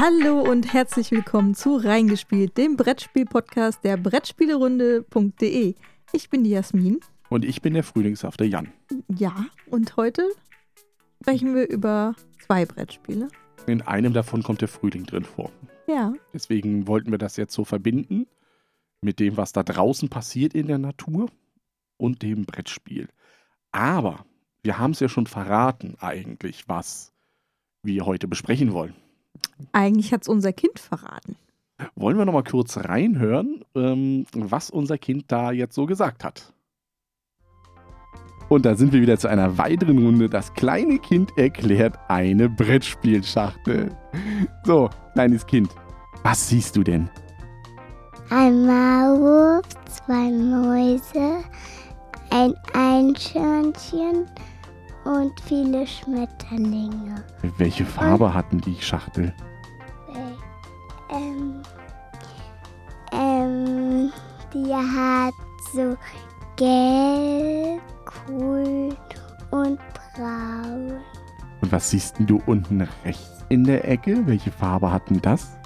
Hallo 0.00 0.42
und 0.42 0.72
herzlich 0.72 1.10
willkommen 1.10 1.56
zu 1.56 1.74
Reingespielt, 1.74 2.56
dem 2.56 2.76
Brettspiel-Podcast 2.76 3.82
der 3.82 3.96
Brettspielerunde.de. 3.96 5.74
Ich 6.12 6.30
bin 6.30 6.44
die 6.44 6.50
Jasmin. 6.50 7.00
Und 7.30 7.44
ich 7.44 7.62
bin 7.62 7.74
der 7.74 7.82
frühlingshafte 7.82 8.44
Jan. 8.44 8.72
Ja, 9.08 9.46
und 9.66 9.96
heute 9.96 10.22
sprechen 11.20 11.56
wir 11.56 11.68
über 11.68 12.14
zwei 12.46 12.64
Brettspiele. 12.64 13.26
In 13.66 13.82
einem 13.82 14.12
davon 14.12 14.44
kommt 14.44 14.60
der 14.60 14.68
Frühling 14.68 15.04
drin 15.04 15.24
vor. 15.24 15.50
Ja. 15.88 16.12
Deswegen 16.32 16.86
wollten 16.86 17.10
wir 17.10 17.18
das 17.18 17.36
jetzt 17.36 17.52
so 17.52 17.64
verbinden 17.64 18.28
mit 19.00 19.18
dem, 19.18 19.36
was 19.36 19.52
da 19.52 19.64
draußen 19.64 20.08
passiert 20.08 20.54
in 20.54 20.68
der 20.68 20.78
Natur 20.78 21.28
und 21.96 22.22
dem 22.22 22.44
Brettspiel. 22.44 23.08
Aber 23.72 24.24
wir 24.62 24.78
haben 24.78 24.92
es 24.92 25.00
ja 25.00 25.08
schon 25.08 25.26
verraten 25.26 25.96
eigentlich, 25.98 26.68
was 26.68 27.12
wir 27.82 28.06
heute 28.06 28.28
besprechen 28.28 28.72
wollen. 28.72 28.94
Eigentlich 29.72 30.12
hat 30.12 30.22
es 30.22 30.28
unser 30.28 30.52
Kind 30.52 30.78
verraten. 30.78 31.36
Wollen 31.94 32.18
wir 32.18 32.24
noch 32.24 32.32
mal 32.32 32.42
kurz 32.42 32.76
reinhören, 32.76 33.64
ähm, 33.74 34.26
was 34.32 34.70
unser 34.70 34.98
Kind 34.98 35.26
da 35.28 35.52
jetzt 35.52 35.74
so 35.74 35.86
gesagt 35.86 36.24
hat? 36.24 36.52
Und 38.48 38.64
da 38.64 38.74
sind 38.74 38.92
wir 38.92 39.02
wieder 39.02 39.18
zu 39.18 39.28
einer 39.28 39.58
weiteren 39.58 39.98
Runde. 39.98 40.28
Das 40.28 40.54
kleine 40.54 40.98
Kind 40.98 41.36
erklärt 41.36 41.98
eine 42.08 42.48
Brettspielschachtel. 42.48 43.90
So, 44.64 44.88
kleines 45.12 45.46
Kind, 45.46 45.68
was 46.22 46.48
siehst 46.48 46.74
du 46.76 46.82
denn? 46.82 47.10
Ein 48.30 48.66
Maulwurf, 48.66 49.66
zwei 49.86 50.30
Mäuse, 50.30 51.44
ein 52.30 52.54
Eichhörnchen 52.74 54.26
und 55.08 55.40
viele 55.40 55.86
Schmetterlinge. 55.86 57.24
Welche 57.56 57.86
Farbe 57.86 58.32
hatten 58.32 58.60
die 58.60 58.76
Schachtel? 58.78 59.32
Ähm, 61.10 61.62
ähm, 63.12 64.12
die 64.52 64.74
hat 64.74 65.32
so 65.72 65.96
gelb, 66.56 67.80
grün 68.04 68.94
und 69.50 69.78
braun. 70.14 70.92
Und 71.62 71.72
was 71.72 71.90
siehst 71.90 72.18
denn 72.18 72.26
du 72.26 72.42
unten 72.44 72.86
rechts 73.04 73.44
in 73.48 73.64
der 73.64 73.88
Ecke? 73.88 74.26
Welche 74.26 74.52
Farbe 74.52 74.92
hatten 74.92 75.22
das? 75.22 75.56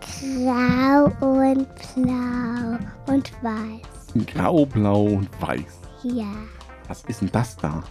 Grau 0.00 1.04
und 1.20 1.68
blau 1.94 2.78
und 3.06 3.32
weiß. 3.42 4.26
Grau, 4.26 4.66
blau 4.66 5.04
und 5.04 5.28
weiß. 5.40 5.80
Ja, 6.02 6.32
Was 6.88 7.02
ist 7.04 7.20
denn 7.20 7.30
das 7.32 7.56
da? 7.56 7.82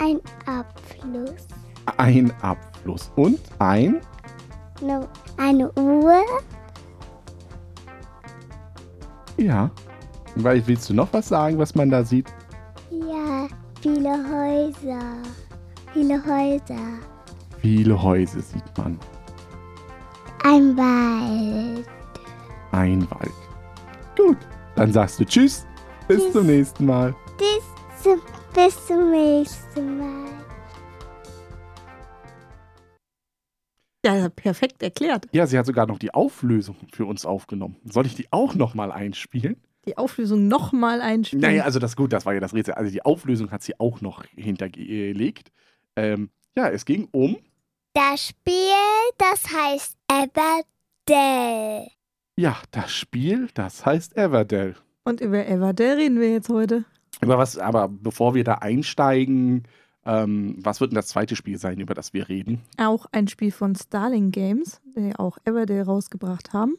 ein 0.00 0.18
Abfluss. 0.46 1.46
Ein 1.98 2.32
Abfluss 2.42 3.12
und 3.16 3.38
ein 3.58 4.00
No, 4.80 5.06
eine 5.36 5.70
Uhr. 5.72 6.22
Ja. 9.36 9.70
Weil 10.36 10.66
willst 10.66 10.88
du 10.88 10.94
noch 10.94 11.12
was 11.12 11.28
sagen, 11.28 11.58
was 11.58 11.74
man 11.74 11.90
da 11.90 12.02
sieht? 12.04 12.32
Ja, 12.90 13.46
viele 13.82 14.10
Häuser. 14.10 15.00
Viele 15.92 16.14
Häuser. 16.24 16.80
Viele 17.58 18.00
Häuser 18.02 18.40
sieht 18.40 18.78
man. 18.78 18.98
Ein 20.44 20.76
Wald. 20.76 21.86
Ein 22.72 23.10
Wald. 23.10 23.32
Gut, 24.16 24.38
dann 24.76 24.92
sagst 24.92 25.20
du 25.20 25.26
Tschüss. 25.26 25.66
Bis 26.08 26.22
Tschüss. 26.22 26.32
zum 26.32 26.46
nächsten 26.46 26.86
Mal. 26.86 27.14
Bis 28.00 28.04
zum, 28.04 28.22
bis 28.54 28.86
zum 28.86 29.10
nächsten 29.10 29.98
Mal. 29.98 30.30
Ja, 34.06 34.30
perfekt 34.30 34.82
erklärt. 34.82 35.26
Ja, 35.32 35.46
sie 35.46 35.58
hat 35.58 35.66
sogar 35.66 35.86
noch 35.86 35.98
die 35.98 36.14
Auflösung 36.14 36.76
für 36.92 37.04
uns 37.04 37.26
aufgenommen. 37.26 37.76
Soll 37.84 38.06
ich 38.06 38.14
die 38.14 38.26
auch 38.30 38.54
noch 38.54 38.72
mal 38.72 38.90
einspielen? 38.90 39.56
Die 39.84 39.98
Auflösung 39.98 40.48
nochmal 40.48 41.02
einspielen. 41.02 41.42
Naja, 41.42 41.64
also 41.64 41.78
das 41.78 41.94
gut, 41.94 42.14
das 42.14 42.24
war 42.24 42.32
ja 42.32 42.40
das 42.40 42.54
Rätsel. 42.54 42.72
Also 42.74 42.90
die 42.90 43.04
Auflösung 43.04 43.50
hat 43.50 43.62
sie 43.62 43.78
auch 43.78 44.00
noch 44.00 44.24
hintergelegt. 44.34 45.52
Ähm, 45.96 46.30
ja, 46.56 46.70
es 46.70 46.86
ging 46.86 47.06
um 47.12 47.36
Das 47.92 48.28
Spiel, 48.28 48.54
das 49.18 49.44
heißt 49.52 49.98
Everdell. 50.08 51.88
ja, 52.36 52.56
das 52.70 52.92
Spiel, 52.92 53.48
das 53.52 53.84
heißt 53.84 54.16
Everdell. 54.16 54.76
Und 55.04 55.20
über 55.20 55.46
Everdell 55.46 55.96
reden 55.96 56.18
wir 56.18 56.32
jetzt 56.32 56.48
heute. 56.48 56.86
Über 57.22 57.38
was, 57.38 57.58
aber 57.58 57.88
bevor 57.88 58.34
wir 58.34 58.44
da 58.44 58.54
einsteigen, 58.54 59.64
ähm, 60.04 60.56
was 60.58 60.80
wird 60.80 60.92
denn 60.92 60.96
das 60.96 61.08
zweite 61.08 61.36
Spiel 61.36 61.58
sein, 61.58 61.80
über 61.80 61.94
das 61.94 62.14
wir 62.14 62.28
reden? 62.28 62.60
Auch 62.78 63.06
ein 63.12 63.28
Spiel 63.28 63.52
von 63.52 63.74
Starling 63.74 64.30
Games, 64.30 64.80
die 64.96 65.14
auch 65.16 65.38
Everdell 65.44 65.82
rausgebracht 65.82 66.52
haben. 66.52 66.76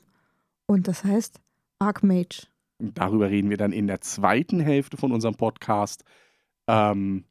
Und 0.65 0.87
das 0.87 1.03
heißt 1.03 1.39
Archmage. 1.79 2.47
Darüber 2.79 3.29
reden 3.29 3.49
wir 3.49 3.57
dann 3.57 3.73
in 3.73 3.85
der 3.87 4.01
zweiten 4.01 4.59
Hälfte 4.59 4.97
von 4.97 5.11
unserem 5.11 5.35
Podcast. 5.35 6.03
Ähm, 6.67 7.25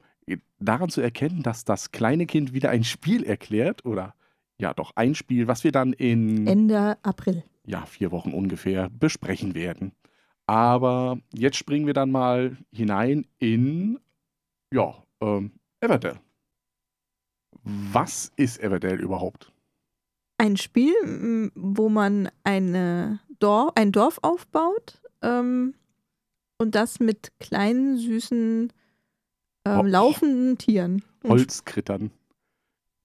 daran 0.60 0.90
zu 0.90 1.00
erkennen, 1.00 1.42
dass 1.42 1.64
das 1.64 1.90
kleine 1.90 2.26
Kind 2.26 2.52
wieder 2.52 2.70
ein 2.70 2.84
Spiel 2.84 3.24
erklärt, 3.24 3.84
oder 3.84 4.14
ja, 4.58 4.74
doch 4.74 4.92
ein 4.94 5.14
Spiel, 5.14 5.48
was 5.48 5.64
wir 5.64 5.72
dann 5.72 5.92
in 5.92 6.46
Ende 6.46 6.98
April. 7.02 7.42
ja, 7.66 7.84
vier 7.86 8.12
Wochen 8.12 8.32
ungefähr 8.32 8.90
besprechen 8.90 9.54
werden. 9.54 9.92
Aber 10.50 11.20
jetzt 11.32 11.58
springen 11.58 11.86
wir 11.86 11.94
dann 11.94 12.10
mal 12.10 12.56
hinein 12.72 13.24
in 13.38 14.00
ja, 14.74 15.00
ähm, 15.20 15.52
Everdell. 15.80 16.18
Was 17.62 18.32
ist 18.34 18.58
Everdell 18.58 18.98
überhaupt? 18.98 19.52
Ein 20.38 20.56
Spiel, 20.56 21.52
wo 21.54 21.88
man 21.88 22.30
eine 22.42 23.20
Dorf, 23.38 23.74
ein 23.76 23.92
Dorf 23.92 24.18
aufbaut 24.22 25.00
ähm, 25.22 25.74
und 26.58 26.74
das 26.74 26.98
mit 26.98 27.30
kleinen, 27.38 27.96
süßen, 27.96 28.72
ähm, 29.66 29.86
laufenden 29.86 30.58
Tieren. 30.58 31.04
Holzkrittern. 31.22 32.10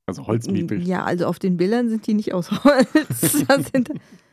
Also 0.07 0.25
Holzmiepel. 0.25 0.81
Ja, 0.81 1.03
also 1.03 1.27
auf 1.27 1.37
den 1.37 1.57
Bildern 1.57 1.89
sind 1.89 2.07
die 2.07 2.15
nicht 2.15 2.33
aus 2.33 2.63
Holz. 2.63 3.45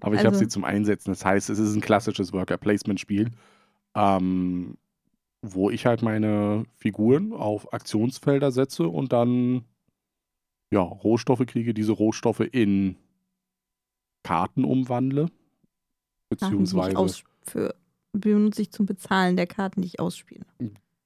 Aber 0.00 0.14
ich 0.14 0.20
habe 0.20 0.30
Also- 0.30 0.40
sie 0.40 0.48
zum 0.48 0.64
Einsetzen. 0.64 1.10
Das 1.10 1.24
heißt, 1.24 1.50
es 1.50 1.58
ist 1.58 1.74
ein 1.74 1.80
klassisches 1.80 2.32
Worker-Placement-Spiel, 2.32 3.30
ähm, 3.94 4.76
wo 5.42 5.70
ich 5.70 5.86
halt 5.86 6.02
meine 6.02 6.64
Figuren 6.76 7.32
auf 7.32 7.72
Aktionsfelder 7.72 8.50
setze 8.50 8.88
und 8.88 9.12
dann 9.12 9.64
ja, 10.70 10.80
Rohstoffe 10.80 11.46
kriege, 11.46 11.72
diese 11.72 11.92
Rohstoffe 11.92 12.40
in 12.40 12.96
Karten 14.22 14.64
umwandle. 14.64 15.30
Beziehungsweise, 16.28 16.98
aus, 16.98 17.24
für, 17.42 17.74
benutze 18.12 18.62
ich 18.62 18.70
zum 18.70 18.84
Bezahlen 18.84 19.36
der 19.36 19.46
Karten, 19.46 19.80
die 19.80 19.86
ich 19.88 20.00
ausspiele. 20.00 20.44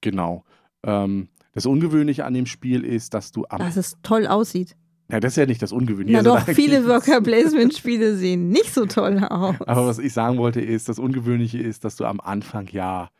genau. 0.00 0.44
Ähm, 0.84 1.28
das 1.52 1.66
Ungewöhnliche 1.66 2.24
an 2.24 2.34
dem 2.34 2.46
Spiel 2.46 2.84
ist, 2.84 3.14
dass 3.14 3.30
du 3.30 3.44
am. 3.48 3.58
Dass 3.58 3.76
es 3.76 3.96
toll 4.02 4.26
aussieht. 4.26 4.76
Ja, 5.12 5.20
das 5.20 5.34
ist 5.34 5.36
ja 5.36 5.46
nicht 5.46 5.62
das 5.62 5.70
Ungewöhnliche. 5.72 6.20
Na 6.22 6.32
also 6.32 6.44
doch, 6.46 6.54
viele 6.54 6.78
eigentlich- 6.78 6.88
Worker-Placement-Spiele 6.88 8.16
sehen 8.16 8.48
nicht 8.48 8.72
so 8.74 8.86
toll 8.86 9.18
aus. 9.22 9.56
Aber 9.66 9.86
was 9.86 9.98
ich 9.98 10.12
sagen 10.12 10.38
wollte, 10.38 10.60
ist, 10.60 10.88
das 10.88 10.98
Ungewöhnliche 10.98 11.58
ist, 11.58 11.84
dass 11.84 11.96
du 11.96 12.04
am 12.06 12.18
Anfang 12.20 12.66
ja 12.68 13.10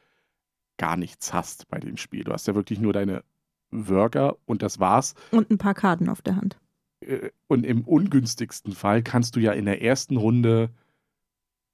gar 0.79 0.97
nichts 0.97 1.33
hast 1.33 1.69
bei 1.69 1.79
dem 1.79 1.97
Spiel. 1.99 2.25
Du 2.25 2.33
hast 2.33 2.47
ja 2.49 2.55
wirklich 2.55 2.81
nur 2.81 2.93
deine 2.93 3.23
Worker 3.71 4.37
und 4.47 4.63
das 4.63 4.81
war's. 4.81 5.15
Und 5.31 5.51
ein 5.51 5.59
paar 5.59 5.75
Karten 5.75 6.09
auf 6.09 6.23
der 6.23 6.37
Hand. 6.37 6.59
Äh, 7.01 7.31
Und 7.47 7.65
im 7.67 7.83
ungünstigsten 7.83 8.73
Fall 8.73 9.03
kannst 9.03 9.37
du 9.37 9.41
ja 9.41 9.53
in 9.53 9.67
der 9.67 9.83
ersten 9.83 10.17
Runde 10.17 10.71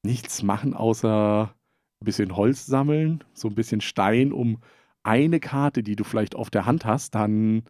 nichts 0.03 0.43
machen, 0.43 0.75
außer 0.75 1.55
ein 2.01 2.05
bisschen 2.05 2.37
Holz 2.37 2.67
sammeln, 2.67 3.25
so 3.35 3.49
ein 3.49 3.55
bisschen 3.55 3.81
Stein, 3.81 4.33
um 4.33 4.59
eine 5.03 5.41
Karte, 5.41 5.83
die 5.83 5.97
du 5.97 6.05
vielleicht 6.05 6.35
auf 6.37 6.51
der 6.51 6.67
Hand 6.67 6.85
hast, 6.85 7.15
dann 7.15 7.63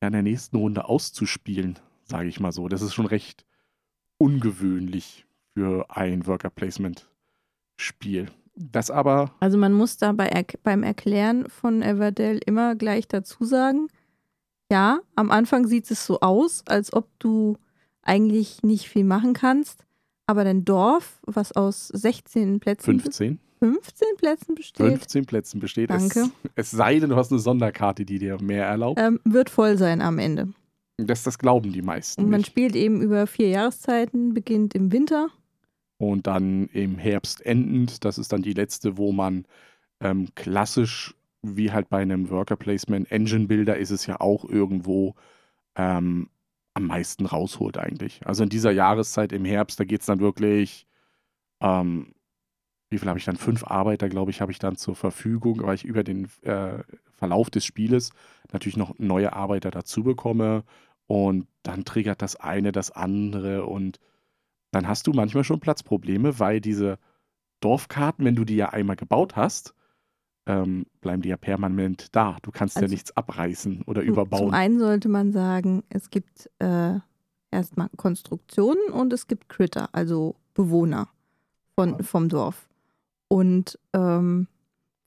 ja 0.00 0.08
in 0.08 0.12
der 0.12 0.22
nächsten 0.22 0.56
Runde 0.56 0.88
auszuspielen, 0.88 1.78
sage 2.04 2.28
ich 2.28 2.40
mal 2.40 2.52
so. 2.52 2.68
Das 2.68 2.82
ist 2.82 2.94
schon 2.94 3.06
recht 3.06 3.44
ungewöhnlich 4.18 5.26
für 5.54 5.86
ein 5.88 6.26
Worker 6.26 6.50
Placement 6.50 7.08
Spiel. 7.76 8.30
Das 8.54 8.90
aber 8.90 9.32
Also 9.40 9.56
man 9.56 9.72
muss 9.72 9.98
da 9.98 10.12
bei 10.12 10.44
beim 10.64 10.82
Erklären 10.82 11.48
von 11.48 11.82
Everdell 11.82 12.40
immer 12.44 12.74
gleich 12.74 13.06
dazu 13.06 13.44
sagen, 13.44 13.88
ja, 14.70 15.00
am 15.14 15.30
Anfang 15.30 15.66
sieht 15.66 15.90
es 15.90 16.04
so 16.04 16.20
aus, 16.20 16.62
als 16.66 16.92
ob 16.92 17.08
du 17.20 17.56
eigentlich 18.02 18.62
nicht 18.62 18.88
viel 18.88 19.04
machen 19.04 19.32
kannst, 19.32 19.84
aber 20.26 20.44
dein 20.44 20.64
Dorf, 20.64 21.20
was 21.24 21.52
aus 21.52 21.88
16 21.88 22.60
Plätzen, 22.60 23.00
15, 23.00 23.38
15 23.58 24.06
Plätzen 24.16 24.54
besteht, 24.54 24.86
15 24.86 25.26
Plätzen 25.26 25.60
besteht. 25.60 25.90
Danke. 25.90 26.30
Es, 26.54 26.66
es 26.66 26.70
sei 26.70 26.98
denn, 26.98 27.10
du 27.10 27.16
hast 27.16 27.30
eine 27.32 27.40
Sonderkarte, 27.40 28.04
die 28.04 28.18
dir 28.18 28.40
mehr 28.42 28.66
erlaubt. 28.66 29.00
ähm, 29.00 29.20
wird 29.24 29.50
voll 29.50 29.76
sein 29.78 30.00
am 30.00 30.18
Ende. 30.18 30.48
Das, 30.96 31.22
das 31.22 31.38
glauben 31.38 31.72
die 31.72 31.82
meisten 31.82 32.22
Und 32.22 32.30
man 32.30 32.40
nicht. 32.40 32.48
spielt 32.48 32.74
eben 32.74 33.00
über 33.02 33.26
vier 33.26 33.48
Jahreszeiten, 33.48 34.34
beginnt 34.34 34.74
im 34.74 34.90
Winter. 34.92 35.28
Und 35.98 36.26
dann 36.26 36.66
im 36.68 36.96
Herbst 36.96 37.44
endend, 37.44 38.04
das 38.04 38.18
ist 38.18 38.32
dann 38.32 38.42
die 38.42 38.52
letzte, 38.52 38.96
wo 38.98 39.12
man 39.12 39.44
ähm, 40.00 40.28
klassisch, 40.34 41.14
wie 41.42 41.70
halt 41.72 41.88
bei 41.88 41.98
einem 41.98 42.30
Worker 42.30 42.56
Placement 42.56 43.10
Engine 43.10 43.46
Builder, 43.46 43.76
ist 43.76 43.90
es 43.90 44.06
ja 44.06 44.20
auch 44.20 44.44
irgendwo 44.44 45.14
ähm, 45.76 46.28
am 46.74 46.86
meisten 46.86 47.26
rausholt 47.26 47.78
eigentlich. 47.78 48.20
Also 48.24 48.42
in 48.44 48.48
dieser 48.48 48.70
Jahreszeit 48.70 49.32
im 49.32 49.44
Herbst, 49.44 49.78
da 49.80 49.84
geht 49.84 50.00
es 50.00 50.06
dann 50.06 50.20
wirklich, 50.20 50.86
ähm, 51.60 52.12
wie 52.90 52.98
viel 52.98 53.08
habe 53.08 53.18
ich 53.18 53.24
dann? 53.24 53.36
Fünf 53.36 53.64
Arbeiter, 53.64 54.08
glaube 54.08 54.30
ich, 54.30 54.40
habe 54.40 54.52
ich 54.52 54.58
dann 54.58 54.76
zur 54.76 54.94
Verfügung, 54.96 55.60
weil 55.62 55.74
ich 55.74 55.84
über 55.84 56.04
den 56.04 56.28
äh, 56.42 56.78
Verlauf 57.12 57.50
des 57.50 57.64
Spieles 57.64 58.10
natürlich 58.52 58.76
noch 58.76 58.98
neue 58.98 59.32
Arbeiter 59.32 59.70
dazu 59.70 60.02
bekomme 60.02 60.64
und 61.06 61.46
dann 61.62 61.84
triggert 61.84 62.22
das 62.22 62.36
eine 62.36 62.72
das 62.72 62.90
andere 62.90 63.66
und 63.66 63.98
dann 64.70 64.86
hast 64.88 65.06
du 65.06 65.12
manchmal 65.12 65.44
schon 65.44 65.60
Platzprobleme, 65.60 66.38
weil 66.38 66.60
diese 66.60 66.98
Dorfkarten, 67.60 68.24
wenn 68.24 68.36
du 68.36 68.44
die 68.44 68.56
ja 68.56 68.70
einmal 68.70 68.96
gebaut 68.96 69.36
hast, 69.36 69.74
ähm, 70.46 70.86
bleiben 71.00 71.20
die 71.22 71.28
ja 71.30 71.36
permanent 71.36 72.14
da. 72.14 72.36
Du 72.42 72.50
kannst 72.50 72.76
ja 72.76 72.82
Also- 72.82 72.92
nichts 72.92 73.14
abreißen 73.16 73.82
oder 73.82 74.00
Zum 74.02 74.10
überbauen. 74.10 74.54
einen 74.54 74.78
sollte 74.78 75.08
man 75.08 75.32
sagen, 75.32 75.82
es 75.90 76.10
gibt 76.10 76.48
äh, 76.58 76.94
erstmal 77.50 77.88
Konstruktionen 77.96 78.90
und 78.92 79.12
es 79.12 79.26
gibt 79.26 79.48
Critter, 79.48 79.88
also 79.92 80.36
Bewohner 80.54 81.08
von, 81.74 82.02
vom 82.02 82.28
Dorf. 82.28 82.67
Und 83.28 83.78
ähm, 83.92 84.46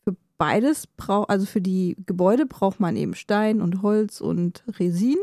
für 0.04 0.16
beides 0.38 0.88
braucht, 0.88 1.30
also 1.30 1.46
für 1.46 1.62
die 1.62 1.98
Gebäude 2.06 2.46
braucht 2.46 2.80
man 2.80 2.96
eben 2.96 3.14
Stein 3.16 3.62
und 3.62 3.82
Holz 3.82 4.22
und 4.22 4.64
Resin. 4.80 5.18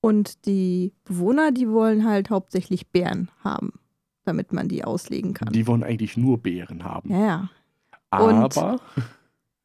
Und 0.00 0.46
die 0.46 0.92
Bewohner, 1.04 1.52
die 1.52 1.68
wollen 1.70 2.06
halt 2.06 2.30
hauptsächlich 2.30 2.88
Bären 2.88 3.28
haben, 3.44 3.74
damit 4.24 4.52
man 4.52 4.66
die 4.68 4.82
auslegen 4.82 5.34
kann. 5.34 5.52
Die 5.52 5.66
wollen 5.66 5.84
eigentlich 5.84 6.16
nur 6.16 6.38
Beeren 6.38 6.84
haben. 6.84 7.10
ja, 7.10 7.50
ja. 8.12 8.18
und- 8.18 8.56
Aber 8.56 8.80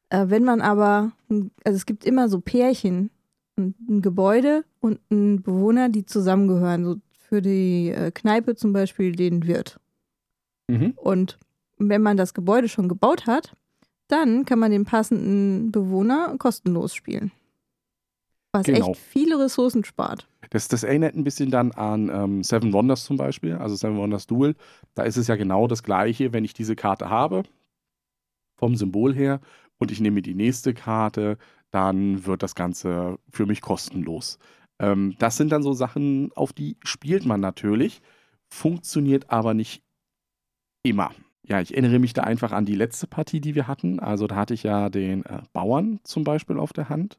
Äh, 0.08 0.26
wenn 0.28 0.44
man 0.44 0.60
aber, 0.60 1.10
also 1.28 1.76
es 1.76 1.84
gibt 1.84 2.04
immer 2.04 2.28
so 2.28 2.40
Pärchen, 2.40 3.10
ein, 3.56 3.74
ein 3.88 4.02
Gebäude 4.02 4.64
und 4.78 5.00
ein 5.10 5.42
Bewohner, 5.42 5.88
die 5.88 6.04
zusammengehören. 6.06 6.84
So 6.84 6.96
für 7.10 7.42
die 7.42 7.88
äh, 7.88 8.12
Kneipe 8.12 8.54
zum 8.54 8.72
Beispiel 8.72 9.16
den 9.16 9.46
Wirt. 9.48 9.80
mhm. 10.68 10.92
Und 10.96 11.38
wenn 11.78 12.02
man 12.02 12.16
das 12.16 12.34
Gebäude 12.34 12.68
schon 12.68 12.88
gebaut 12.88 13.26
hat, 13.26 13.56
dann 14.08 14.44
kann 14.44 14.58
man 14.58 14.70
den 14.70 14.84
passenden 14.84 15.72
Bewohner 15.72 16.36
kostenlos 16.38 16.94
spielen. 16.94 17.32
Was 18.52 18.66
Genau. 18.66 18.90
echt 18.92 19.00
viele 19.00 19.38
Ressourcen 19.38 19.84
spart. 19.84 20.28
das, 20.50 20.68
das 20.68 20.82
erinnert 20.84 21.14
ein 21.14 21.24
bisschen 21.24 21.50
dann 21.50 21.72
an 21.72 22.08
ähm, 22.08 22.42
Seven 22.42 22.72
Wonders 22.72 23.04
zum 23.04 23.16
Beispiel, 23.16 23.54
also 23.54 23.74
Seven 23.74 23.98
Wonders 23.98 24.26
Duel. 24.26 24.54
Da 24.94 25.02
ist 25.02 25.16
es 25.16 25.26
ja 25.26 25.36
genau 25.36 25.66
das 25.66 25.82
Gleiche, 25.82 26.32
wenn 26.32 26.44
ich 26.44 26.54
diese 26.54 26.76
Karte 26.76 27.10
habe, 27.10 27.42
vom 28.56 28.76
Symbol 28.76 29.14
her, 29.14 29.40
und 29.78 29.90
ich 29.90 30.00
nehme 30.00 30.22
die 30.22 30.34
nächste 30.34 30.72
Karte, 30.72 31.36
dann 31.70 32.24
wird 32.24 32.42
das 32.42 32.54
Ganze 32.54 33.18
für 33.28 33.44
mich 33.44 33.60
kostenlos. 33.60 34.38
Ähm, 34.78 35.16
das 35.18 35.36
sind 35.36 35.52
dann 35.52 35.62
so 35.62 35.74
Sachen, 35.74 36.30
auf 36.34 36.52
die 36.52 36.76
spielt 36.82 37.26
man 37.26 37.40
natürlich, 37.40 38.00
funktioniert 38.48 39.30
aber 39.30 39.52
nicht 39.52 39.82
immer. 40.82 41.10
Ja, 41.48 41.60
ich 41.60 41.72
erinnere 41.72 41.98
mich 42.00 42.12
da 42.12 42.22
einfach 42.22 42.50
an 42.52 42.64
die 42.64 42.74
letzte 42.74 43.06
Partie, 43.06 43.40
die 43.40 43.54
wir 43.54 43.68
hatten. 43.68 44.00
Also 44.00 44.26
da 44.26 44.34
hatte 44.36 44.54
ich 44.54 44.64
ja 44.64 44.88
den 44.88 45.24
äh, 45.24 45.42
Bauern 45.52 46.00
zum 46.02 46.24
Beispiel 46.24 46.58
auf 46.58 46.72
der 46.72 46.88
Hand. 46.88 47.18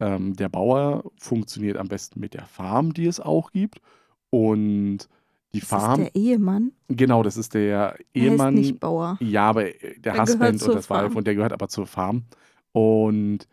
Ähm, 0.00 0.34
der 0.34 0.48
Bauer 0.48 1.04
funktioniert 1.18 1.76
am 1.76 1.86
besten 1.88 2.18
mit 2.20 2.34
der 2.34 2.46
Farm, 2.46 2.92
die 2.92 3.06
es 3.06 3.20
auch 3.20 3.52
gibt. 3.52 3.80
Und 4.30 5.08
die 5.54 5.60
Das 5.60 5.68
Farm, 5.68 6.02
ist 6.02 6.14
der 6.14 6.20
Ehemann. 6.20 6.72
genau, 6.88 7.22
das 7.22 7.36
ist 7.36 7.54
der 7.54 7.70
Er 7.70 7.90
heißt 7.92 8.04
Ehemann. 8.14 8.54
nicht 8.54 8.80
Bauer. 8.80 9.16
Ja, 9.20 9.48
aber 9.48 9.64
der, 9.64 9.96
Der 9.98 10.18
Husband 10.22 10.62
und 10.62 10.74
das 10.74 10.86
Farm. 10.86 11.14
und 11.16 11.26
der 11.26 11.34
gehört 11.36 11.52
aber 11.52 11.68
zur 11.68 11.86
Farm. 11.86 12.24
Und 12.72 13.46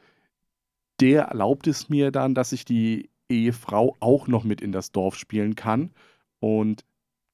der 0.99 1.23
erlaubt 1.25 1.67
es 1.67 1.87
mir 1.89 2.11
dann, 2.11 2.33
dass 2.35 2.51
ich 2.51 2.65
die 2.65 3.09
Ehefrau 3.29 3.95
auch 3.99 4.27
noch 4.27 4.43
mit 4.43 4.61
in 4.61 4.71
das 4.71 4.91
Dorf 4.91 5.15
spielen 5.15 5.55
kann. 5.55 5.91
Und 6.39 6.83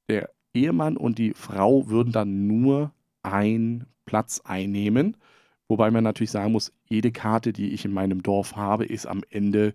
der 0.10 0.30
Ehemann 0.54 0.98
und 0.98 1.18
die 1.18 1.34
Frau 1.34 1.88
würden 1.90 2.12
dann 2.12 2.48
nur 2.48 2.92
einen 3.24 3.86
Platz 4.06 4.42
einnehmen. 4.44 5.18
Wobei 5.68 5.90
man 5.92 6.04
natürlich 6.04 6.32
sagen 6.32 6.52
muss, 6.52 6.74
jede 6.86 7.12
Karte, 7.12 7.54
die 7.54 7.72
ich 7.72 7.86
in 7.86 7.94
meinem 7.94 8.24
Dorf 8.24 8.56
habe, 8.56 8.86
ist 8.86 9.06
am 9.06 9.24
Ende 9.30 9.74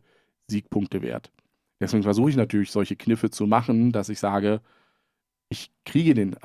Siegpunkte 0.48 1.02
wert. 1.02 1.32
Deswegen 1.80 2.02
versuche 2.02 2.30
ich 2.30 2.36
natürlich 2.36 2.70
solche 2.70 2.96
Kniffe 2.96 3.30
zu 3.30 3.46
machen, 3.46 3.92
dass 3.92 4.08
ich 4.08 4.18
sage, 4.18 4.60
ich 5.48 5.70
kriege 5.84 6.14
den 6.14 6.36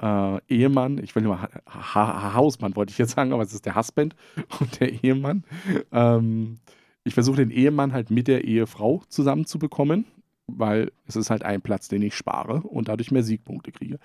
äh, 0.00 0.40
Ehemann, 0.48 0.98
ich 0.98 1.14
will 1.14 1.22
nur 1.22 1.40
ha 1.40 1.50
ha 1.66 2.34
Hausmann, 2.34 2.74
wollte 2.74 2.90
ich 2.90 2.98
jetzt 2.98 3.14
sagen, 3.14 3.32
aber 3.32 3.42
es 3.42 3.52
ist 3.52 3.66
der 3.66 3.76
Husband 3.76 4.16
und 4.60 4.80
der 4.80 5.04
Ehemann. 5.04 5.44
Ähm, 5.92 6.58
ich 7.04 7.14
versuche 7.14 7.36
den 7.36 7.50
Ehemann 7.50 7.92
halt 7.92 8.10
mit 8.10 8.28
der 8.28 8.44
Ehefrau 8.44 9.02
zusammenzubekommen, 9.08 10.06
weil 10.46 10.92
es 11.06 11.16
ist 11.16 11.30
halt 11.30 11.42
ein 11.42 11.62
Platz, 11.62 11.88
den 11.88 12.02
ich 12.02 12.14
spare 12.14 12.60
und 12.62 12.88
dadurch 12.88 13.10
mehr 13.10 13.22
Siegpunkte 13.22 13.72
kriege. 13.72 13.98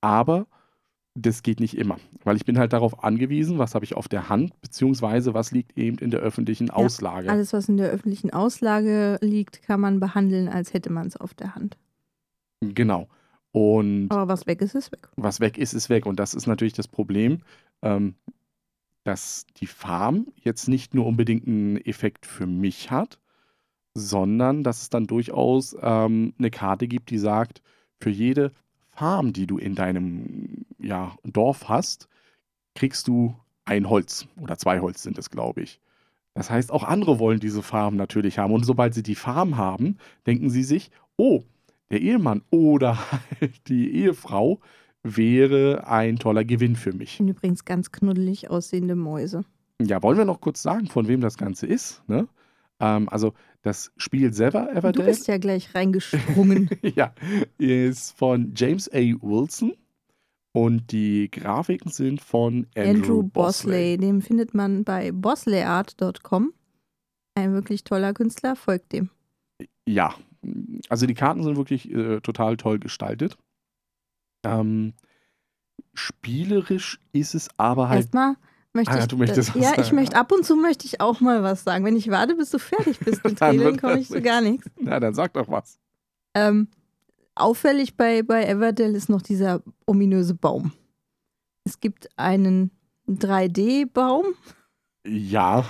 Aber 0.00 0.46
das 1.14 1.42
geht 1.42 1.60
nicht 1.60 1.76
immer, 1.76 1.98
weil 2.24 2.36
ich 2.36 2.44
bin 2.44 2.58
halt 2.58 2.72
darauf 2.72 3.04
angewiesen, 3.04 3.58
was 3.58 3.76
habe 3.76 3.84
ich 3.84 3.94
auf 3.94 4.08
der 4.08 4.28
Hand, 4.28 4.60
beziehungsweise 4.60 5.32
was 5.32 5.52
liegt 5.52 5.78
eben 5.78 5.98
in 5.98 6.10
der 6.10 6.20
öffentlichen 6.20 6.70
Auslage. 6.70 7.30
Alles, 7.30 7.52
was 7.52 7.68
in 7.68 7.76
der 7.76 7.90
öffentlichen 7.90 8.32
Auslage 8.32 9.18
liegt, 9.20 9.62
kann 9.62 9.80
man 9.80 10.00
behandeln, 10.00 10.48
als 10.48 10.74
hätte 10.74 10.90
man 10.90 11.06
es 11.06 11.16
auf 11.16 11.32
der 11.34 11.54
Hand. 11.54 11.76
Genau. 12.60 13.08
Und 13.52 14.08
Aber 14.10 14.26
was 14.26 14.48
weg 14.48 14.60
ist, 14.60 14.74
ist 14.74 14.90
weg. 14.90 15.08
was 15.14 15.38
weg 15.38 15.58
ist, 15.58 15.74
ist 15.74 15.88
weg. 15.88 16.06
Und 16.06 16.18
das 16.18 16.34
ist 16.34 16.48
natürlich 16.48 16.72
das 16.72 16.88
Problem, 16.88 17.42
ähm, 17.82 18.16
dass 19.04 19.46
die 19.58 19.68
Farm 19.68 20.26
jetzt 20.34 20.66
nicht 20.66 20.94
nur 20.94 21.06
unbedingt 21.06 21.46
einen 21.46 21.76
Effekt 21.76 22.26
für 22.26 22.46
mich 22.46 22.90
hat, 22.90 23.20
sondern 23.94 24.64
dass 24.64 24.82
es 24.82 24.90
dann 24.90 25.06
durchaus 25.06 25.76
ähm, 25.80 26.34
eine 26.38 26.50
Karte 26.50 26.88
gibt, 26.88 27.10
die 27.10 27.18
sagt, 27.18 27.62
für 28.00 28.10
jede 28.10 28.52
Farm, 28.90 29.32
die 29.32 29.46
du 29.46 29.58
in 29.58 29.74
deinem 29.74 30.66
ja, 30.78 31.16
Dorf 31.24 31.68
hast, 31.68 32.08
kriegst 32.74 33.08
du 33.08 33.34
ein 33.64 33.88
Holz 33.88 34.26
oder 34.40 34.58
zwei 34.58 34.80
Holz 34.80 35.02
sind 35.02 35.18
es, 35.18 35.30
glaube 35.30 35.62
ich. 35.62 35.80
Das 36.34 36.50
heißt, 36.50 36.72
auch 36.72 36.82
andere 36.82 37.20
wollen 37.20 37.38
diese 37.38 37.62
Farm 37.62 37.96
natürlich 37.96 38.38
haben. 38.38 38.52
Und 38.52 38.64
sobald 38.64 38.92
sie 38.92 39.04
die 39.04 39.14
Farm 39.14 39.56
haben, 39.56 39.98
denken 40.26 40.50
sie 40.50 40.64
sich, 40.64 40.90
oh, 41.16 41.42
der 41.90 42.00
Ehemann 42.00 42.42
oder 42.50 42.98
halt 43.40 43.68
die 43.68 43.94
Ehefrau 43.94 44.60
wäre 45.04 45.86
ein 45.86 46.18
toller 46.18 46.44
Gewinn 46.44 46.76
für 46.76 46.92
mich. 46.92 47.20
Und 47.20 47.28
übrigens 47.28 47.64
ganz 47.64 47.92
knuddelig 47.92 48.50
aussehende 48.50 48.96
Mäuse. 48.96 49.44
Ja, 49.80 50.02
wollen 50.02 50.18
wir 50.18 50.24
noch 50.24 50.40
kurz 50.40 50.62
sagen, 50.62 50.86
von 50.86 51.08
wem 51.08 51.20
das 51.20 51.36
Ganze 51.36 51.66
ist? 51.66 52.02
Ne? 52.08 52.26
Ähm, 52.80 53.08
also 53.10 53.34
das 53.64 53.90
Spiel 53.96 54.32
selber, 54.34 54.66
Du 54.66 54.78
Everdale, 54.78 55.08
bist 55.08 55.26
ja 55.26 55.38
gleich 55.38 55.74
reingesprungen. 55.74 56.68
ja, 56.82 57.14
ist 57.56 58.12
von 58.12 58.52
James 58.54 58.90
A. 58.92 58.98
Wilson 58.98 59.72
und 60.52 60.92
die 60.92 61.30
Grafiken 61.30 61.90
sind 61.90 62.20
von 62.20 62.66
Andrew, 62.76 62.90
Andrew 62.90 63.22
Bosley. 63.22 63.96
Bosley, 63.96 63.96
den 63.96 64.20
findet 64.20 64.52
man 64.52 64.84
bei 64.84 65.12
bosleyart.com. 65.12 66.52
Ein 67.34 67.54
wirklich 67.54 67.84
toller 67.84 68.12
Künstler, 68.12 68.54
folgt 68.54 68.92
dem. 68.92 69.08
Ja, 69.88 70.14
also 70.90 71.06
die 71.06 71.14
Karten 71.14 71.42
sind 71.42 71.56
wirklich 71.56 71.90
äh, 71.90 72.20
total 72.20 72.58
toll 72.58 72.78
gestaltet. 72.78 73.38
Ähm, 74.44 74.92
spielerisch 75.94 77.00
ist 77.12 77.34
es 77.34 77.48
aber 77.56 77.88
halt 77.88 78.02
Erstmal 78.02 78.36
möchte 78.74 78.92
Ah, 78.92 78.98
ich. 79.00 79.06
du 79.06 79.16
möchtest 79.16 79.54
was 79.54 79.62
ja, 79.62 79.72
ich 79.82 79.92
möchte 79.92 80.16
ab 80.16 80.32
und 80.32 80.44
zu 80.44 80.56
möchte 80.56 80.86
ich 80.86 81.00
auch 81.00 81.20
mal 81.20 81.42
was 81.42 81.64
sagen. 81.64 81.84
Wenn 81.84 81.96
ich 81.96 82.10
warte, 82.10 82.34
bis 82.34 82.50
du 82.50 82.58
fertig 82.58 82.98
bist 83.00 83.24
mit 83.24 83.40
wird 83.40 83.80
komme 83.80 83.94
das 83.94 84.02
ich 84.02 84.08
zu 84.08 84.20
gar 84.20 84.40
nichts. 84.40 84.66
Na, 84.78 85.00
dann 85.00 85.14
sag 85.14 85.32
doch 85.34 85.48
was. 85.48 85.78
Ähm, 86.34 86.68
auffällig 87.34 87.96
bei, 87.96 88.22
bei 88.22 88.44
Everdell 88.44 88.94
ist 88.94 89.08
noch 89.08 89.22
dieser 89.22 89.62
ominöse 89.86 90.34
Baum. 90.34 90.72
Es 91.64 91.80
gibt 91.80 92.08
einen 92.16 92.70
3D-Baum, 93.08 94.26
Ja, 95.06 95.64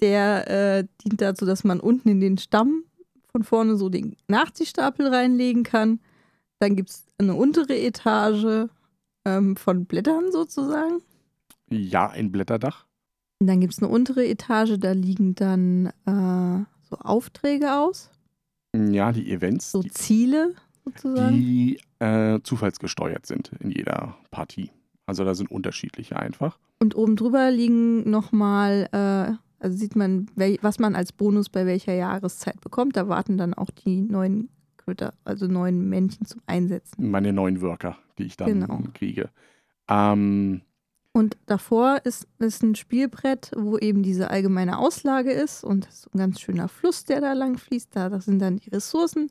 der 0.00 0.50
äh, 0.78 0.84
dient 1.04 1.20
dazu, 1.20 1.46
dass 1.46 1.64
man 1.64 1.80
unten 1.80 2.08
in 2.08 2.20
den 2.20 2.38
Stamm 2.38 2.84
von 3.30 3.42
vorne 3.42 3.76
so 3.76 3.88
den 3.88 4.16
Nachziehstapel 4.28 5.06
reinlegen 5.08 5.62
kann. 5.62 6.00
Dann 6.60 6.76
gibt 6.76 6.90
es 6.90 7.04
eine 7.18 7.34
untere 7.34 7.76
Etage 7.78 8.68
ähm, 9.24 9.56
von 9.56 9.86
Blättern 9.86 10.30
sozusagen. 10.32 11.00
Ja, 11.70 12.08
ein 12.10 12.30
Blätterdach. 12.32 12.86
Und 13.40 13.46
dann 13.48 13.60
gibt 13.60 13.72
es 13.74 13.82
eine 13.82 13.90
untere 13.92 14.26
Etage, 14.26 14.78
da 14.78 14.92
liegen 14.92 15.34
dann 15.34 15.86
äh, 16.06 16.64
so 16.88 16.96
Aufträge 16.98 17.74
aus, 17.74 18.10
Ja, 18.74 19.12
die 19.12 19.30
Events, 19.30 19.72
so 19.72 19.82
die, 19.82 19.90
Ziele 19.90 20.54
sozusagen. 20.84 21.36
die 21.38 21.80
äh, 21.98 22.40
zufallsgesteuert 22.42 23.26
sind 23.26 23.50
in 23.60 23.70
jeder 23.70 24.16
Partie. 24.30 24.70
Also 25.06 25.24
da 25.24 25.34
sind 25.34 25.50
unterschiedliche 25.50 26.16
einfach. 26.16 26.58
Und 26.80 26.94
oben 26.96 27.16
drüber 27.16 27.50
liegen 27.50 28.08
nochmal, 28.08 28.88
äh, 28.92 29.36
also 29.62 29.76
sieht 29.76 29.96
man, 29.96 30.26
wel- 30.36 30.58
was 30.62 30.78
man 30.78 30.94
als 30.94 31.12
Bonus 31.12 31.48
bei 31.50 31.66
welcher 31.66 31.92
Jahreszeit 31.94 32.60
bekommt. 32.60 32.96
Da 32.96 33.08
warten 33.08 33.36
dann 33.36 33.52
auch 33.54 33.70
die 33.70 34.00
neuen 34.00 34.48
Critter, 34.76 35.14
also 35.24 35.46
neuen 35.46 35.88
Männchen 35.88 36.26
zum 36.26 36.40
Einsetzen. 36.46 37.10
Meine 37.10 37.32
neuen 37.32 37.60
Worker, 37.62 37.96
die 38.18 38.24
ich 38.24 38.36
dann 38.36 38.60
Genau. 38.60 38.82
kriege. 38.94 39.30
Ähm, 39.88 40.62
Und 41.16 41.36
davor 41.46 42.00
ist, 42.04 42.26
ist 42.40 42.62
ein 42.62 42.74
Spielbrett, 42.74 43.52
wo 43.56 43.78
eben 43.78 44.02
diese 44.02 44.30
allgemeine 44.30 44.78
Auslage 44.78 45.32
ist 45.32 45.64
und 45.64 45.86
das 45.86 46.00
ist 46.00 46.14
ein 46.14 46.18
ganz 46.18 46.40
schöner 46.40 46.68
Fluss, 46.68 47.04
der 47.04 47.20
da 47.20 47.32
lang 47.34 47.56
fließt. 47.56 47.94
Da 47.94 48.20
sind 48.20 48.40
dann 48.40 48.56
die 48.58 48.70
Ressourcen. 48.70 49.30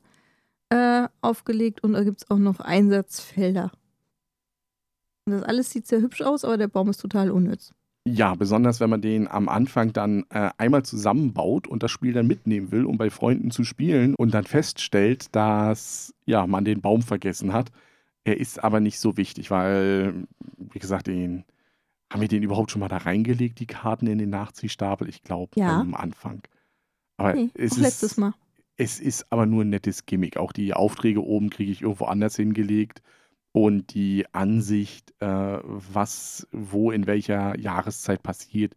äh, 0.70 1.08
aufgelegt 1.20 1.82
und 1.84 1.92
da 1.92 2.02
gibt 2.04 2.22
es 2.22 2.30
auch 2.30 2.38
noch 2.38 2.60
Einsatzfelder. 2.60 3.70
Und 5.26 5.32
das 5.34 5.42
alles 5.42 5.70
sieht 5.70 5.86
sehr 5.86 6.00
hübsch 6.00 6.22
aus, 6.22 6.44
aber 6.44 6.58
der 6.58 6.68
Baum 6.68 6.88
ist 6.90 7.00
total 7.00 7.30
unnütz. 7.30 7.72
Ja, 8.06 8.34
besonders 8.34 8.80
wenn 8.80 8.90
man 8.90 9.00
den 9.00 9.28
am 9.28 9.48
Anfang 9.48 9.92
dann 9.92 10.24
äh, 10.30 10.50
einmal 10.58 10.84
zusammenbaut 10.84 11.66
und 11.66 11.82
das 11.82 11.90
Spiel 11.90 12.12
dann 12.12 12.26
mitnehmen 12.26 12.70
will, 12.70 12.84
um 12.84 12.98
bei 12.98 13.08
Freunden 13.10 13.50
zu 13.50 13.64
spielen 13.64 14.14
und 14.16 14.34
dann 14.34 14.44
feststellt, 14.44 15.34
dass 15.34 16.14
ja, 16.26 16.46
man 16.46 16.64
den 16.66 16.82
Baum 16.82 17.00
vergessen 17.02 17.52
hat. 17.54 17.70
Er 18.24 18.38
ist 18.38 18.62
aber 18.62 18.80
nicht 18.80 18.98
so 19.00 19.16
wichtig, 19.16 19.50
weil, 19.50 20.26
wie 20.58 20.78
gesagt, 20.78 21.06
den, 21.06 21.44
haben 22.14 22.20
wir 22.20 22.28
den 22.28 22.44
überhaupt 22.44 22.70
schon 22.70 22.78
mal 22.78 22.88
da 22.88 22.98
reingelegt, 22.98 23.58
die 23.58 23.66
Karten 23.66 24.06
in 24.06 24.18
den 24.18 24.30
Nachziehstapel? 24.30 25.08
Ich 25.08 25.22
glaube, 25.22 25.50
Ja. 25.58 25.80
am 25.80 25.94
Anfang. 25.94 26.42
Aber 27.16 27.34
Nee, 27.34 27.50
es 27.54 27.72
ist, 27.72 27.78
letztes 27.78 28.16
Mal. 28.16 28.34
es 28.76 29.00
ist 29.00 29.26
aber 29.32 29.46
nur 29.46 29.64
ein 29.64 29.70
nettes 29.70 30.06
Gimmick. 30.06 30.36
Auch 30.36 30.52
die 30.52 30.74
Aufträge 30.74 31.24
oben 31.24 31.50
kriege 31.50 31.72
ich 31.72 31.82
irgendwo 31.82 32.04
anders 32.04 32.36
hingelegt. 32.36 33.02
Und 33.50 33.94
die 33.94 34.26
Ansicht, 34.32 35.12
äh, 35.20 35.26
was 35.62 36.46
wo 36.52 36.92
in 36.92 37.08
welcher 37.08 37.58
Jahreszeit 37.58 38.22
passiert, 38.22 38.74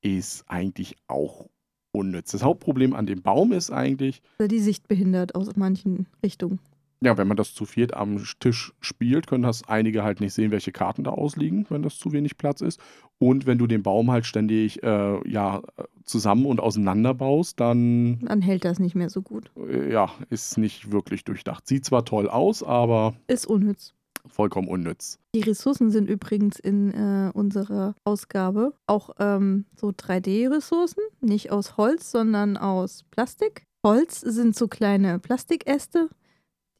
ist 0.00 0.44
eigentlich 0.48 0.94
auch 1.08 1.48
unnütz. 1.90 2.30
Das 2.30 2.44
Hauptproblem 2.44 2.94
an 2.94 3.06
dem 3.06 3.22
Baum 3.22 3.50
ist 3.52 3.72
eigentlich, 3.72 4.22
die 4.40 4.60
Sicht 4.60 4.86
behindert 4.86 5.34
aus 5.34 5.56
manchen 5.56 6.06
Richtungen. 6.24 6.60
Ja, 7.00 7.16
wenn 7.16 7.28
man 7.28 7.36
das 7.36 7.54
zu 7.54 7.64
viert 7.64 7.94
am 7.94 8.22
Tisch 8.40 8.72
spielt, 8.80 9.26
können 9.26 9.44
das 9.44 9.68
einige 9.68 10.02
halt 10.02 10.20
nicht 10.20 10.32
sehen, 10.34 10.50
welche 10.50 10.72
Karten 10.72 11.04
da 11.04 11.10
ausliegen, 11.10 11.66
wenn 11.68 11.82
das 11.82 11.98
zu 11.98 12.12
wenig 12.12 12.36
Platz 12.38 12.60
ist. 12.60 12.80
Und 13.18 13.46
wenn 13.46 13.58
du 13.58 13.66
den 13.66 13.82
Baum 13.82 14.10
halt 14.10 14.26
ständig 14.26 14.82
äh, 14.82 15.28
ja, 15.30 15.62
zusammen 16.04 16.46
und 16.46 16.60
auseinander 16.60 17.14
baust, 17.14 17.60
dann 17.60 18.18
Dann 18.20 18.42
hält 18.42 18.64
das 18.64 18.78
nicht 18.78 18.94
mehr 18.94 19.10
so 19.10 19.22
gut. 19.22 19.50
äh, 19.68 19.92
ja, 19.92 20.10
ist 20.30 20.58
nicht 20.58 20.90
wirklich 20.92 21.24
durchdacht. 21.24 21.66
Sieht 21.66 21.84
zwar 21.84 22.04
toll 22.04 22.28
aus, 22.28 22.62
aber 22.62 23.14
Ist 23.28 23.46
unnütz. 23.46 23.94
vollkommen 24.26 24.68
unnütz. 24.68 25.18
Die 25.34 25.40
Ressourcen 25.40 25.90
sind 25.90 26.08
übrigens 26.10 26.58
in 26.58 26.92
äh, 26.92 27.30
unserer 27.32 27.94
Ausgabe 28.04 28.72
auch 28.86 29.10
ähm, 29.18 29.64
so 29.76 29.88
3D-Ressourcen, 29.88 31.00
nicht 31.20 31.50
aus 31.50 31.76
Holz, 31.76 32.10
sondern 32.10 32.56
aus 32.56 33.04
Plastik. 33.10 33.62
Holz 33.84 34.20
sind 34.20 34.56
so 34.56 34.66
kleine 34.68 35.18
Plastikäste, 35.18 36.08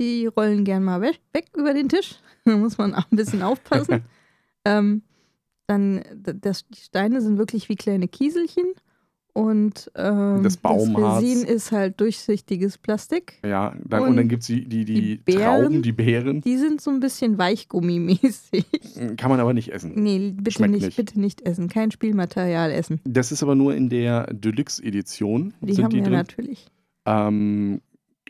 die 0.00 0.26
rollen 0.26 0.64
gern 0.64 0.84
mal 0.84 1.00
weg, 1.00 1.20
weg 1.32 1.46
über 1.56 1.74
den 1.74 1.88
Tisch. 1.88 2.16
Da 2.44 2.56
muss 2.56 2.78
man 2.78 2.94
auch 2.94 3.04
ein 3.12 3.16
bisschen 3.16 3.42
aufpassen. 3.42 4.04
ähm, 4.64 5.02
dann, 5.66 6.02
das, 6.14 6.66
die 6.68 6.80
Steine 6.80 7.20
sind 7.20 7.36
wirklich 7.36 7.68
wie 7.68 7.76
kleine 7.76 8.08
Kieselchen. 8.08 8.72
Und 9.34 9.90
ähm, 9.94 10.42
Das 10.42 10.56
Baumharz. 10.56 11.22
Resin 11.22 11.46
ist 11.46 11.70
halt 11.70 12.00
durchsichtiges 12.00 12.78
Plastik. 12.78 13.34
Ja, 13.44 13.76
dann, 13.84 14.02
und, 14.02 14.08
Und 14.08 14.16
dann 14.16 14.28
gibt 14.28 14.42
es 14.42 14.46
die, 14.46 14.64
die, 14.64 14.84
die, 14.84 14.94
die 14.94 15.16
Beeren? 15.18 15.42
Trauben, 15.42 15.82
die 15.82 15.92
Beeren. 15.92 16.40
Die 16.40 16.56
sind 16.56 16.80
so 16.80 16.90
ein 16.90 17.00
bisschen 17.00 17.36
weichgummimäßig. 17.38 18.64
Kann 19.16 19.30
man 19.30 19.40
aber 19.40 19.52
nicht 19.52 19.72
essen. 19.72 19.92
Nee, 19.94 20.32
bitte 20.34 20.66
nicht, 20.68 20.86
nicht. 20.86 20.96
bitte 20.96 21.20
nicht 21.20 21.42
essen. 21.42 21.68
Kein 21.68 21.90
Spielmaterial 21.90 22.72
essen. 22.72 23.00
Das 23.04 23.30
ist 23.30 23.42
aber 23.42 23.54
nur 23.54 23.74
in 23.74 23.90
der 23.90 24.26
Deluxe-Edition. 24.32 25.54
Die 25.60 25.82
haben 25.84 25.90
die 25.90 25.98
wir 25.98 26.04
drin. 26.04 26.12
natürlich. 26.14 26.66
Ähm, 27.04 27.80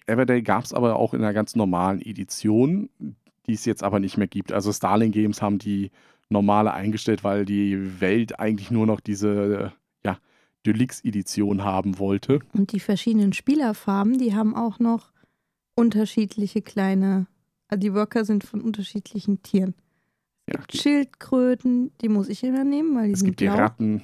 Everdale 0.09 0.43
gab 0.43 0.65
es 0.65 0.73
aber 0.73 0.97
auch 0.97 1.15
in 1.15 1.21
einer 1.23 1.33
ganz 1.33 1.55
normalen 1.57 2.01
Edition, 2.01 2.89
die 3.47 3.53
es 3.53 3.65
jetzt 3.65 3.83
aber 3.83 4.01
nicht 4.01 4.17
mehr 4.17 4.27
gibt. 4.27 4.53
Also 4.53 4.73
Starling 4.73 5.13
Games 5.13 5.43
haben 5.43 5.59
die 5.59 5.91
normale 6.31 6.73
eingestellt, 6.73 7.25
weil 7.25 7.45
die 7.45 8.01
Welt 8.01 8.39
eigentlich 8.39 8.71
nur 8.71 8.87
noch 8.87 9.01
diese 9.01 9.73
ja, 10.05 10.19
Deluxe-Edition 10.67 11.65
haben 11.65 11.99
wollte. 11.99 12.41
Und 12.53 12.73
die 12.73 12.81
verschiedenen 12.81 13.33
Spielerfarben, 13.33 14.19
die 14.19 14.35
haben 14.35 14.55
auch 14.55 14.79
noch 14.79 15.13
unterschiedliche 15.75 16.63
kleine. 16.63 17.27
Also 17.69 17.81
die 17.81 17.95
Worker 17.95 18.25
sind 18.25 18.45
von 18.45 18.61
unterschiedlichen 18.61 19.43
Tieren. 19.43 19.75
Ja, 20.51 20.61
Schildkröten, 20.73 21.93
die 22.01 22.09
muss 22.09 22.29
ich 22.29 22.43
immer 22.43 22.65
nehmen, 22.65 22.97
weil 22.97 23.09
die 23.09 23.13
es 23.13 23.21
sind 23.21 23.27
gibt 23.29 23.41
die 23.41 23.47
blau. 23.47 23.57
Ratten, 23.57 24.03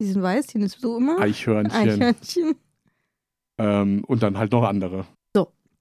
Die 0.00 0.06
sind 0.06 0.22
weiß, 0.22 0.46
die 0.48 0.58
nimmst 0.58 0.84
du 0.84 0.96
immer. 0.96 1.18
Eichhörnchen 1.18 1.72
Eichhörnchen. 1.72 2.54
Ähm, 3.58 4.04
und 4.06 4.22
dann 4.22 4.38
halt 4.38 4.52
noch 4.52 4.64
andere. 4.64 5.06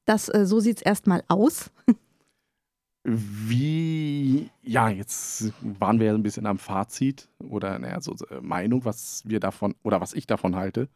Das, 0.06 0.30
äh, 0.34 0.46
so 0.46 0.62
sieht 0.62 0.78
es 0.78 0.82
erstmal 0.84 1.22
aus. 1.28 1.70
Wie, 3.04 4.50
ja, 4.64 4.90
jetzt 4.90 5.52
waren 5.62 6.00
wir 6.00 6.08
ja 6.08 6.14
ein 6.14 6.24
bisschen 6.24 6.46
am 6.46 6.58
Fazit 6.58 7.28
oder 7.40 7.78
naja, 7.78 8.00
so 8.00 8.16
äh, 8.30 8.42
Meinung, 8.42 8.86
was 8.86 9.24
wir 9.26 9.40
davon 9.42 9.76
oder 9.84 10.02
was 10.02 10.14
ich 10.14 10.26
davon 10.28 10.56
halte. 10.56 10.88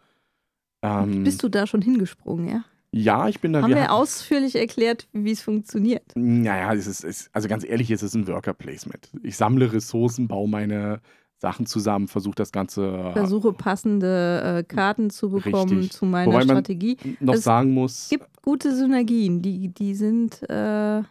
Ähm, 0.82 1.24
Bist 1.26 1.44
du 1.44 1.50
da 1.50 1.68
schon 1.68 1.82
hingesprungen, 1.82 2.48
ja? 2.48 2.64
Ja, 2.94 3.30
ich 3.30 3.40
bin 3.40 3.54
da. 3.54 3.62
Haben 3.62 3.70
wir, 3.74 3.82
hatten- 3.84 3.92
ausführlich 3.92 4.56
erklärt, 4.56 5.08
wie 5.14 5.32
es 5.32 5.42
funktioniert. 5.42 6.04
Naja, 6.16 6.74
es 6.74 6.88
ist, 6.88 7.04
es, 7.06 7.30
also 7.34 7.48
ganz 7.48 7.64
ehrlich, 7.66 7.92
es 7.92 8.04
ist 8.04 8.14
ein 8.14 8.28
Worker 8.28 8.54
Placement. 8.54 9.10
Ich 9.24 9.38
sammle 9.38 9.72
Ressourcen, 9.72 10.28
baue 10.30 10.50
meine 10.50 11.02
Sachen 11.41 11.65
zusammen, 11.65 12.07
versuche 12.07 12.36
das 12.36 12.51
Ganze 12.51 13.12
Versuche 13.13 13.51
passende 13.51 14.60
äh, 14.60 14.63
Karten 14.63 15.10
zu 15.10 15.31
bekommen 15.31 15.79
Richtig. 15.79 15.91
zu 15.93 16.05
meiner 16.05 16.27
Wobei 16.27 16.45
man- 16.45 16.57
Strategie. 16.57 16.98
noch 17.19 17.33
es 17.33 17.43
sagen 17.43 17.71
muss. 17.74 18.03
Es 18.03 18.10
gibt 18.10 18.27
gute 18.43 18.75
Synergien, 18.75 19.41
die, 19.41 19.69
die 19.69 19.95
sind 19.95 20.48
äh, 20.48 21.01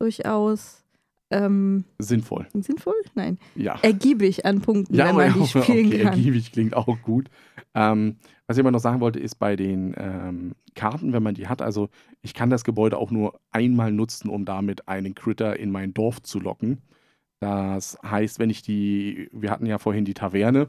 durchaus 0.00 0.82
ähm, 1.30 1.84
sinnvoll. 2.00 2.48
sinnvoll? 2.52 2.94
Nein. 3.14 3.38
Ja. 3.54 3.78
Ergiebig 3.82 4.44
an 4.44 4.60
Punkten, 4.60 4.96
wenn 4.98 5.14
man 5.14 5.32
die 5.32 5.46
spielen 5.46 5.62
okay, 5.86 5.98
kann. 5.98 6.06
ergiebig 6.08 6.50
klingt 6.52 6.74
auch 6.76 7.00
gut. 7.02 7.28
Ähm, 7.74 8.16
was 8.48 8.56
ich 8.56 8.60
aber 8.62 8.72
noch 8.72 8.80
sagen 8.80 9.00
wollte, 9.00 9.20
ist 9.20 9.36
bei 9.36 9.54
den 9.56 9.94
ähm, 9.96 10.52
Karten, 10.74 11.12
wenn 11.12 11.22
man 11.22 11.34
die 11.34 11.46
hat, 11.46 11.62
also 11.62 11.88
ich 12.20 12.34
kann 12.34 12.50
das 12.50 12.64
Gebäude 12.64 12.98
auch 12.98 13.12
nur 13.12 13.38
einmal 13.52 13.92
nutzen, 13.92 14.28
um 14.28 14.44
damit 14.44 14.88
einen 14.88 15.14
Critter 15.14 15.56
in 15.58 15.70
mein 15.70 15.94
Dorf 15.94 16.20
zu 16.20 16.40
locken. 16.40 16.82
Das 17.42 17.98
heißt, 18.04 18.38
wenn 18.38 18.50
ich 18.50 18.62
die, 18.62 19.28
wir 19.32 19.50
hatten 19.50 19.66
ja 19.66 19.78
vorhin 19.78 20.04
die 20.04 20.14
Taverne, 20.14 20.68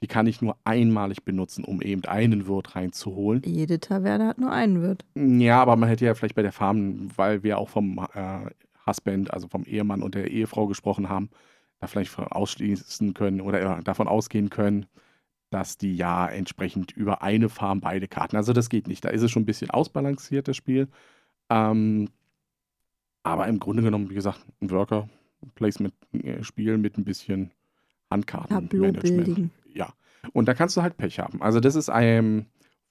die 0.00 0.06
kann 0.06 0.26
ich 0.26 0.40
nur 0.40 0.56
einmalig 0.64 1.22
benutzen, 1.22 1.64
um 1.64 1.82
eben 1.82 2.02
einen 2.06 2.46
Wirt 2.46 2.74
reinzuholen. 2.74 3.42
Jede 3.44 3.78
Taverne 3.78 4.28
hat 4.28 4.38
nur 4.38 4.50
einen 4.50 4.80
Wirt. 4.80 5.04
Ja, 5.14 5.60
aber 5.60 5.76
man 5.76 5.90
hätte 5.90 6.06
ja 6.06 6.14
vielleicht 6.14 6.34
bei 6.34 6.40
der 6.40 6.52
Farm, 6.52 7.10
weil 7.14 7.42
wir 7.42 7.58
auch 7.58 7.68
vom 7.68 7.98
äh, 8.14 8.46
Husband, 8.86 9.34
also 9.34 9.48
vom 9.48 9.64
Ehemann 9.64 10.02
und 10.02 10.14
der 10.14 10.30
Ehefrau 10.30 10.66
gesprochen 10.66 11.10
haben, 11.10 11.28
da 11.78 11.88
vielleicht 11.88 12.18
ausschließen 12.18 13.12
können 13.12 13.42
oder 13.42 13.60
ja, 13.60 13.82
davon 13.82 14.08
ausgehen 14.08 14.48
können, 14.48 14.86
dass 15.50 15.76
die 15.76 15.94
ja 15.94 16.26
entsprechend 16.26 16.92
über 16.92 17.20
eine 17.20 17.50
Farm 17.50 17.82
beide 17.82 18.08
Karten. 18.08 18.36
Also 18.36 18.54
das 18.54 18.70
geht 18.70 18.88
nicht. 18.88 19.04
Da 19.04 19.10
ist 19.10 19.20
es 19.20 19.30
schon 19.30 19.42
ein 19.42 19.46
bisschen 19.46 19.70
ausbalanciert, 19.70 20.48
das 20.48 20.56
Spiel. 20.56 20.88
Ähm, 21.50 22.08
aber 23.22 23.46
im 23.46 23.58
Grunde 23.58 23.82
genommen, 23.82 24.08
wie 24.08 24.14
gesagt, 24.14 24.40
ein 24.62 24.68
Worker-Placement-Spiel 25.44 26.78
mit 26.78 26.98
ein 26.98 27.04
bisschen 27.04 27.50
Handkartenmanagement. 28.10 29.50
Ja. 29.72 29.92
Und 30.32 30.46
da 30.48 30.54
kannst 30.54 30.76
du 30.76 30.82
halt 30.82 30.96
Pech 30.96 31.18
haben. 31.18 31.42
Also 31.42 31.60
das 31.60 31.74
ist 31.74 31.90
einem 31.90 32.46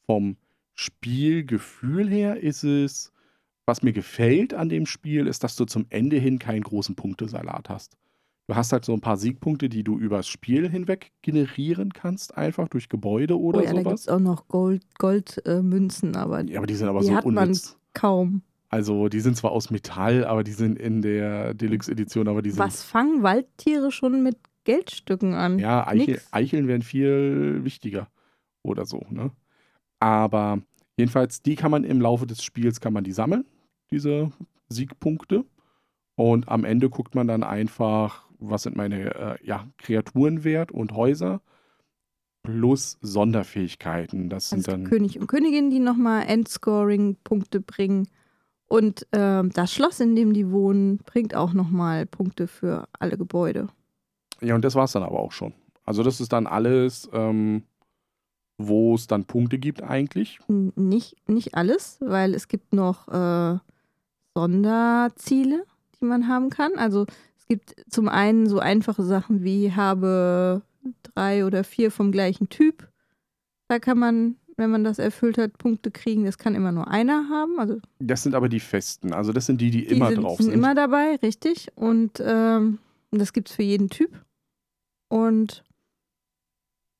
vom 0.05 0.37
Spielgefühl 0.75 2.09
her 2.09 2.39
ist 2.41 2.63
es, 2.63 3.11
was 3.65 3.83
mir 3.83 3.93
gefällt 3.93 4.53
an 4.53 4.69
dem 4.69 4.85
Spiel, 4.85 5.27
ist, 5.27 5.43
dass 5.43 5.55
du 5.55 5.65
zum 5.65 5.85
Ende 5.89 6.17
hin 6.17 6.39
keinen 6.39 6.63
großen 6.63 6.95
Punktesalat 6.95 7.69
hast. 7.69 7.97
Du 8.47 8.55
hast 8.55 8.73
halt 8.73 8.83
so 8.83 8.93
ein 8.93 8.99
paar 8.99 9.15
Siegpunkte, 9.15 9.69
die 9.69 9.85
du 9.85 9.97
übers 9.97 10.27
Spiel 10.27 10.69
hinweg 10.69 11.11
generieren 11.21 11.93
kannst, 11.93 12.37
einfach 12.37 12.67
durch 12.67 12.89
Gebäude 12.89 13.39
oder 13.39 13.59
oh 13.59 13.61
ja, 13.61 13.71
da 13.73 13.83
gibt 13.83 13.85
sowas. 13.85 14.01
es 14.01 14.07
auch 14.09 14.19
noch 14.19 14.49
Gold, 14.49 14.83
Goldmünzen, 14.97 15.45
äh, 15.45 15.61
Münzen, 15.63 16.15
aber 16.17 16.41
Ja, 16.43 16.57
aber 16.57 16.67
die 16.67 16.75
sind 16.75 16.89
aber 16.89 16.99
die 16.99 17.05
so 17.05 17.15
hat 17.15 17.25
man 17.25 17.37
unnütz. 17.45 17.77
kaum. 17.93 18.41
Also 18.73 19.07
die 19.07 19.19
sind 19.19 19.37
zwar 19.37 19.51
aus 19.51 19.69
Metall, 19.69 20.25
aber 20.25 20.43
die 20.43 20.51
sind 20.51 20.79
in 20.79 21.03
der 21.03 21.53
Deluxe-Edition, 21.53 22.27
aber 22.27 22.41
die 22.41 22.49
sind. 22.49 22.57
Was 22.57 22.81
fangen 22.81 23.21
Waldtiere 23.21 23.91
schon 23.91 24.23
mit 24.23 24.35
Geldstücken 24.63 25.35
an? 25.35 25.59
Ja, 25.59 25.85
Eichel. 25.85 26.19
Eicheln 26.31 26.67
wären 26.67 26.81
viel 26.81 27.63
wichtiger 27.63 28.07
oder 28.63 28.87
so, 28.87 29.05
ne? 29.11 29.29
Aber 29.99 30.59
jedenfalls, 30.97 31.43
die 31.43 31.55
kann 31.55 31.69
man 31.69 31.83
im 31.83 32.01
Laufe 32.01 32.25
des 32.25 32.43
Spiels, 32.43 32.81
kann 32.81 32.93
man 32.93 33.03
die 33.03 33.11
sammeln, 33.11 33.45
diese 33.91 34.31
Siegpunkte. 34.69 35.45
Und 36.15 36.49
am 36.49 36.65
Ende 36.65 36.89
guckt 36.89 37.13
man 37.13 37.27
dann 37.27 37.43
einfach, 37.43 38.25
was 38.39 38.63
sind 38.63 38.75
meine 38.75 39.13
äh, 39.13 39.35
ja, 39.45 39.67
Kreaturen 39.77 40.43
wert 40.43 40.71
und 40.71 40.93
Häuser 40.93 41.43
plus 42.41 42.97
Sonderfähigkeiten. 43.01 44.29
Das 44.29 44.49
sind 44.49 44.67
Also 44.67 44.71
dann 44.71 44.85
König 44.85 45.19
und 45.19 45.27
Königin, 45.27 45.69
die 45.69 45.79
nochmal 45.79 46.23
Endscoring-Punkte 46.27 47.61
bringen. 47.61 48.07
Und 48.73 49.05
ähm, 49.11 49.51
das 49.53 49.71
Schloss, 49.71 49.99
in 49.99 50.15
dem 50.15 50.33
die 50.33 50.49
wohnen, 50.51 50.97
bringt 50.97 51.35
auch 51.35 51.53
nochmal 51.53 52.07
Punkte 52.07 52.47
für 52.47 52.87
alle 52.97 53.17
Gebäude. 53.17 53.67
Ja, 54.41 54.55
und 54.55 54.65
das 54.65 54.73
war 54.73 54.85
es 54.85 54.93
dann 54.93 55.03
aber 55.03 55.19
auch 55.19 55.31
schon. 55.31 55.53
Also 55.85 56.01
das 56.01 56.19
ist 56.19 56.33
dann 56.33 56.47
alles, 56.47 57.07
ähm, 57.13 57.63
wo 58.57 58.95
es 58.95 59.05
dann 59.05 59.25
Punkte 59.25 59.59
gibt 59.59 59.83
eigentlich. 59.83 60.39
N- 60.47 60.73
Nicht, 60.75 61.17
nicht 61.29 61.53
alles, 61.53 61.97
weil 62.01 62.33
es 62.33 62.47
gibt 62.47 62.73
noch 62.73 63.07
äh, 63.09 63.59
Sonderziele, 64.35 65.65
die 66.01 66.05
man 66.05 66.27
haben 66.27 66.49
kann. 66.49 66.73
Also 66.77 67.05
es 67.37 67.45
gibt 67.47 67.75
zum 67.89 68.09
einen 68.09 68.47
so 68.47 68.57
einfache 68.59 69.03
Sachen 69.03 69.43
wie 69.43 69.71
habe 69.73 70.63
drei 71.03 71.45
oder 71.45 71.63
vier 71.63 71.91
vom 71.91 72.11
gleichen 72.11 72.49
Typ. 72.49 72.89
Da 73.67 73.77
kann 73.79 73.99
man 73.99 74.35
wenn 74.57 74.69
man 74.69 74.83
das 74.83 74.99
erfüllt 74.99 75.37
hat, 75.37 75.57
Punkte 75.57 75.89
kriegen. 75.91 76.25
Das 76.25 76.37
kann 76.37 76.55
immer 76.55 76.71
nur 76.71 76.87
einer 76.87 77.27
haben. 77.29 77.59
Also 77.59 77.79
Das 77.99 78.23
sind 78.23 78.35
aber 78.35 78.49
die 78.49 78.59
festen. 78.59 79.13
Also 79.13 79.33
das 79.33 79.45
sind 79.45 79.59
die, 79.61 79.71
die, 79.71 79.85
die 79.87 79.95
immer 79.95 80.09
sind, 80.09 80.21
drauf 80.21 80.37
sind 80.37 80.45
sind. 80.45 80.53
immer 80.53 80.75
dabei, 80.75 81.15
richtig. 81.23 81.67
Und 81.75 82.21
ähm, 82.25 82.79
das 83.11 83.33
gibt 83.33 83.49
es 83.49 83.55
für 83.55 83.63
jeden 83.63 83.89
Typ. 83.89 84.11
Und 85.09 85.63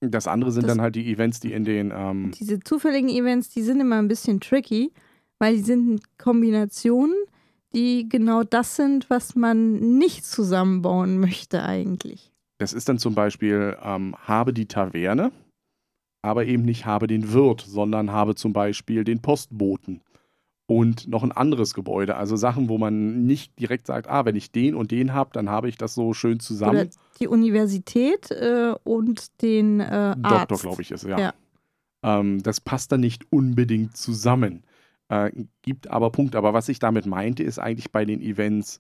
das 0.01 0.27
andere 0.27 0.51
sind 0.51 0.63
das- 0.63 0.72
dann 0.74 0.81
halt 0.81 0.95
die 0.95 1.12
Events, 1.12 1.39
die 1.39 1.53
in 1.53 1.63
den 1.63 1.91
ähm, 1.95 2.31
diese 2.38 2.60
zufälligen 2.60 3.10
Events, 3.10 3.50
die 3.50 3.62
sind 3.62 3.79
immer 3.79 3.98
ein 4.00 4.07
bisschen 4.07 4.39
tricky, 4.41 4.91
weil 5.39 5.55
die 5.55 5.62
sind 5.63 6.01
Kombinationen, 6.17 7.15
die 7.74 8.07
genau 8.10 8.43
das 8.43 8.75
sind, 8.75 9.10
was 9.10 9.36
man 9.36 9.98
nicht 9.98 10.25
zusammenbauen 10.25 11.19
möchte 11.19 11.63
eigentlich. 11.63 12.31
Das 12.60 12.74
ist 12.74 12.88
dann 12.89 12.98
zum 13.00 13.15
Beispiel, 13.15 13.75
ähm, 13.81 14.15
habe 14.19 14.53
die 14.53 14.67
Taverne, 14.67 15.31
aber 16.24 16.46
eben 16.46 16.63
nicht 16.63 16.86
habe 16.88 17.06
den 17.06 17.34
Wirt, 17.34 17.62
sondern 17.62 18.12
habe 18.12 18.34
zum 18.34 18.53
Beispiel 18.53 19.03
den 19.03 19.22
Postboten 19.22 20.01
und 20.65 21.08
noch 21.08 21.24
ein 21.24 21.32
anderes 21.32 21.74
Gebäude. 21.74 22.15
Also 22.15 22.36
Sachen, 22.36 22.70
wo 22.70 22.77
man 22.77 23.25
nicht 23.25 23.60
direkt 23.60 23.88
sagt, 23.88 24.08
ah, 24.08 24.25
wenn 24.25 24.36
ich 24.36 24.51
den 24.51 24.74
und 24.74 24.92
den 24.92 25.13
habe, 25.13 25.32
dann 25.34 25.50
habe 25.50 25.70
ich 25.70 25.77
das 25.77 25.94
so 25.94 26.13
schön 26.13 26.36
Oder 26.36 26.39
zusammen. 26.39 26.89
die 27.20 27.27
Universität 27.27 28.32
äh, 28.32 28.74
und 28.84 29.42
den 29.42 29.82
äh, 29.82 30.15
Arzt. 30.24 30.51
Doktor, 30.51 30.58
glaube 30.70 30.82
ich, 30.82 30.92
ist 30.92 31.03
ja. 31.03 31.20
Ja. 31.20 31.34
Ähm, 32.01 32.42
das 32.42 32.62
passt 32.62 32.92
dann 32.92 33.01
nicht 33.01 33.32
unbedingt 33.32 33.98
zusammen. 33.98 34.63
Äh, 35.10 35.32
gibt 35.62 35.89
aber 35.89 36.10
Punkte. 36.12 36.38
Aber 36.38 36.53
was 36.53 36.70
ich 36.70 36.80
damit 36.80 37.06
meinte, 37.06 37.44
ist 37.44 37.60
eigentlich 37.60 37.92
bei 37.92 38.06
den 38.06 38.22
Events, 38.22 38.80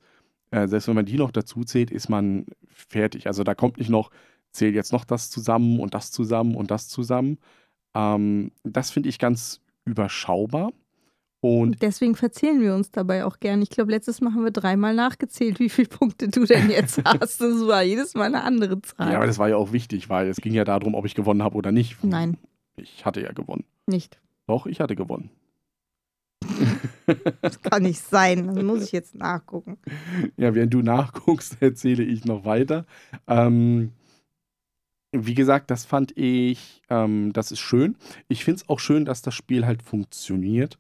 äh, 0.51 0.67
selbst 0.67 0.87
wenn 0.87 0.95
man 0.95 1.05
die 1.05 1.17
noch 1.17 1.31
dazu 1.31 1.65
zählt, 1.65 1.91
ist 1.91 2.09
man 2.09 2.45
fertig. 2.69 3.27
Also 3.27 3.43
da 3.43 3.55
kommt 3.55 3.77
nicht 3.77 3.89
noch, 3.89 4.09
zähl 4.53 4.73
jetzt 4.73 4.93
noch 4.93 5.03
das 5.05 5.29
zusammen 5.29 5.79
und 5.79 5.93
das 5.93 6.11
zusammen 6.11 6.55
und 6.55 6.71
das 6.71 6.87
zusammen. 6.87 7.37
Ähm, 7.95 8.51
das 8.63 8.91
finde 8.91 9.09
ich 9.09 9.19
ganz 9.19 9.59
überschaubar. 9.85 10.71
Und 11.41 11.59
Und 11.73 11.81
deswegen 11.81 12.15
verzählen 12.15 12.61
wir 12.61 12.73
uns 12.73 12.89
dabei 12.91 13.25
auch 13.25 13.39
gern. 13.41 13.61
Ich 13.61 13.69
glaube, 13.69 13.91
letztes 13.91 14.21
Mal 14.21 14.33
haben 14.33 14.45
wir 14.45 14.51
dreimal 14.51 14.95
nachgezählt, 14.95 15.59
wie 15.59 15.67
viele 15.67 15.89
Punkte 15.89 16.29
du 16.29 16.45
denn 16.45 16.69
jetzt 16.69 17.01
hast. 17.05 17.41
Das 17.41 17.67
war 17.67 17.83
jedes 17.83 18.13
Mal 18.13 18.23
eine 18.25 18.43
andere 18.43 18.81
Zahl. 18.81 19.11
ja, 19.11 19.17
aber 19.17 19.27
das 19.27 19.39
war 19.39 19.49
ja 19.49 19.57
auch 19.57 19.73
wichtig, 19.73 20.07
weil 20.09 20.29
es 20.29 20.37
ging 20.37 20.53
ja 20.53 20.63
darum, 20.63 20.95
ob 20.95 21.05
ich 21.05 21.15
gewonnen 21.15 21.43
habe 21.43 21.57
oder 21.57 21.73
nicht. 21.73 22.01
Nein, 22.03 22.37
Ich 22.77 23.05
hatte 23.05 23.21
ja 23.21 23.33
gewonnen. 23.33 23.65
nicht. 23.87 24.21
Doch, 24.47 24.65
ich 24.67 24.79
hatte 24.79 24.95
gewonnen. 24.95 25.29
Das 27.41 27.61
kann 27.61 27.83
nicht 27.83 27.99
sein. 27.99 28.47
Das 28.47 28.63
muss 28.63 28.83
ich 28.85 28.93
jetzt 28.93 29.13
nachgucken. 29.15 29.77
Ja, 30.37 30.55
während 30.55 30.73
du 30.73 30.81
nachguckst, 30.81 31.57
erzähle 31.61 32.01
ich 32.03 32.23
noch 32.23 32.45
weiter. 32.45 32.85
Ähm, 33.27 33.91
wie 35.13 35.35
gesagt, 35.35 35.71
das 35.71 35.85
fand 35.85 36.17
ich, 36.17 36.81
ähm, 36.89 37.31
das 37.33 37.51
ist 37.51 37.59
schön. 37.59 37.95
Ich 38.27 38.43
finde 38.43 38.61
es 38.61 38.69
auch 38.69 38.79
schön, 38.79 39.05
dass 39.05 39.21
das 39.21 39.35
Spiel 39.35 39.65
halt 39.65 39.83
funktioniert 39.83 40.77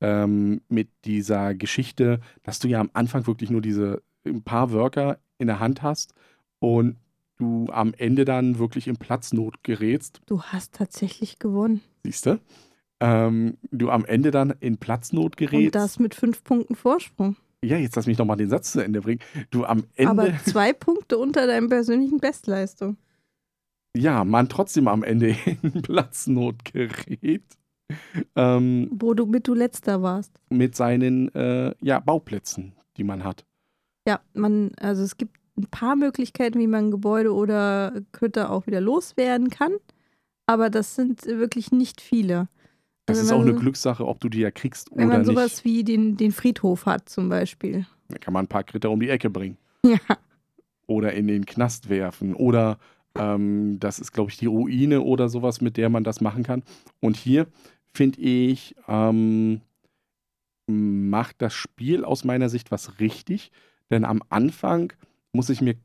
ähm, 0.00 0.62
mit 0.68 0.88
dieser 1.04 1.54
Geschichte, 1.54 2.20
dass 2.44 2.60
du 2.60 2.68
ja 2.68 2.80
am 2.80 2.90
Anfang 2.92 3.26
wirklich 3.26 3.50
nur 3.50 3.60
diese 3.60 4.02
ein 4.24 4.42
paar 4.42 4.70
Worker 4.72 5.18
in 5.38 5.48
der 5.48 5.58
Hand 5.58 5.82
hast 5.82 6.14
und 6.60 6.96
du 7.38 7.66
am 7.72 7.92
Ende 7.98 8.24
dann 8.24 8.58
wirklich 8.58 8.86
in 8.86 8.96
Platznot 8.96 9.64
gerätst. 9.64 10.20
Du 10.26 10.42
hast 10.42 10.74
tatsächlich 10.74 11.40
gewonnen. 11.40 11.80
Siehst 12.04 12.26
du? 12.26 12.38
Ähm, 13.00 13.58
du 13.72 13.90
am 13.90 14.04
Ende 14.04 14.30
dann 14.30 14.54
in 14.60 14.78
Platznot 14.78 15.36
gerätst. 15.36 15.74
Und 15.74 15.74
das 15.74 15.98
mit 15.98 16.14
fünf 16.14 16.44
Punkten 16.44 16.76
Vorsprung. 16.76 17.36
ja, 17.64 17.76
jetzt 17.76 17.96
lass 17.96 18.06
mich 18.06 18.18
nochmal 18.18 18.36
den 18.36 18.48
Satz 18.48 18.70
zu 18.70 18.80
Ende 18.80 19.00
bringen. 19.00 19.20
Du 19.50 19.64
am 19.64 19.84
Ende. 19.96 20.10
Aber 20.10 20.38
zwei 20.44 20.72
Punkte 20.72 21.18
unter 21.18 21.48
deinem 21.48 21.68
persönlichen 21.68 22.18
Bestleistung. 22.18 22.96
Ja, 23.96 24.24
man 24.24 24.48
trotzdem 24.48 24.88
am 24.88 25.02
Ende 25.02 25.36
in 25.62 25.82
Platznot 25.82 26.64
gerät. 26.64 27.44
Ähm, 28.36 28.88
Wo 28.92 29.12
du 29.14 29.26
mit 29.26 29.46
du 29.46 29.54
letzter 29.54 30.02
warst. 30.02 30.32
mit 30.48 30.74
seinen 30.76 31.34
äh, 31.34 31.74
ja, 31.82 32.00
Bauplätzen, 32.00 32.72
die 32.96 33.04
man 33.04 33.22
hat. 33.24 33.44
Ja, 34.08 34.20
man, 34.32 34.70
also 34.80 35.02
es 35.02 35.16
gibt 35.18 35.36
ein 35.58 35.66
paar 35.66 35.94
Möglichkeiten, 35.96 36.58
wie 36.58 36.66
man 36.66 36.90
Gebäude 36.90 37.34
oder 37.34 37.92
Kötter 38.12 38.50
auch 38.50 38.66
wieder 38.66 38.80
loswerden 38.80 39.50
kann. 39.50 39.72
Aber 40.46 40.70
das 40.70 40.94
sind 40.94 41.26
wirklich 41.26 41.70
nicht 41.70 42.00
viele. 42.00 42.48
Das 43.06 43.18
Also 43.18 43.22
ist 43.22 43.30
wenn 43.30 43.36
auch 43.36 43.42
eine 43.46 43.54
so- 43.54 43.60
Glückssache, 43.60 44.06
ob 44.06 44.20
du 44.20 44.28
die 44.30 44.40
ja 44.40 44.50
kriegst 44.50 44.90
Wenn 44.94 45.08
oder 45.08 45.18
man 45.18 45.24
sowas 45.26 45.56
nicht. 45.56 45.64
wie 45.66 45.84
den, 45.84 46.16
den 46.16 46.32
Friedhof 46.32 46.86
hat, 46.86 47.08
zum 47.10 47.28
Beispiel. 47.28 47.86
Da 48.08 48.16
kann 48.18 48.32
man 48.32 48.46
ein 48.46 48.48
paar 48.48 48.64
Kritter 48.64 48.90
um 48.90 49.00
die 49.00 49.08
Ecke 49.10 49.28
bringen. 49.30 49.58
Ja. 49.84 49.98
Oder 50.86 51.12
in 51.12 51.26
den 51.26 51.44
Knast 51.46 51.88
werfen. 51.88 52.34
Oder 52.34 52.78
ähm, 53.16 53.78
das 53.80 53.98
ist, 53.98 54.12
glaube 54.12 54.30
ich, 54.30 54.38
die 54.38 54.46
Ruine 54.46 55.02
oder 55.02 55.28
sowas, 55.28 55.60
mit 55.60 55.76
der 55.76 55.88
man 55.88 56.04
das 56.04 56.20
machen 56.20 56.42
kann. 56.42 56.62
Und 57.00 57.16
hier 57.16 57.46
finde 57.92 58.20
ich, 58.20 58.74
ähm, 58.88 59.60
macht 60.66 61.36
das 61.42 61.54
Spiel 61.54 62.04
aus 62.04 62.24
meiner 62.24 62.48
Sicht 62.48 62.70
was 62.70 63.00
richtig. 63.00 63.50
Denn 63.90 64.04
am 64.04 64.22
Anfang 64.28 64.92
muss 65.32 65.50
ich 65.50 65.60
mir, 65.60 65.76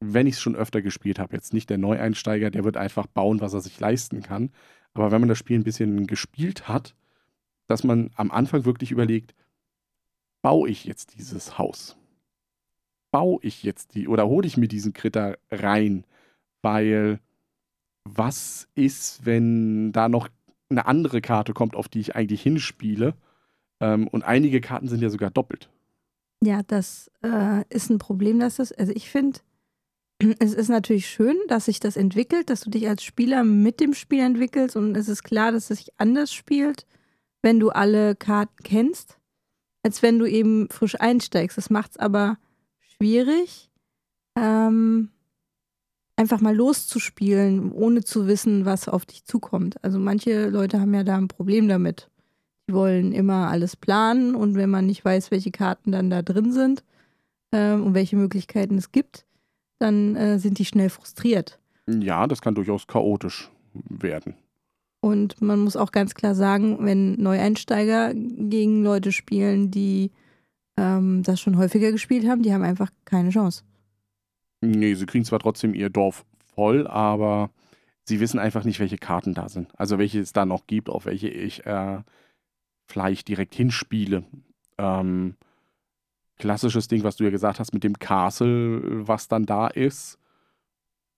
wenn 0.00 0.26
ich 0.26 0.34
es 0.34 0.40
schon 0.40 0.56
öfter 0.56 0.82
gespielt 0.82 1.18
habe, 1.18 1.34
jetzt 1.34 1.52
nicht 1.52 1.70
der 1.70 1.78
Neueinsteiger, 1.78 2.50
der 2.50 2.64
wird 2.64 2.76
einfach 2.76 3.06
bauen, 3.06 3.40
was 3.40 3.52
er 3.52 3.60
sich 3.60 3.78
leisten 3.78 4.22
kann. 4.22 4.50
Aber 4.94 5.10
wenn 5.10 5.20
man 5.20 5.28
das 5.28 5.38
Spiel 5.38 5.58
ein 5.58 5.64
bisschen 5.64 6.06
gespielt 6.06 6.68
hat, 6.68 6.94
dass 7.66 7.84
man 7.84 8.10
am 8.16 8.30
Anfang 8.30 8.64
wirklich 8.64 8.90
überlegt, 8.90 9.34
baue 10.42 10.68
ich 10.68 10.84
jetzt 10.84 11.14
dieses 11.18 11.58
Haus? 11.58 11.96
Baue 13.10 13.38
ich 13.42 13.62
jetzt 13.62 13.94
die 13.94 14.08
oder 14.08 14.26
hole 14.26 14.46
ich 14.46 14.56
mir 14.56 14.68
diesen 14.68 14.92
Kritter 14.92 15.38
rein? 15.50 16.04
Weil 16.62 17.20
was 18.04 18.68
ist, 18.74 19.24
wenn 19.24 19.92
da 19.92 20.08
noch 20.08 20.28
eine 20.70 20.86
andere 20.86 21.20
Karte 21.20 21.52
kommt, 21.52 21.76
auf 21.76 21.88
die 21.88 22.00
ich 22.00 22.16
eigentlich 22.16 22.42
hinspiele? 22.42 23.14
Ähm, 23.80 24.08
und 24.08 24.24
einige 24.24 24.60
Karten 24.60 24.88
sind 24.88 25.02
ja 25.02 25.10
sogar 25.10 25.30
doppelt. 25.30 25.68
Ja, 26.42 26.62
das 26.62 27.10
äh, 27.22 27.64
ist 27.68 27.90
ein 27.90 27.98
Problem, 27.98 28.40
dass 28.40 28.56
das, 28.56 28.72
also 28.72 28.92
ich 28.94 29.10
finde, 29.10 29.40
es 30.38 30.54
ist 30.54 30.68
natürlich 30.68 31.08
schön, 31.08 31.36
dass 31.48 31.66
sich 31.66 31.80
das 31.80 31.96
entwickelt, 31.96 32.50
dass 32.50 32.60
du 32.60 32.70
dich 32.70 32.88
als 32.88 33.02
Spieler 33.04 33.44
mit 33.44 33.80
dem 33.80 33.94
Spiel 33.94 34.20
entwickelst 34.20 34.76
und 34.76 34.96
es 34.96 35.08
ist 35.08 35.22
klar, 35.22 35.52
dass 35.52 35.70
es 35.70 35.78
sich 35.78 36.00
anders 36.00 36.32
spielt, 36.32 36.86
wenn 37.42 37.60
du 37.60 37.70
alle 37.70 38.16
Karten 38.16 38.62
kennst, 38.62 39.18
als 39.82 40.02
wenn 40.02 40.18
du 40.18 40.26
eben 40.26 40.68
frisch 40.70 41.00
einsteigst. 41.00 41.58
Das 41.58 41.70
macht 41.70 41.92
es 41.92 41.96
aber 41.96 42.38
schwierig, 42.78 43.70
ähm, 44.36 45.10
einfach 46.16 46.40
mal 46.40 46.54
loszuspielen, 46.54 47.72
ohne 47.72 48.02
zu 48.02 48.26
wissen, 48.26 48.64
was 48.64 48.88
auf 48.88 49.06
dich 49.06 49.24
zukommt. 49.24 49.82
Also 49.82 49.98
manche 49.98 50.48
Leute 50.48 50.80
haben 50.80 50.94
ja 50.94 51.04
da 51.04 51.16
ein 51.16 51.28
Problem 51.28 51.68
damit. 51.68 52.10
Die 52.68 52.74
wollen 52.74 53.12
immer 53.12 53.48
alles 53.48 53.76
planen 53.76 54.34
und 54.34 54.54
wenn 54.54 54.70
man 54.70 54.86
nicht 54.86 55.04
weiß, 55.04 55.30
welche 55.30 55.50
Karten 55.50 55.92
dann 55.92 56.10
da 56.10 56.22
drin 56.22 56.52
sind 56.52 56.84
ähm, 57.52 57.84
und 57.84 57.94
welche 57.94 58.16
Möglichkeiten 58.16 58.78
es 58.78 58.92
gibt, 58.92 59.26
dann 59.78 60.14
äh, 60.14 60.38
sind 60.38 60.58
die 60.58 60.64
schnell 60.64 60.90
frustriert. 60.90 61.58
Ja, 61.88 62.26
das 62.26 62.40
kann 62.40 62.54
durchaus 62.54 62.86
chaotisch 62.86 63.50
werden. 63.72 64.34
Und 65.00 65.42
man 65.42 65.58
muss 65.58 65.76
auch 65.76 65.90
ganz 65.90 66.14
klar 66.14 66.36
sagen, 66.36 66.78
wenn 66.80 67.14
Neueinsteiger 67.14 68.12
gegen 68.14 68.84
Leute 68.84 69.10
spielen, 69.10 69.72
die 69.72 70.12
ähm, 70.76 71.24
das 71.24 71.40
schon 71.40 71.58
häufiger 71.58 71.90
gespielt 71.90 72.28
haben, 72.28 72.42
die 72.42 72.54
haben 72.54 72.62
einfach 72.62 72.90
keine 73.04 73.30
Chance. 73.30 73.64
Nee, 74.62 74.94
sie 74.94 75.06
kriegen 75.06 75.24
zwar 75.24 75.40
trotzdem 75.40 75.74
ihr 75.74 75.90
Dorf 75.90 76.24
voll, 76.54 76.86
aber 76.86 77.50
sie 78.04 78.20
wissen 78.20 78.38
einfach 78.38 78.64
nicht, 78.64 78.78
welche 78.80 78.96
Karten 78.96 79.34
da 79.34 79.48
sind. 79.48 79.68
Also 79.78 79.98
welche 79.98 80.20
es 80.20 80.32
da 80.32 80.46
noch 80.46 80.66
gibt, 80.66 80.88
auf 80.88 81.04
welche 81.04 81.28
ich 81.28 81.66
äh, 81.66 82.02
vielleicht 82.86 83.28
direkt 83.28 83.54
hinspiele. 83.54 84.24
Ähm, 84.78 85.36
klassisches 86.38 86.88
Ding, 86.88 87.02
was 87.04 87.16
du 87.16 87.24
ja 87.24 87.30
gesagt 87.30 87.58
hast 87.60 87.74
mit 87.74 87.84
dem 87.84 87.98
Castle, 87.98 89.06
was 89.06 89.28
dann 89.28 89.46
da 89.46 89.66
ist. 89.66 90.18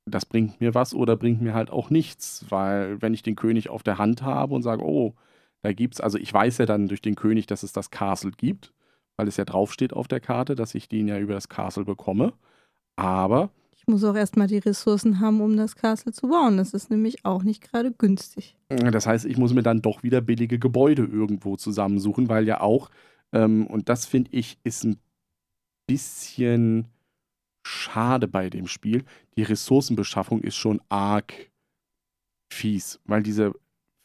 Das 0.06 0.26
bringt 0.26 0.60
mir 0.60 0.74
was 0.74 0.94
oder 0.94 1.16
bringt 1.16 1.42
mir 1.42 1.54
halt 1.54 1.70
auch 1.70 1.90
nichts, 1.90 2.46
weil 2.50 3.00
wenn 3.02 3.14
ich 3.14 3.22
den 3.22 3.36
König 3.36 3.68
auf 3.70 3.82
der 3.82 3.98
Hand 3.98 4.22
habe 4.22 4.54
und 4.54 4.62
sage, 4.62 4.82
oh, 4.82 5.14
da 5.62 5.72
gibt's, 5.72 6.00
also 6.00 6.18
ich 6.18 6.32
weiß 6.32 6.58
ja 6.58 6.66
dann 6.66 6.88
durch 6.88 7.00
den 7.02 7.14
König, 7.14 7.46
dass 7.46 7.62
es 7.62 7.72
das 7.72 7.90
Castle 7.90 8.32
gibt, 8.32 8.72
weil 9.16 9.28
es 9.28 9.36
ja 9.38 9.44
draufsteht 9.44 9.92
auf 9.94 10.08
der 10.08 10.20
Karte, 10.20 10.54
dass 10.54 10.74
ich 10.74 10.88
den 10.88 11.08
ja 11.08 11.18
über 11.18 11.34
das 11.34 11.48
Castle 11.48 11.84
bekomme. 11.84 12.34
Aber 12.96 13.50
Ich 13.76 13.86
muss 13.86 14.04
auch 14.04 14.14
erstmal 14.14 14.46
die 14.46 14.58
Ressourcen 14.58 15.20
haben, 15.20 15.40
um 15.40 15.56
das 15.56 15.76
Castle 15.76 16.12
zu 16.12 16.28
bauen. 16.28 16.56
Das 16.56 16.72
ist 16.72 16.90
nämlich 16.90 17.24
auch 17.24 17.42
nicht 17.42 17.62
gerade 17.70 17.92
günstig. 17.92 18.56
Das 18.68 19.06
heißt, 19.06 19.26
ich 19.26 19.36
muss 19.36 19.52
mir 19.52 19.62
dann 19.62 19.82
doch 19.82 20.02
wieder 20.02 20.20
billige 20.22 20.58
Gebäude 20.58 21.04
irgendwo 21.04 21.56
zusammensuchen, 21.56 22.28
weil 22.28 22.46
ja 22.46 22.60
auch, 22.60 22.90
ähm, 23.32 23.66
und 23.66 23.88
das 23.90 24.06
finde 24.06 24.30
ich, 24.32 24.58
ist 24.64 24.84
ein 24.84 24.96
bisschen 25.86 26.86
schade 27.66 28.26
bei 28.26 28.48
dem 28.48 28.66
Spiel. 28.66 29.04
Die 29.36 29.42
Ressourcenbeschaffung 29.42 30.40
ist 30.40 30.56
schon 30.56 30.80
arg 30.88 31.34
fies, 32.50 33.00
weil 33.04 33.22
diese 33.22 33.52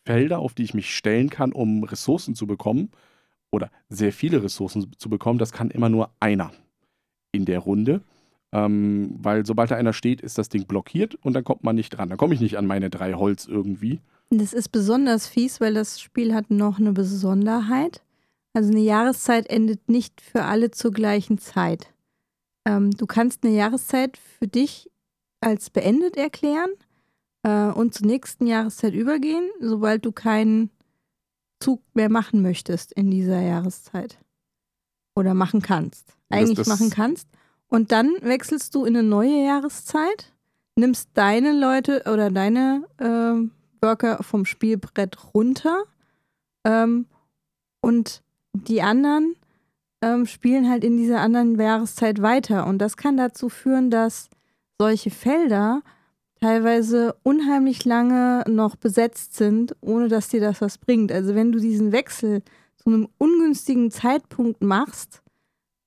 Felder, 0.05 0.39
auf 0.39 0.53
die 0.53 0.63
ich 0.63 0.73
mich 0.73 0.93
stellen 0.93 1.29
kann, 1.29 1.53
um 1.53 1.83
Ressourcen 1.83 2.35
zu 2.35 2.47
bekommen, 2.47 2.91
oder 3.51 3.71
sehr 3.89 4.13
viele 4.13 4.43
Ressourcen 4.43 4.91
zu 4.97 5.09
bekommen, 5.09 5.39
das 5.39 5.51
kann 5.51 5.71
immer 5.71 5.89
nur 5.89 6.11
einer 6.19 6.51
in 7.31 7.45
der 7.45 7.59
Runde. 7.59 8.01
Ähm, 8.51 9.15
weil 9.19 9.45
sobald 9.45 9.69
da 9.71 9.75
einer 9.75 9.93
steht, 9.93 10.21
ist 10.21 10.37
das 10.37 10.49
Ding 10.49 10.65
blockiert 10.65 11.15
und 11.15 11.33
dann 11.33 11.43
kommt 11.43 11.63
man 11.63 11.75
nicht 11.75 11.91
dran. 11.91 12.09
Dann 12.09 12.17
komme 12.17 12.33
ich 12.33 12.41
nicht 12.41 12.57
an 12.57 12.65
meine 12.65 12.89
drei 12.89 13.13
Holz 13.13 13.45
irgendwie. 13.45 13.99
Das 14.31 14.53
ist 14.53 14.69
besonders 14.69 15.27
fies, 15.27 15.61
weil 15.61 15.73
das 15.73 15.99
Spiel 16.01 16.33
hat 16.33 16.49
noch 16.49 16.79
eine 16.79 16.91
Besonderheit. 16.93 18.01
Also 18.53 18.71
eine 18.71 18.81
Jahreszeit 18.81 19.47
endet 19.49 19.87
nicht 19.89 20.21
für 20.21 20.43
alle 20.45 20.71
zur 20.71 20.91
gleichen 20.91 21.37
Zeit. 21.37 21.93
Ähm, 22.65 22.91
du 22.91 23.05
kannst 23.05 23.43
eine 23.43 23.53
Jahreszeit 23.53 24.17
für 24.17 24.47
dich 24.47 24.89
als 25.41 25.69
beendet 25.69 26.17
erklären 26.17 26.71
äh, 27.43 27.67
und 27.67 27.93
zur 27.93 28.07
nächsten 28.07 28.47
Jahreszeit 28.47 28.93
übergehen, 28.93 29.47
sobald 29.61 30.05
du 30.05 30.11
keinen 30.11 30.71
Zug 31.59 31.81
mehr 31.93 32.09
machen 32.09 32.41
möchtest 32.41 32.91
in 32.93 33.11
dieser 33.11 33.41
Jahreszeit. 33.41 34.17
Oder 35.15 35.33
machen 35.33 35.61
kannst. 35.61 36.15
Eigentlich 36.29 36.57
das- 36.57 36.67
machen 36.67 36.89
kannst. 36.89 37.27
Und 37.69 37.91
dann 37.91 38.15
wechselst 38.21 38.75
du 38.75 38.85
in 38.85 38.97
eine 38.97 39.07
neue 39.07 39.45
Jahreszeit, 39.45 40.33
nimmst 40.75 41.09
deine 41.13 41.53
Leute 41.53 42.03
oder 42.11 42.31
deine 42.31 42.83
ähm, 42.99 43.51
Worker 43.81 44.23
vom 44.23 44.45
Spielbrett 44.45 45.33
runter 45.33 45.83
ähm, 46.65 47.05
und 47.81 48.21
die 48.53 48.81
anderen 48.81 49.35
ähm, 50.01 50.25
spielen 50.25 50.69
halt 50.69 50.83
in 50.83 50.97
dieser 50.97 51.19
anderen 51.21 51.59
Jahreszeit 51.59 52.21
weiter. 52.21 52.65
Und 52.65 52.79
das 52.79 52.97
kann 52.97 53.17
dazu 53.17 53.49
führen, 53.49 53.91
dass 53.91 54.29
solche 54.79 55.11
Felder 55.11 55.81
teilweise 56.39 57.15
unheimlich 57.23 57.85
lange 57.85 58.43
noch 58.47 58.75
besetzt 58.75 59.35
sind, 59.35 59.75
ohne 59.81 60.07
dass 60.07 60.29
dir 60.29 60.39
das 60.39 60.61
was 60.61 60.77
bringt. 60.77 61.11
Also 61.11 61.35
wenn 61.35 61.51
du 61.51 61.59
diesen 61.59 61.91
Wechsel 61.91 62.41
zu 62.77 62.89
einem 62.89 63.09
ungünstigen 63.17 63.91
Zeitpunkt 63.91 64.61
machst, 64.61 65.21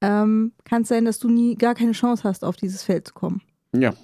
ähm, 0.02 0.52
kann 0.64 0.82
es 0.82 0.88
sein, 0.88 1.04
dass 1.04 1.18
du 1.18 1.28
nie 1.28 1.54
gar 1.56 1.74
keine 1.74 1.92
Chance 1.92 2.24
hast, 2.24 2.44
auf 2.44 2.56
dieses 2.56 2.82
Feld 2.82 3.08
zu 3.08 3.14
kommen. 3.14 3.42
Ja, 3.74 3.94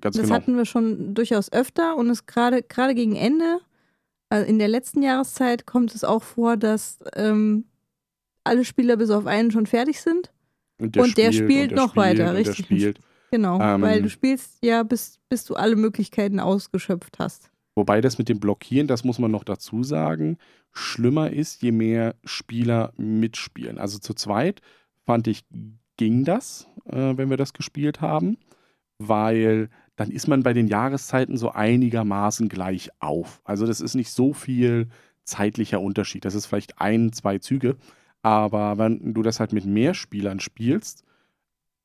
ganz 0.00 0.16
Das 0.16 0.24
genau. 0.24 0.34
hatten 0.34 0.56
wir 0.56 0.64
schon 0.64 1.14
durchaus 1.14 1.52
öfter 1.52 1.96
und 1.96 2.10
es 2.10 2.26
gerade 2.26 2.62
gerade 2.62 2.94
gegen 2.94 3.14
Ende, 3.14 3.60
also 4.28 4.46
in 4.46 4.58
der 4.58 4.68
letzten 4.68 5.02
Jahreszeit, 5.02 5.66
kommt 5.66 5.94
es 5.94 6.02
auch 6.02 6.22
vor, 6.22 6.56
dass 6.56 6.98
ähm, 7.14 7.66
alle 8.44 8.64
Spieler 8.64 8.96
bis 8.96 9.10
auf 9.10 9.26
einen 9.26 9.50
schon 9.50 9.66
fertig 9.66 10.00
sind. 10.00 10.32
Und 10.80 10.96
und 10.96 11.16
der 11.16 11.30
spielt 11.32 11.70
noch 11.70 11.94
weiter, 11.94 12.30
und 12.30 12.36
richtig. 12.36 12.56
Der 12.56 12.64
spielt. 12.64 13.00
Genau, 13.30 13.60
Ähm, 13.60 13.80
weil 13.80 14.02
du 14.02 14.10
spielst 14.10 14.58
ja, 14.62 14.82
bis, 14.82 15.18
bis 15.28 15.44
du 15.44 15.54
alle 15.54 15.76
Möglichkeiten 15.76 16.38
ausgeschöpft 16.40 17.18
hast. 17.18 17.50
Wobei 17.74 18.02
das 18.02 18.18
mit 18.18 18.28
dem 18.28 18.40
Blockieren, 18.40 18.86
das 18.88 19.04
muss 19.04 19.18
man 19.18 19.30
noch 19.30 19.44
dazu 19.44 19.82
sagen, 19.82 20.36
schlimmer 20.72 21.30
ist, 21.30 21.62
je 21.62 21.72
mehr 21.72 22.16
Spieler 22.24 22.92
mitspielen. 22.98 23.78
Also 23.78 23.98
zu 23.98 24.12
zweit 24.12 24.60
fand 25.06 25.26
ich, 25.26 25.44
ging 25.96 26.24
das, 26.24 26.68
äh, 26.86 27.16
wenn 27.16 27.30
wir 27.30 27.36
das 27.36 27.52
gespielt 27.52 28.00
haben, 28.00 28.38
weil 28.98 29.68
dann 29.96 30.10
ist 30.10 30.26
man 30.26 30.42
bei 30.42 30.52
den 30.52 30.68
Jahreszeiten 30.68 31.36
so 31.36 31.50
einigermaßen 31.50 32.48
gleich 32.48 32.90
auf. 33.00 33.40
Also 33.44 33.66
das 33.66 33.80
ist 33.80 33.94
nicht 33.94 34.10
so 34.10 34.32
viel 34.32 34.88
zeitlicher 35.24 35.80
Unterschied. 35.80 36.24
Das 36.24 36.34
ist 36.34 36.46
vielleicht 36.46 36.80
ein, 36.80 37.12
zwei 37.12 37.38
Züge. 37.38 37.76
Aber 38.22 38.78
wenn 38.78 39.14
du 39.14 39.22
das 39.22 39.40
halt 39.40 39.52
mit 39.52 39.64
mehr 39.64 39.94
Spielern 39.94 40.40
spielst, 40.40 41.04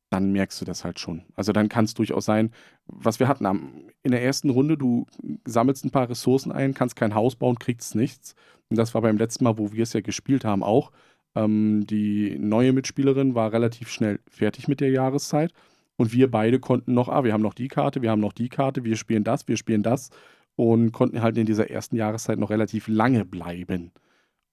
dann 0.10 0.32
merkst 0.32 0.62
du 0.62 0.66
das 0.66 0.86
halt 0.86 1.00
schon. 1.00 1.24
Also 1.36 1.52
dann 1.52 1.68
kann 1.68 1.86
es 1.86 1.94
durchaus 1.94 2.26
sein, 2.26 2.52
was 2.86 3.20
wir 3.20 3.28
hatten 3.28 3.92
in 4.04 4.12
der 4.12 4.24
ersten 4.24 4.50
Runde, 4.50 4.78
du 4.78 5.06
sammelst 5.46 5.84
ein 5.84 5.92
paar 5.92 6.10
Ressourcen 6.10 6.52
ein, 6.52 6.74
kannst 6.74 6.96
kein 6.96 7.14
Haus 7.14 7.36
bauen, 7.36 7.60
kriegst 7.60 7.96
nichts. 7.96 8.36
Und 8.70 8.78
das 8.78 8.94
war 8.94 9.02
beim 9.02 9.18
letzten 9.18 9.44
Mal, 9.44 9.58
wo 9.58 9.74
wir 9.74 9.84
es 9.84 9.94
ja 9.94 10.02
gespielt 10.02 10.46
haben, 10.46 10.64
auch. 10.64 10.92
Ähm, 11.38 11.86
die 11.86 12.38
neue 12.40 12.74
Mitspielerin 12.74 13.36
war 13.36 13.54
relativ 13.54 13.90
schnell 13.90 14.20
fertig 14.28 14.68
mit 14.68 14.82
der 14.82 14.90
Jahreszeit. 14.90 15.54
Und 15.96 16.14
wir 16.14 16.30
beide 16.32 16.60
konnten 16.60 16.94
noch, 16.94 17.10
ah, 17.10 17.24
wir 17.24 17.34
haben 17.34 17.42
noch 17.42 17.54
die 17.54 17.68
Karte, 17.68 18.02
wir 18.02 18.12
haben 18.12 18.22
noch 18.22 18.34
die 18.34 18.50
Karte, 18.50 18.84
wir 18.84 18.98
spielen 18.98 19.24
das, 19.24 19.48
wir 19.48 19.58
spielen 19.58 19.84
das. 19.84 20.10
Und 20.56 20.92
konnten 20.92 21.22
halt 21.22 21.38
in 21.38 21.46
dieser 21.46 21.70
ersten 21.70 21.96
Jahreszeit 21.96 22.40
noch 22.40 22.50
relativ 22.50 22.88
lange 22.88 23.26
bleiben. 23.26 23.92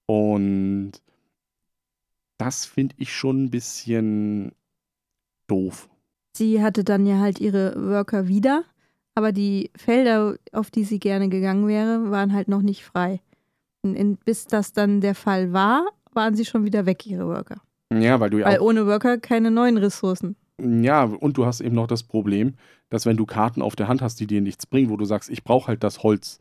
Und 0.05 0.91
das 2.37 2.65
finde 2.65 2.95
ich 2.99 3.13
schon 3.13 3.45
ein 3.45 3.49
bisschen 3.49 4.51
doof. 5.47 5.89
Sie 6.37 6.61
hatte 6.61 6.83
dann 6.83 7.05
ja 7.07 7.19
halt 7.19 7.39
ihre 7.39 7.73
Worker 7.89 8.27
wieder, 8.27 8.65
aber 9.15 9.31
die 9.31 9.71
Felder, 9.75 10.37
auf 10.51 10.69
die 10.69 10.83
sie 10.83 10.99
gerne 10.99 11.29
gegangen 11.29 11.67
wäre, 11.67 12.11
waren 12.11 12.33
halt 12.33 12.47
noch 12.47 12.61
nicht 12.61 12.83
frei. 12.83 13.21
Und 13.81 14.23
bis 14.25 14.45
das 14.45 14.73
dann 14.73 15.01
der 15.01 15.15
Fall 15.15 15.53
war, 15.53 15.87
waren 16.15 16.35
sie 16.35 16.45
schon 16.45 16.65
wieder 16.65 16.85
weg, 16.85 17.05
ihre 17.05 17.27
Worker. 17.27 17.61
Ja, 17.93 18.19
weil 18.19 18.29
du 18.29 18.39
ja 18.39 18.47
Weil 18.47 18.59
ohne 18.59 18.87
Worker 18.87 19.17
keine 19.17 19.51
neuen 19.51 19.77
Ressourcen. 19.77 20.35
Ja, 20.59 21.03
und 21.03 21.37
du 21.37 21.45
hast 21.45 21.61
eben 21.61 21.75
noch 21.75 21.87
das 21.87 22.03
Problem, 22.03 22.55
dass 22.89 23.05
wenn 23.05 23.17
du 23.17 23.25
Karten 23.25 23.61
auf 23.61 23.75
der 23.75 23.87
Hand 23.87 24.01
hast, 24.01 24.19
die 24.19 24.27
dir 24.27 24.41
nichts 24.41 24.65
bringen, 24.65 24.89
wo 24.89 24.97
du 24.97 25.05
sagst, 25.05 25.29
ich 25.29 25.43
brauche 25.43 25.67
halt 25.67 25.83
das 25.83 26.01
Holz 26.01 26.39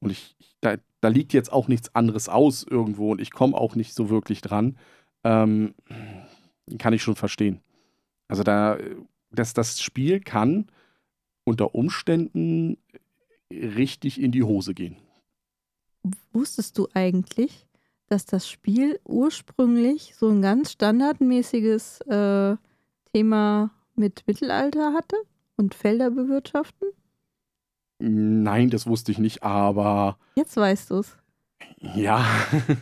und 0.00 0.10
ich, 0.10 0.36
ich 0.38 0.54
da, 0.60 0.76
da 1.00 1.08
liegt 1.08 1.32
jetzt 1.32 1.52
auch 1.52 1.68
nichts 1.68 1.94
anderes 1.94 2.28
aus 2.28 2.64
irgendwo 2.68 3.12
und 3.12 3.20
ich 3.20 3.30
komme 3.30 3.56
auch 3.56 3.74
nicht 3.74 3.94
so 3.94 4.10
wirklich 4.10 4.40
dran, 4.40 4.76
ähm, 5.24 5.74
kann 6.78 6.92
ich 6.92 7.02
schon 7.02 7.16
verstehen. 7.16 7.60
Also 8.28 8.42
da, 8.42 8.78
dass 9.30 9.54
das 9.54 9.80
Spiel 9.80 10.20
kann 10.20 10.66
unter 11.44 11.74
Umständen 11.74 12.78
richtig 13.52 14.20
in 14.20 14.32
die 14.32 14.42
Hose 14.42 14.74
gehen. 14.74 14.96
Wusstest 16.32 16.78
du 16.78 16.88
eigentlich, 16.94 17.66
dass 18.08 18.26
das 18.26 18.48
Spiel 18.48 19.00
ursprünglich 19.04 20.14
so 20.16 20.28
ein 20.28 20.42
ganz 20.42 20.72
standardmäßiges 20.72 22.00
äh, 22.02 22.56
Thema 23.12 23.70
mit 23.94 24.26
Mittelalter 24.26 24.92
hatte 24.92 25.16
und 25.56 25.74
Felder 25.74 26.10
bewirtschaften? 26.10 26.88
Nein, 27.98 28.70
das 28.70 28.86
wusste 28.86 29.12
ich 29.12 29.18
nicht, 29.18 29.42
aber 29.42 30.18
Jetzt 30.36 30.56
weißt 30.56 30.90
du 30.90 30.98
es. 30.98 31.16
Ja, 31.80 32.24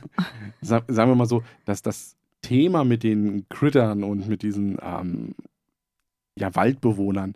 Sa 0.60 0.82
sagen 0.88 1.10
wir 1.10 1.16
mal 1.16 1.26
so, 1.26 1.42
dass 1.64 1.82
das 1.82 2.16
Thema 2.40 2.84
mit 2.84 3.02
den 3.02 3.46
Crittern 3.48 4.04
und 4.04 4.26
mit 4.26 4.42
diesen 4.42 4.78
ähm, 4.82 5.34
ja, 6.36 6.54
Waldbewohnern, 6.54 7.34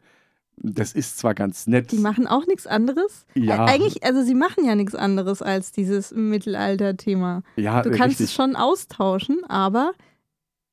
das 0.56 0.92
ist 0.92 1.18
zwar 1.18 1.34
ganz 1.34 1.66
nett. 1.66 1.92
Die 1.92 1.98
machen 1.98 2.26
auch 2.26 2.46
nichts 2.46 2.66
anderes. 2.66 3.26
ja, 3.34 3.66
Äh, 3.66 3.70
Eigentlich, 3.74 4.04
also 4.04 4.22
sie 4.22 4.34
machen 4.34 4.64
ja 4.64 4.74
nichts 4.74 4.94
anderes 4.94 5.42
als 5.42 5.70
dieses 5.72 6.12
Mittelalter-Thema. 6.12 7.42
ja, 7.56 7.82
Du 7.82 7.90
kannst 7.90 8.20
richtig. 8.20 8.26
es 8.26 8.34
schon 8.34 8.56
austauschen, 8.56 9.44
aber 9.48 9.92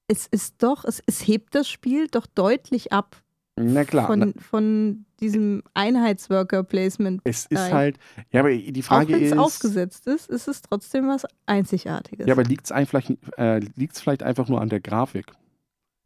es 0.07 0.27
ist 0.27 0.55
doch, 0.63 0.85
es, 0.85 1.01
es 1.05 1.27
hebt 1.27 1.53
das 1.55 1.67
Spiel 1.69 2.07
doch 2.07 2.25
deutlich 2.27 2.91
ab 2.93 3.21
Na 3.55 3.83
klar, 3.83 4.07
von, 4.07 4.33
von 4.35 5.05
diesem 5.19 5.63
Einheitsworker-Placement. 5.73 7.21
es 7.23 7.45
ist 7.45 7.71
halt, 7.71 7.97
ja, 8.31 8.41
aber 8.41 8.51
die 8.55 8.81
Auch 8.81 8.85
Frage 8.85 9.13
wenn 9.13 9.23
es 9.23 9.31
ist, 9.31 9.37
aufgesetzt 9.37 10.07
ist, 10.07 10.29
ist 10.29 10.47
es 10.47 10.61
trotzdem 10.61 11.07
was 11.07 11.25
Einzigartiges. 11.45 12.25
ja, 12.27 12.33
aber 12.33 12.43
liegt 12.43 12.65
es 12.65 12.71
äh, 12.71 13.61
vielleicht 13.93 14.23
einfach 14.23 14.47
nur 14.49 14.61
an 14.61 14.69
der 14.69 14.79
Grafik? 14.79 15.25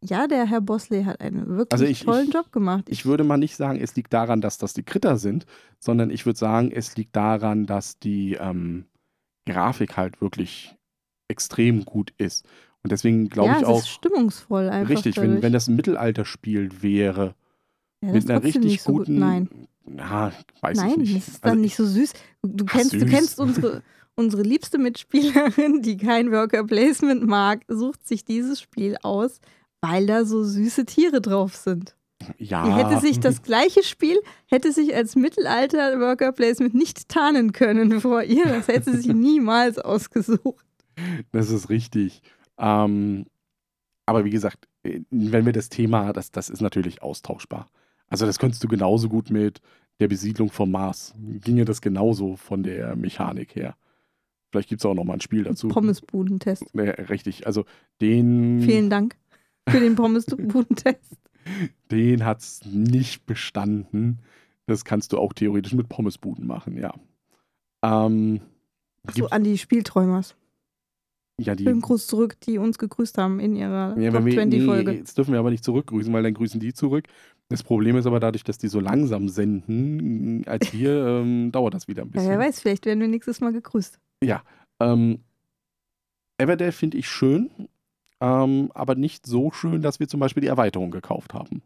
Ja, 0.03 0.27
der 0.27 0.45
Herr 0.45 0.61
Bosley 0.61 1.03
hat 1.05 1.19
einen 1.21 1.47
wirklich 1.47 1.71
Also 1.71 1.85
ich- 1.85 2.03
tollen 2.03 2.27
ich- 2.27 2.33
Job 2.33 2.51
gemacht. 2.51 2.85
Ich 2.87 3.05
würde 3.05 3.23
mal 3.23 3.37
nicht 3.37 3.55
sagen, 3.55 3.79
es 3.81 3.95
liegt 3.95 4.13
daran, 4.13 4.41
dass 4.41 4.57
das 4.57 4.73
die 4.73 4.83
Critter 4.83 5.17
sind, 5.17 5.45
sondern 5.79 6.11
ich 6.11 6.25
würde 6.25 6.37
sagen, 6.37 6.71
es 6.71 6.95
liegt 6.97 7.15
daran, 7.15 7.65
dass 7.65 7.97
die 7.99 8.33
ähm, 8.35 8.85
Grafik 9.47 9.97
halt 9.97 10.21
wirklich 10.21 10.75
extrem 11.29 11.83
gut 11.85 12.13
ist. 12.17 12.45
Und 12.83 12.91
deswegen 12.91 13.27
glaube 13.29 13.49
ja, 13.49 13.59
ich 13.59 13.65
auch, 13.65 13.79
ist 13.79 13.89
stimmungsvoll 13.89 14.69
einfach. 14.69 14.89
richtig, 14.89 15.17
wenn, 15.17 15.41
wenn 15.41 15.51
das 15.51 15.67
ein 15.67 15.75
Mittelalterspiel 15.75 16.81
wäre, 16.81 17.33
ja, 18.03 18.11
mit 18.11 18.29
einer 18.29 18.43
richtig 18.43 18.63
nicht 18.63 18.81
so 18.83 18.91
gut. 18.93 19.07
guten. 19.07 19.19
Nein, 19.19 19.49
Na, 19.83 20.31
weiß 20.61 20.77
nein, 20.77 20.91
ich 20.91 20.97
nicht. 20.97 21.15
das 21.17 21.27
ist 21.29 21.43
Also 21.43 21.55
dann 21.55 21.61
nicht 21.61 21.75
so 21.75 21.85
süß. 21.85 22.13
Du 22.43 22.65
Ach, 22.67 22.71
kennst, 22.73 22.93
du 22.93 22.99
süß. 22.99 23.09
kennst 23.09 23.39
unsere, 23.39 23.81
unsere 24.15 24.43
liebste 24.43 24.77
Mitspielerin, 24.77 25.81
die 25.81 25.97
kein 25.97 26.31
Worker 26.31 26.63
Placement 26.65 27.25
mag, 27.25 27.65
sucht 27.67 28.07
sich 28.07 28.23
dieses 28.23 28.61
Spiel 28.61 28.95
aus, 29.01 29.39
weil 29.89 30.05
da 30.05 30.25
so 30.25 30.43
süße 30.43 30.85
Tiere 30.85 31.21
drauf 31.21 31.55
sind. 31.55 31.95
ja, 32.37 32.75
hätte 32.75 32.99
sich 32.99 33.19
das 33.19 33.41
gleiche 33.43 33.83
Spiel, 33.83 34.19
hätte 34.47 34.71
sich 34.71 34.95
als 34.95 35.15
Mittelalter 35.15 35.99
Worker 35.99 36.31
Placement 36.31 36.73
nicht 36.73 37.09
tarnen 37.09 37.51
können 37.51 38.01
vor 38.01 38.23
ihr. 38.23 38.45
Das 38.45 38.67
hätte 38.67 38.97
sie 38.97 39.13
niemals 39.13 39.77
ausgesucht. 39.77 40.65
das 41.31 41.49
ist 41.49 41.69
richtig. 41.69 42.21
Ähm, 42.57 43.25
aber 44.05 44.25
wie 44.25 44.31
gesagt, 44.31 44.67
äh, 44.83 45.01
wenn 45.11 45.45
wir 45.45 45.53
das 45.53 45.69
Thema, 45.69 46.11
das, 46.11 46.31
das 46.31 46.49
ist 46.49 46.61
natürlich 46.61 47.03
austauschbar. 47.03 47.69
Also 48.07 48.25
das 48.25 48.39
könntest 48.39 48.63
du 48.63 48.67
genauso 48.67 49.09
gut 49.09 49.29
mit 49.29 49.61
der 49.99 50.07
Besiedlung 50.07 50.49
vom 50.49 50.71
Mars. 50.71 51.13
Ginge 51.41 51.65
das 51.65 51.81
genauso 51.81 52.35
von 52.35 52.63
der 52.63 52.95
Mechanik 52.95 53.55
her. 53.55 53.75
Vielleicht 54.49 54.69
gibt 54.69 54.81
es 54.81 54.85
auch 54.85 54.93
noch 54.93 55.03
mal 55.03 55.13
ein 55.13 55.21
Spiel 55.21 55.43
dazu. 55.43 55.67
Pommesbudentest. 55.67 56.63
Ja, 56.73 56.83
richtig. 56.83 57.45
Also 57.45 57.65
den, 57.99 58.61
Vielen 58.61 58.89
Dank 58.89 59.17
für 59.69 59.79
den 59.79 59.95
Pommesbudentest. 59.95 61.17
den 61.91 62.25
hat 62.25 62.39
es 62.41 62.65
nicht 62.65 63.25
bestanden. 63.25 64.19
Das 64.65 64.83
kannst 64.85 65.13
du 65.13 65.17
auch 65.17 65.33
theoretisch 65.33 65.73
mit 65.73 65.87
Pommesbuden 65.89 66.45
machen, 66.45 66.77
ja. 66.77 66.93
Ähm, 67.83 68.41
So 69.13 69.29
an 69.29 69.43
die 69.43 69.57
Spielträumers. 69.57 70.35
ja, 71.39 71.55
die, 71.55 71.63
Schönen 71.63 71.79
Gruß 71.81 72.07
zurück, 72.07 72.35
die 72.41 72.57
uns 72.57 72.77
gegrüßt 72.77 73.17
haben 73.17 73.39
in 73.39 73.55
ihrer 73.55 73.97
Ja, 73.97 74.11
Top 74.11 74.19
wenn 74.19 74.25
wir, 74.25 74.33
20 74.33 74.65
nee, 74.67 74.91
jetzt 74.97 75.17
dürfen 75.17 75.31
wir 75.31 75.39
aber 75.39 75.51
nicht 75.51 75.63
zurückgrüßen, 75.63 76.11
weil 76.11 76.23
dann 76.23 76.33
grüßen 76.33 76.59
die 76.59 76.73
zurück. 76.73 77.05
Das 77.49 77.63
Problem 77.63 77.95
ist 77.95 78.05
aber 78.07 78.19
dadurch, 78.19 78.43
dass 78.43 78.57
die 78.57 78.67
so 78.67 78.81
langsam 78.81 79.29
senden, 79.29 80.45
als 80.47 80.73
wir, 80.73 81.05
ähm, 81.21 81.51
dauert 81.53 81.73
das 81.75 81.87
wieder 81.87 82.01
ein 82.01 82.07
Ja, 82.07 82.11
bisschen. 82.13 82.29
wer 82.31 82.39
weiß, 82.39 82.59
vielleicht 82.59 82.85
werden 82.85 82.99
wir 82.99 83.07
nächstes 83.07 83.39
Mal 83.39 83.53
gegrüßt. 83.53 83.99
Ja. 84.23 84.43
Ähm, 84.81 85.19
Everdell 86.39 86.71
finde 86.73 86.97
ich 86.97 87.07
schön, 87.07 87.49
ähm, 88.21 88.71
aber 88.73 88.95
nicht 88.95 89.25
so 89.25 89.51
schön, 89.51 89.81
dass 89.81 89.99
wir 89.99 90.07
zum 90.07 90.19
Beispiel 90.19 90.41
die 90.41 90.47
Erweiterung 90.47 90.91
gekauft 90.91 91.33
haben. 91.33 91.61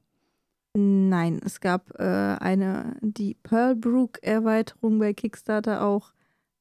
Nein, 0.74 1.42
es 1.44 1.60
gab 1.60 2.00
äh, 2.00 2.04
eine, 2.40 2.96
die 3.02 3.36
Pearlbrook-Erweiterung 3.44 5.00
bei 5.00 5.14
Kickstarter 5.14 5.84
auch, 5.86 6.14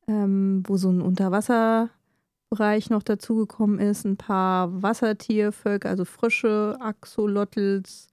ähm, 0.09 0.64
wo 0.66 0.76
so 0.76 0.90
ein 0.90 1.00
Unterwasserbereich 1.00 2.90
noch 2.90 3.03
dazugekommen 3.05 3.79
ist, 3.79 4.05
ein 4.05 4.16
paar 4.16 4.83
Wassertiervölker, 4.83 5.88
also 5.88 6.05
Frösche, 6.05 6.76
Axolotls 6.81 8.09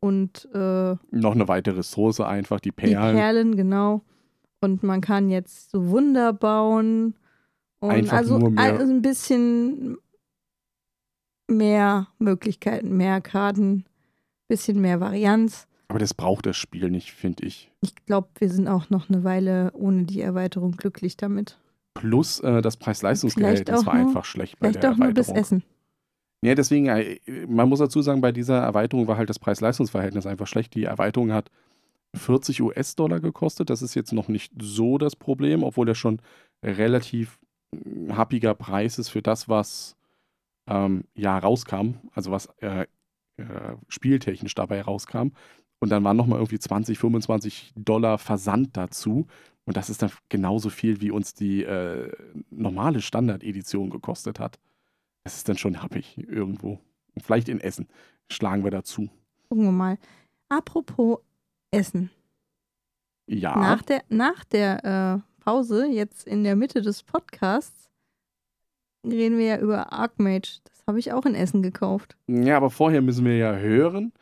und 0.00 0.48
äh, 0.54 0.96
Noch 1.10 1.34
eine 1.34 1.48
weitere 1.48 1.76
Ressource 1.76 2.20
einfach, 2.20 2.60
die 2.60 2.70
die 2.70 2.72
Perlen. 2.72 3.16
Perlen, 3.16 3.56
genau. 3.56 4.02
Und 4.60 4.82
man 4.82 5.00
kann 5.02 5.28
jetzt 5.28 5.70
so 5.70 5.88
Wunder 5.90 6.32
bauen. 6.32 7.14
Und 7.80 7.90
Einfach 7.90 8.16
also, 8.18 8.38
nur 8.38 8.50
mehr- 8.50 8.64
also 8.64 8.90
ein 8.90 9.02
bisschen 9.02 9.98
mehr 11.48 12.08
Möglichkeiten, 12.18 12.96
mehr 12.96 13.20
Karten, 13.20 13.84
bisschen 14.48 14.80
mehr 14.80 15.00
Varianz. 15.00 15.66
Aber 15.88 15.98
das 15.98 16.14
braucht 16.14 16.46
das 16.46 16.56
Spiel 16.56 16.90
nicht, 16.90 17.12
finde 17.12 17.44
ich. 17.46 17.70
Ich 17.82 17.94
glaube, 18.06 18.28
wir 18.38 18.48
sind 18.48 18.68
auch 18.68 18.90
noch 18.90 19.08
eine 19.08 19.22
Weile 19.24 19.70
ohne 19.74 20.04
die 20.04 20.20
Erweiterung 20.20 20.72
glücklich 20.72 21.16
damit. 21.16 21.58
Plus 21.94 22.40
äh, 22.40 22.62
das 22.62 22.76
Preis-Leistungs-Verhältnis 22.76 23.64
Vielleicht 23.68 23.86
war 23.86 23.94
nur- 23.96 24.06
einfach 24.08 24.24
schlecht 24.24 24.58
bei 24.58 24.68
Vielleicht 24.68 24.82
der 24.82 24.92
auch 24.92 24.96
nur 24.96 25.08
Erweiterung. 25.08 25.36
Essen. 25.36 25.62
Ja, 26.42 26.54
deswegen, 26.54 26.86
äh, 26.86 27.18
man 27.46 27.68
muss 27.68 27.78
dazu 27.78 28.02
sagen, 28.02 28.20
bei 28.20 28.32
dieser 28.32 28.58
Erweiterung 28.58 29.06
war 29.06 29.16
halt 29.16 29.30
das 29.30 29.38
Preis-Leistungs-Verhältnis 29.38 30.26
einfach 30.26 30.46
schlecht. 30.46 30.74
Die 30.74 30.84
Erweiterung 30.84 31.32
hat 31.32 31.50
40 32.14 32.62
US-Dollar 32.62 33.20
gekostet. 33.20 33.70
Das 33.70 33.82
ist 33.82 33.94
jetzt 33.94 34.12
noch 34.12 34.28
nicht 34.28 34.52
so 34.60 34.98
das 34.98 35.14
Problem, 35.16 35.62
obwohl 35.62 35.86
das 35.86 35.98
schon 35.98 36.20
relativ 36.64 37.38
äh, 37.72 38.10
happiger 38.12 38.54
Preis 38.54 38.98
ist 38.98 39.10
für 39.10 39.22
das, 39.22 39.48
was 39.48 39.96
ähm, 40.66 41.04
ja 41.14 41.38
rauskam, 41.38 41.96
also 42.12 42.30
was 42.30 42.46
äh, 42.60 42.86
äh, 43.36 43.76
spieltechnisch 43.88 44.54
dabei 44.54 44.82
rauskam. 44.82 45.28
Und 45.80 45.90
dann 45.90 46.04
waren 46.04 46.16
nochmal 46.16 46.38
irgendwie 46.38 46.58
20, 46.58 46.98
25 46.98 47.72
Dollar 47.76 48.18
Versand 48.18 48.76
dazu. 48.76 49.26
Und 49.64 49.76
das 49.76 49.90
ist 49.90 50.02
dann 50.02 50.10
genauso 50.28 50.70
viel, 50.70 51.00
wie 51.00 51.10
uns 51.10 51.34
die 51.34 51.64
äh, 51.64 52.12
normale 52.50 53.00
Standard-Edition 53.02 53.90
gekostet 53.90 54.38
hat. 54.38 54.58
Das 55.24 55.36
ist 55.36 55.48
dann 55.48 55.58
schon 55.58 55.82
happig 55.82 56.16
irgendwo. 56.18 56.78
Und 57.14 57.22
vielleicht 57.22 57.48
in 57.48 57.60
Essen 57.60 57.88
schlagen 58.30 58.64
wir 58.64 58.70
dazu. 58.70 59.08
Gucken 59.48 59.64
wir 59.64 59.72
mal. 59.72 59.98
Apropos 60.48 61.18
Essen. 61.70 62.10
Ja. 63.26 63.56
Nach 63.56 63.82
der, 63.82 64.02
nach 64.08 64.44
der 64.44 64.84
äh, 64.84 65.42
Pause, 65.42 65.86
jetzt 65.86 66.26
in 66.26 66.44
der 66.44 66.56
Mitte 66.56 66.82
des 66.82 67.02
Podcasts, 67.02 67.83
reden 69.04 69.38
wir 69.38 69.46
ja 69.46 69.58
über 69.58 69.92
Archmage. 69.92 70.60
Das 70.64 70.82
habe 70.86 70.98
ich 70.98 71.12
auch 71.12 71.24
in 71.26 71.34
Essen 71.34 71.62
gekauft. 71.62 72.16
ja, 72.26 72.56
aber 72.56 72.70
vorher 72.70 73.02
müssen 73.02 73.24
wir 73.24 73.36
ja 73.36 73.54
hören, 73.54 74.12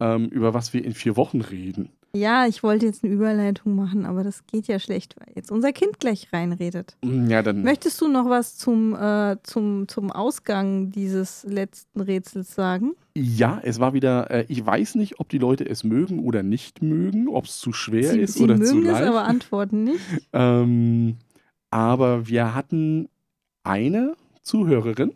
ähm, 0.00 0.26
über 0.26 0.54
was 0.54 0.72
wir 0.72 0.84
in 0.84 0.94
vier 0.94 1.16
Wochen 1.16 1.40
reden. 1.40 1.90
Ja, 2.14 2.46
ich 2.46 2.62
wollte 2.62 2.86
jetzt 2.86 3.04
eine 3.04 3.12
Überleitung 3.12 3.74
machen, 3.74 4.06
aber 4.06 4.24
das 4.24 4.46
geht 4.46 4.66
ja 4.66 4.78
schlecht, 4.78 5.14
weil 5.18 5.28
jetzt 5.34 5.52
unser 5.52 5.72
Kind 5.72 6.00
gleich 6.00 6.32
reinredet. 6.32 6.96
Ja, 7.04 7.42
dann. 7.42 7.62
Möchtest 7.62 8.00
du 8.00 8.08
noch 8.08 8.30
was 8.30 8.56
zum, 8.56 8.96
äh, 8.96 9.36
zum, 9.42 9.86
zum 9.88 10.10
Ausgang 10.10 10.90
dieses 10.90 11.44
letzten 11.44 12.00
Rätsels 12.00 12.54
sagen? 12.54 12.94
Ja, 13.14 13.60
es 13.62 13.78
war 13.78 13.92
wieder, 13.92 14.30
äh, 14.30 14.46
ich 14.48 14.64
weiß 14.64 14.94
nicht, 14.94 15.20
ob 15.20 15.28
die 15.28 15.38
Leute 15.38 15.68
es 15.68 15.84
mögen 15.84 16.20
oder 16.24 16.42
nicht 16.42 16.82
mögen, 16.82 17.28
ob 17.28 17.44
es 17.44 17.58
zu 17.58 17.72
schwer 17.72 18.12
sie 18.12 18.20
ist 18.20 18.34
sie 18.34 18.44
oder 18.44 18.54
mögen 18.56 18.66
zu 18.66 18.78
es, 18.78 18.92
leicht. 18.92 19.06
aber 19.06 19.24
antworten 19.24 19.84
nicht. 19.84 20.00
Ähm, 20.32 21.16
aber 21.70 22.26
wir 22.26 22.54
hatten 22.54 23.08
eine 23.64 24.14
Zuhörerin, 24.48 25.12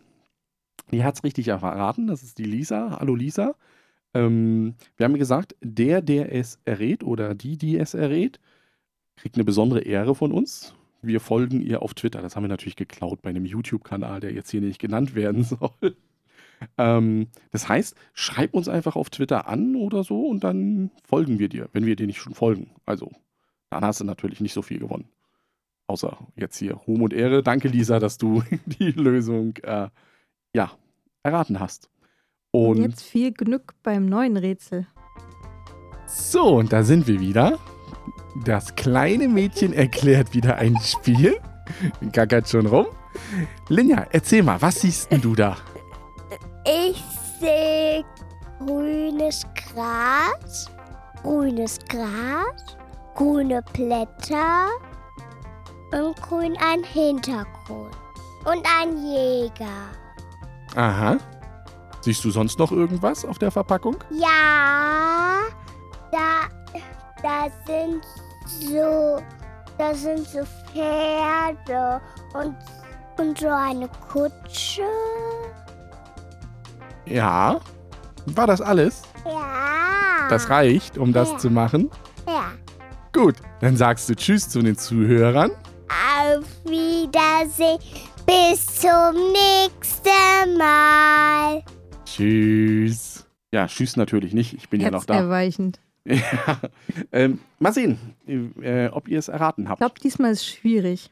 die 0.91 1.03
hat 1.03 1.15
es 1.15 1.23
richtig 1.23 1.47
erraten, 1.47 2.05
das 2.05 2.21
ist 2.21 2.37
die 2.37 2.43
Lisa. 2.43 2.99
Hallo 2.99 3.15
Lisa. 3.15 3.55
Ähm, 4.13 4.75
wir 4.95 5.05
haben 5.05 5.17
gesagt, 5.17 5.55
der, 5.59 6.03
der 6.03 6.31
es 6.31 6.59
errät 6.65 7.03
oder 7.03 7.33
die, 7.33 7.57
die 7.57 7.77
es 7.77 7.95
errät, 7.95 8.39
kriegt 9.15 9.35
eine 9.35 9.43
besondere 9.43 9.81
Ehre 9.81 10.13
von 10.13 10.31
uns. 10.31 10.75
Wir 11.01 11.19
folgen 11.19 11.61
ihr 11.61 11.81
auf 11.81 11.95
Twitter. 11.95 12.21
Das 12.21 12.35
haben 12.35 12.43
wir 12.43 12.47
natürlich 12.49 12.75
geklaut 12.75 13.23
bei 13.23 13.31
einem 13.31 13.45
YouTube-Kanal, 13.45 14.19
der 14.19 14.33
jetzt 14.33 14.51
hier 14.51 14.61
nicht 14.61 14.79
genannt 14.79 15.15
werden 15.15 15.43
soll. 15.43 15.97
Ähm, 16.77 17.29
das 17.49 17.67
heißt, 17.67 17.95
schreib 18.13 18.53
uns 18.53 18.69
einfach 18.69 18.95
auf 18.95 19.09
Twitter 19.09 19.47
an 19.47 19.75
oder 19.75 20.03
so 20.03 20.27
und 20.27 20.43
dann 20.43 20.91
folgen 21.03 21.39
wir 21.39 21.49
dir, 21.49 21.69
wenn 21.73 21.87
wir 21.87 21.95
dir 21.95 22.05
nicht 22.05 22.21
schon 22.21 22.35
folgen. 22.35 22.69
Also, 22.85 23.11
dann 23.71 23.83
hast 23.83 23.99
du 23.99 24.03
natürlich 24.03 24.41
nicht 24.41 24.53
so 24.53 24.61
viel 24.61 24.77
gewonnen. 24.77 25.09
Außer 25.87 26.17
jetzt 26.35 26.57
hier 26.57 26.73
Ruhm 26.75 27.01
und 27.01 27.13
Ehre. 27.13 27.43
Danke, 27.43 27.67
Lisa, 27.67 27.99
dass 27.99 28.17
du 28.17 28.43
die 28.65 28.91
Lösung 28.91 29.55
äh, 29.63 29.89
ja, 30.55 30.71
erraten 31.23 31.59
hast. 31.59 31.89
Und 32.51 32.77
Und 32.77 32.81
jetzt 32.83 33.03
viel 33.03 33.31
Glück 33.31 33.73
beim 33.83 34.05
neuen 34.05 34.37
Rätsel. 34.37 34.87
so, 36.05 36.57
und 36.57 36.71
da 36.71 36.83
sind 36.83 37.07
wir 37.07 37.19
wieder. 37.19 37.59
Das 38.45 38.75
kleine 38.75 39.27
Mädchen 39.27 39.73
erklärt 39.73 40.33
wieder 40.33 40.57
ein 40.57 40.77
Spiel. 40.81 41.35
Gackert 42.11 42.49
schon 42.49 42.65
rum. 42.65 42.87
Linja, 43.69 44.05
erzähl 44.11 44.43
mal, 44.43 44.61
was 44.61 44.81
siehst 44.81 45.11
denn 45.11 45.21
du 45.21 45.35
da? 45.35 45.57
Ich 46.65 47.03
sehe 47.39 48.03
grünes 48.59 49.45
Gras, 49.55 50.71
grünes 51.21 51.77
Gras, 51.87 52.77
grüne 53.15 53.61
Blätter 53.73 54.67
und 55.93 56.21
grün 56.21 56.57
ein 56.57 56.83
Hintergrund 56.83 57.95
und 58.45 58.65
ein 58.79 58.97
Jäger. 59.05 59.89
Aha. 60.75 61.17
Siehst 62.01 62.23
du 62.25 62.31
sonst 62.31 62.59
noch 62.59 62.71
irgendwas 62.71 63.23
auf 63.23 63.39
der 63.39 63.51
Verpackung? 63.51 63.95
Ja, 64.11 65.39
da, 66.11 66.49
da 67.21 67.47
sind 67.65 68.03
so, 68.45 69.21
da 69.77 69.93
sind 69.93 70.27
so 70.27 70.39
Pferde 70.73 72.01
und, 72.33 72.55
und 73.17 73.37
so 73.39 73.47
eine 73.47 73.87
Kutsche. 74.11 74.81
Ja. 77.05 77.59
War 78.25 78.47
das 78.47 78.61
alles? 78.61 79.01
Ja. 79.25 80.27
Das 80.29 80.49
reicht, 80.49 80.97
um 80.97 81.13
das 81.13 81.31
Ja. 81.31 81.37
zu 81.37 81.49
machen? 81.49 81.89
Ja. 82.27 82.45
Gut, 83.13 83.35
dann 83.61 83.77
sagst 83.77 84.09
du 84.09 84.15
Tschüss 84.15 84.49
zu 84.49 84.61
den 84.61 84.77
Zuhörern. 84.77 85.51
Auf 85.93 86.45
Wiedersehen. 86.65 87.77
Bis 88.25 88.65
zum 88.81 89.15
nächsten 89.31 90.57
Mal. 90.57 91.61
Tschüss. 92.05 93.25
Ja, 93.53 93.67
Tschüss 93.67 93.95
natürlich 93.95 94.33
nicht. 94.33 94.53
Ich 94.53 94.69
bin 94.69 94.81
ja 94.81 94.89
noch 94.89 95.05
da. 95.05 95.15
Herzerweichend. 95.15 95.79
Ja. 96.05 96.59
Ähm, 97.13 97.39
mal 97.59 97.71
sehen, 97.71 97.97
äh, 98.27 98.87
ob 98.89 99.07
ihr 99.07 99.19
es 99.19 99.29
erraten 99.29 99.63
Ich 99.63 99.69
habt. 99.69 99.79
glaube, 99.79 99.95
diesmal 100.03 100.31
ist 100.33 100.39
es 100.41 100.47
schwierig. 100.47 101.11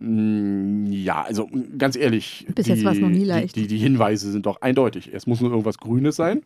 Mm, 0.00 0.86
Ja, 0.86 1.22
also 1.22 1.46
mm, 1.46 1.78
ganz 1.78 1.94
ehrlich. 1.94 2.44
Bis 2.52 2.66
jetzt 2.66 2.84
war's 2.84 2.98
noch 2.98 3.10
nie 3.10 3.22
leicht. 3.24 3.54
Die, 3.54 3.62
die, 3.62 3.68
die 3.68 3.78
Hinweise 3.78 4.32
sind 4.32 4.46
doch 4.46 4.60
eindeutig. 4.60 5.10
Es 5.14 5.28
muss 5.28 5.40
nur 5.40 5.50
irgendwas 5.50 5.78
Grünes 5.78 6.16
sein. 6.16 6.42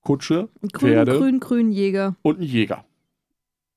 Kutsche 0.00 0.48
Grün, 0.72 0.90
Pferde. 0.92 1.18
grün, 1.18 1.38
grün, 1.40 1.70
Jäger. 1.70 2.16
und 2.22 2.40
ein 2.40 2.44
Jäger. 2.44 2.84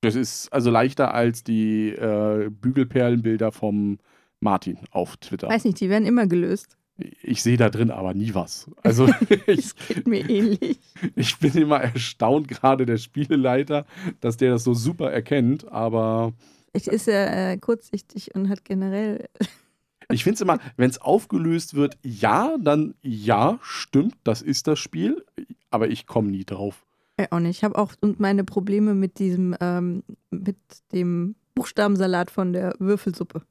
Das 0.05 0.15
ist 0.15 0.53
also 0.53 0.69
leichter 0.69 1.13
als 1.13 1.43
die 1.43 1.89
äh, 1.89 2.49
Bügelperlenbilder 2.49 3.51
vom 3.51 3.97
Martin 4.39 4.77
auf 4.91 5.17
Twitter. 5.17 5.49
Weiß 5.49 5.65
nicht, 5.65 5.79
die 5.79 5.89
werden 5.89 6.05
immer 6.05 6.27
gelöst. 6.27 6.77
Ich 7.23 7.43
sehe 7.43 7.57
da 7.57 7.69
drin 7.69 7.91
aber 7.91 8.13
nie 8.13 8.33
was. 8.33 8.69
Also 8.83 9.07
ich, 9.47 9.73
Das 9.73 9.87
geht 9.87 10.07
mir 10.07 10.29
ähnlich. 10.29 10.79
ich 11.15 11.37
bin 11.39 11.53
immer 11.53 11.81
erstaunt, 11.81 12.47
gerade 12.47 12.85
der 12.85 12.97
Spieleleiter, 12.97 13.85
dass 14.21 14.37
der 14.37 14.51
das 14.51 14.63
so 14.63 14.73
super 14.73 15.11
erkennt. 15.11 15.67
Aber 15.71 16.33
Vielleicht 16.71 16.87
ist 16.87 17.07
er 17.07 17.51
äh, 17.51 17.57
kurzsichtig 17.57 18.35
und 18.35 18.49
hat 18.49 18.63
generell. 18.63 19.27
ich 20.11 20.23
finde 20.23 20.35
es 20.35 20.41
immer, 20.41 20.59
wenn 20.77 20.89
es 20.89 21.01
aufgelöst 21.01 21.73
wird, 21.73 21.97
ja, 22.03 22.55
dann 22.59 22.95
ja, 23.01 23.59
stimmt, 23.61 24.15
das 24.23 24.41
ist 24.41 24.67
das 24.67 24.79
Spiel. 24.79 25.25
Aber 25.69 25.89
ich 25.89 26.05
komme 26.05 26.31
nie 26.31 26.45
drauf. 26.45 26.85
Äh, 27.17 27.27
auch 27.31 27.39
nicht. 27.39 27.57
Ich 27.57 27.63
habe 27.63 27.77
auch 27.77 27.93
und 28.01 28.19
meine 28.19 28.43
Probleme 28.43 28.93
mit 28.93 29.19
diesem, 29.19 29.55
ähm, 29.61 30.03
mit 30.31 30.57
dem 30.91 31.35
Buchstabensalat 31.53 32.29
von 32.31 32.53
der 32.53 32.75
Würfelsuppe. 32.79 33.41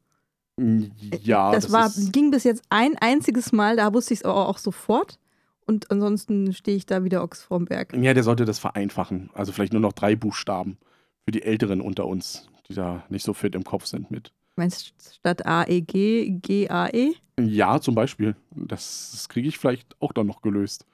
Ja, 0.57 1.50
das, 1.50 1.72
war, 1.72 1.87
ist, 1.87 2.12
ging 2.12 2.31
bis 2.31 2.44
jetzt 2.44 2.62
ein 2.70 2.96
einziges 2.98 3.53
Mal, 3.53 3.77
da 3.77 3.92
wusste 3.92 4.14
ich 4.14 4.20
es 4.20 4.24
auch, 4.24 4.48
auch 4.48 4.59
sofort. 4.59 5.18
Und 5.66 5.90
ansonsten 5.90 6.53
stehe 6.53 6.77
ich 6.77 6.87
da 6.87 7.05
wieder 7.05 7.24
Ochs 7.24 7.42
vorm 7.42 7.64
Berg. 7.64 7.96
Ja, 7.96 8.12
der 8.12 8.22
sollte 8.22 8.44
das 8.44 8.59
vereinfachen. 8.59 9.31
Also 9.33 9.50
vielleicht 9.50 9.72
nur 9.72 9.81
noch 9.81 9.94
drei 9.94 10.14
Buchstaben 10.14 10.77
für 11.24 11.33
die 11.33 11.42
Älteren 11.42 11.81
unter 11.81 12.07
uns, 12.07 12.48
die 12.68 12.74
da 12.74 13.03
nicht 13.09 13.24
so 13.24 13.33
fit 13.33 13.55
im 13.55 13.64
Kopf 13.64 13.87
sind 13.87 14.11
mit. 14.11 14.33
Meinst 14.57 14.90
du 14.90 15.14
statt 15.14 15.46
AEG, 15.46 16.40
GAE? 16.42 17.14
Ja, 17.40 17.81
zum 17.81 17.94
Beispiel. 17.94 18.37
Das, 18.50 19.11
das 19.12 19.29
kriege 19.29 19.48
ich 19.48 19.59
vielleicht 19.59 20.00
auch 20.00 20.12
dann 20.12 20.27
noch 20.27 20.42
gelöst. 20.42 20.87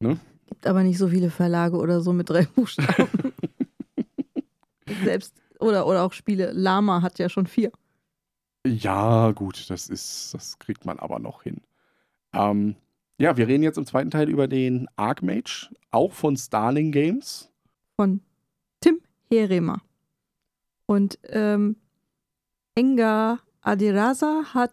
Ne? 0.00 0.18
Gibt 0.48 0.66
aber 0.66 0.82
nicht 0.82 0.98
so 0.98 1.08
viele 1.08 1.30
Verlage 1.30 1.76
oder 1.76 2.00
so 2.00 2.12
mit 2.12 2.30
drei 2.30 2.44
Buchstaben. 2.54 3.32
Selbst, 5.04 5.34
oder, 5.60 5.86
oder 5.86 6.04
auch 6.04 6.12
Spiele. 6.12 6.52
Lama 6.52 7.02
hat 7.02 7.18
ja 7.18 7.28
schon 7.28 7.46
vier. 7.46 7.70
Ja, 8.66 9.30
gut, 9.32 9.68
das 9.70 9.88
ist, 9.88 10.34
das 10.34 10.58
kriegt 10.58 10.84
man 10.84 10.98
aber 10.98 11.18
noch 11.18 11.42
hin. 11.42 11.60
Ähm, 12.32 12.76
ja, 13.18 13.36
wir 13.36 13.48
reden 13.48 13.62
jetzt 13.62 13.78
im 13.78 13.86
zweiten 13.86 14.10
Teil 14.10 14.28
über 14.28 14.48
den 14.48 14.88
Archmage, 14.96 15.70
auch 15.90 16.12
von 16.12 16.36
Starling 16.36 16.92
Games. 16.92 17.50
Von 17.96 18.20
Tim 18.80 19.00
Herema. 19.30 19.82
Und 20.86 21.18
ähm, 21.24 21.76
Enga 22.74 23.40
Adirasa 23.60 24.54
hat 24.54 24.72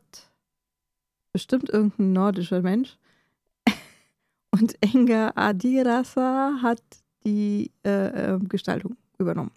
bestimmt 1.34 1.70
irgendein 1.70 2.14
nordischer 2.14 2.62
Mensch. 2.62 2.98
Und 4.56 4.76
Enga 4.82 5.34
Adirasa 5.36 6.60
hat 6.62 6.82
die 7.26 7.72
äh, 7.86 8.36
äh, 8.36 8.40
Gestaltung 8.40 8.96
übernommen. 9.18 9.52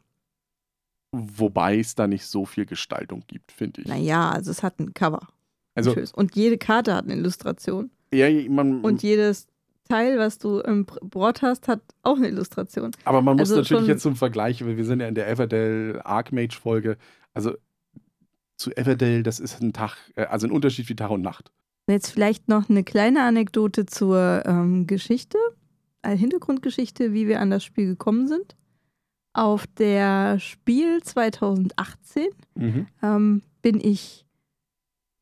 Wobei 1.12 1.78
es 1.78 1.94
da 1.94 2.06
nicht 2.06 2.26
so 2.26 2.44
viel 2.44 2.66
Gestaltung 2.66 3.22
gibt, 3.26 3.52
finde 3.52 3.82
ich. 3.82 3.86
Naja, 3.86 4.30
also 4.30 4.50
es 4.50 4.62
hat 4.62 4.78
ein 4.78 4.92
Cover. 4.94 5.26
also. 5.74 5.94
Und 6.14 6.34
jede 6.34 6.58
Karte 6.58 6.94
hat 6.94 7.04
eine 7.04 7.14
Illustration. 7.14 7.90
ja, 8.12 8.28
man, 8.50 8.80
Und 8.80 9.02
jedes 9.02 9.46
Teil, 9.88 10.18
was 10.18 10.38
du 10.38 10.58
im 10.60 10.84
Brot 10.84 11.42
hast, 11.42 11.68
hat 11.68 11.80
auch 12.02 12.16
eine 12.16 12.28
Illustration. 12.28 12.90
aber 13.04 13.22
man 13.22 13.36
muss 13.36 13.50
also 13.50 13.62
natürlich 13.62 13.88
jetzt 13.88 14.02
zum 14.02 14.16
Vergleich, 14.16 14.64
weil 14.64 14.76
wir 14.76 14.84
sind 14.84 15.00
ja 15.00 15.08
in 15.08 15.14
der 15.14 15.28
Everdell 15.30 16.00
Archmage-Folge, 16.04 16.98
also 17.32 17.54
zu 18.56 18.76
Everdell, 18.76 19.22
das 19.22 19.40
ist 19.40 19.62
ein 19.62 19.72
Tag, 19.72 19.96
äh, 20.16 20.24
also 20.24 20.46
ein 20.46 20.50
Unterschied 20.50 20.88
wie 20.88 20.96
Tag 20.96 21.10
und 21.10 21.22
Nacht. 21.22 21.52
Jetzt 21.88 22.10
vielleicht 22.10 22.48
noch 22.48 22.68
eine 22.68 22.84
kleine 22.84 23.22
Anekdote 23.24 23.86
zur 23.86 24.42
ähm, 24.46 24.86
Geschichte, 24.86 25.38
äh, 26.02 26.16
Hintergrundgeschichte, 26.16 27.12
wie 27.14 27.26
wir 27.26 27.40
an 27.40 27.50
das 27.50 27.64
Spiel 27.64 27.86
gekommen 27.86 28.28
sind. 28.28 28.56
Auf 29.32 29.66
der 29.66 30.38
Spiel 30.38 31.02
2018 31.02 32.26
ähm, 33.02 33.42
bin 33.62 33.80
ich 33.80 34.26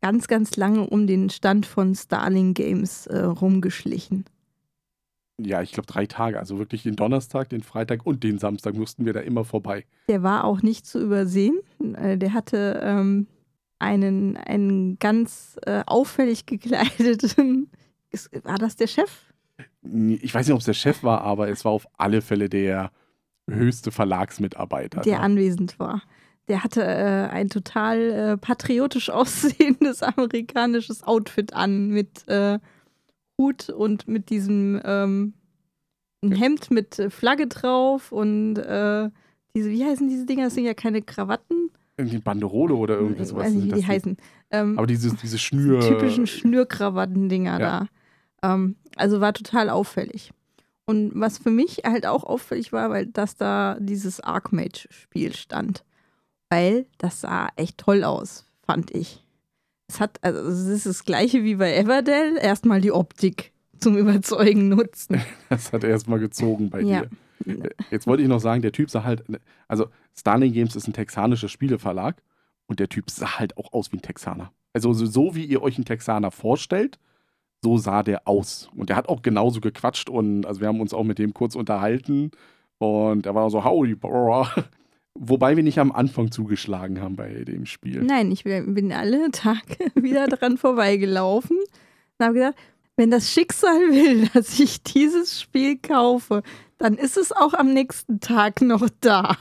ganz, 0.01 0.27
ganz 0.29 0.57
lange 0.57 0.87
um 0.89 1.07
den 1.07 1.31
Stand 1.31 1.67
von 1.67 1.95
Starling 1.95 2.55
Games 2.55 3.07
äh, 3.07 3.19
rumgeschlichen. 3.19 4.25
Ja, 5.39 5.61
ich 5.61 5.73
glaube 5.73 5.87
drei 5.87 6.07
Tage, 6.07 6.39
also 6.39 6.59
wirklich 6.59 6.83
den 6.83 6.97
Donnerstag, 6.97 7.51
den 7.51 7.63
Freitag 7.63 8.07
und 8.07 8.25
den 8.25 8.39
Samstag 8.39 8.75
mussten 8.75 9.05
wir 9.05 9.13
da 9.13 9.21
immer 9.21 9.45
vorbei. 9.45 9.85
Der 10.09 10.23
war 10.23 10.45
auch 10.45 10.63
nicht 10.63 10.87
zu 10.87 10.99
übersehen. 10.99 11.59
Äh, 11.95 12.17
Der 12.17 12.33
hatte 12.33 12.81
ähm, 12.83 13.27
einen, 13.79 14.37
einen 14.37 14.99
ganz 14.99 15.59
äh, 15.67 15.83
auffällig 15.87 16.47
gekleideten. 16.47 17.71
Ist- 18.11 18.31
War 18.45 18.59
das 18.59 18.77
der 18.77 18.87
Chef? 18.87 19.11
Ich 19.83 20.35
weiß 20.35 20.47
nicht, 20.47 20.55
ob 20.55 20.61
es 20.61 20.67
der 20.67 20.75
Chef 20.75 21.03
war, 21.03 21.21
aber 21.23 21.49
es 21.49 21.65
war 21.65 21.73
auf 21.73 21.87
alle 21.97 22.21
Fälle 22.23 22.49
der 22.49 22.91
höchste 23.49 23.91
Verlagsmitarbeiter. 23.93 25.03
der 25.03 25.19
da. 25.19 25.23
anwesend 25.23 25.79
war. 25.79 26.03
Der 26.49 26.63
hatte 26.65 26.83
äh, 26.85 27.29
ein 27.31 27.49
total 27.49 27.99
äh, 28.11 28.37
patriotisch 28.37 29.11
aussehendes 29.11 30.03
amerikanisches 30.03 31.03
Outfit 31.03 31.53
an 31.53 31.89
mit 31.89 32.27
äh, 32.29 32.59
Hut 33.41 33.69
und 33.71 34.09
mit 34.09 34.31
diesem 34.31 34.81
ähm, 34.85 35.35
Hemd 36.25 36.71
mit 36.71 36.99
äh, 36.99 37.11
Flagge 37.11 37.47
drauf 37.47 38.11
und 38.13 38.57
äh, 38.57 39.11
diese, 39.55 39.71
wie 39.71 39.85
heißen 39.85 40.09
diese 40.09 40.27
Dinger? 40.27 40.45
Das 40.45 40.55
sind 40.55 40.65
ja 40.65 40.75
keine 40.75 41.03
Krawatten. 41.03 41.71
Irgendwie 41.99 42.19
Banderole 42.19 42.75
oder 42.75 42.97
irgendwie 42.99 43.23
ich 43.23 43.29
sowas. 43.29 43.47
weiß 43.47 43.55
nicht, 43.55 43.65
wie 43.65 43.69
die 43.69 43.81
das 43.81 43.87
heißen. 43.87 44.17
Ähm, 44.51 44.79
Aber 44.79 44.87
diese, 44.87 45.15
diese 45.17 45.37
die 45.37 45.43
Schnür. 45.43 45.81
typischen 45.81 46.27
Schnürkrawatten-Dinger 46.27 47.59
Ja. 47.61 47.89
da. 48.43 48.55
Ähm, 48.55 48.77
also 48.97 49.21
war 49.21 49.33
total 49.33 49.71
auffällig. 49.71 50.31
Und 50.85 51.13
was 51.15 51.39
für 51.39 51.51
mich 51.51 51.83
halt 51.85 52.07
auch 52.07 52.23
auffällig 52.25 52.73
war, 52.73 52.91
weil 52.91 53.07
dass 53.07 53.37
da 53.37 53.77
dieses 53.81 54.21
Archmage-Spiel 54.21 55.35
stand. 55.35 55.85
Weil 56.51 56.87
das 56.99 57.23
sah 57.23 57.49
echt 57.57 57.79
toll 57.79 58.05
aus, 58.05 58.45
fand 58.65 58.95
ich. 58.95 59.25
Es 59.89 59.99
hat, 60.01 60.19
also 60.23 60.41
es 60.49 60.67
ist 60.67 60.87
das 60.87 61.05
gleiche 61.05 61.43
wie 61.45 61.57
bei 61.57 61.75
Everdell, 61.77 62.37
erstmal 62.41 62.81
die 62.81 62.93
Optik 62.93 63.53
zum 63.81 63.97
Überzeugen 63.97 64.69
nutzen. 64.69 65.21
Das 65.49 65.73
hat 65.73 65.83
er 65.85 65.91
erstmal 65.91 66.19
gezogen 66.21 66.71
bei 66.71 66.81
Ja. 66.83 67.01
dir. 67.03 67.11
Äh, 67.45 67.71
Jetzt 67.91 68.07
wollte 68.07 68.23
ich 68.23 68.29
noch 68.29 68.41
sagen, 68.41 68.63
der 68.63 68.73
Typ 68.73 68.91
sah 68.91 69.05
halt, 69.05 69.25
also 69.69 69.87
Starling 70.17 70.53
Games 70.53 70.77
ist 70.77 70.89
ein 70.89 70.93
texanischer 70.93 71.49
Spieleverlag 71.49 72.23
und 72.67 72.81
der 72.81 72.89
Typ 72.89 73.11
sah 73.11 73.39
halt 73.39 73.57
auch 73.57 73.73
aus 73.73 73.93
wie 73.93 73.99
ein 73.99 74.03
Texaner. 74.03 74.53
Also 74.73 74.93
so, 74.93 75.07
so 75.07 75.35
wie 75.35 75.45
ihr 75.45 75.63
euch 75.63 75.77
einen 75.77 75.85
Texaner 75.85 76.31
vorstellt, 76.31 76.99
so 77.63 77.79
sah 77.79 78.03
der 78.03 78.29
aus. 78.29 78.69
Und 78.77 78.91
der 78.91 78.97
hat 78.97 79.09
auch 79.09 79.23
genauso 79.23 79.61
gequatscht 79.61 80.11
und 80.11 80.47
also 80.47 80.61
wir 80.61 80.69
haben 80.69 80.81
uns 80.81 80.95
auch 80.95 81.05
mit 81.05 81.19
dem 81.19 81.35
kurz 81.35 81.55
unterhalten 81.55 82.31
und 82.79 83.27
er 83.27 83.35
war 83.35 83.51
so, 83.51 83.65
howdy, 83.65 83.95
brah. 83.95 84.51
Wobei 85.19 85.57
wir 85.57 85.63
nicht 85.63 85.79
am 85.79 85.93
Anfang 85.93 86.31
zugeschlagen 86.31 87.01
haben 87.01 87.17
bei 87.17 87.45
dem 87.45 87.65
Spiel. 87.65 88.03
Nein, 88.03 88.31
ich 88.31 88.45
bin 88.45 88.93
alle 88.93 89.31
Tage 89.31 89.91
wieder 89.95 90.27
dran 90.27 90.59
vorbeigelaufen 90.59 91.57
und 92.19 92.25
habe 92.25 92.35
gedacht, 92.35 92.55
wenn 92.97 93.11
das 93.11 93.31
Schicksal 93.31 93.79
will, 93.91 94.29
dass 94.35 94.59
ich 94.61 94.83
dieses 94.83 95.41
Spiel 95.41 95.79
kaufe, 95.79 96.43
dann 96.79 96.95
ist 96.95 97.17
es 97.17 97.33
auch 97.33 97.55
am 97.55 97.73
nächsten 97.73 98.21
Tag 98.21 98.61
noch 98.63 98.89
da. 99.01 99.37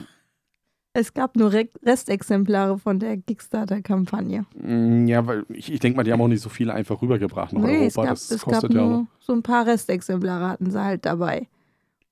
Es 0.98 1.14
gab 1.14 1.36
nur 1.36 1.52
Re 1.52 1.68
Restexemplare 1.86 2.78
von 2.80 3.00
der 3.00 3.18
Kickstarter-Kampagne. 3.18 4.46
Mm, 4.56 5.08
Ja, 5.08 5.28
weil 5.28 5.46
ich, 5.50 5.70
ich 5.72 5.80
denke 5.82 5.98
mal, 5.98 6.04
die 6.04 6.14
haben 6.14 6.22
auch 6.22 6.30
nicht 6.30 6.42
so 6.42 6.48
viele 6.50 6.74
einfach 6.74 7.02
rübergebracht 7.02 7.52
nach 7.52 7.62
Nee, 7.62 7.88
es 7.88 7.98
Europa. 7.98 8.04
gab, 8.10 8.14
das 8.16 8.32
es 8.32 8.42
gab 8.46 8.54
kostet 8.54 8.74
ja 8.74 8.82
auch. 8.84 8.90
nur 8.90 9.08
so 9.20 9.34
ein 9.34 9.44
paar 9.44 9.66
Restexemplare 9.68 10.48
hatten 10.48 10.72
sie 10.72 10.82
halt 10.82 11.06
dabei. 11.06 11.48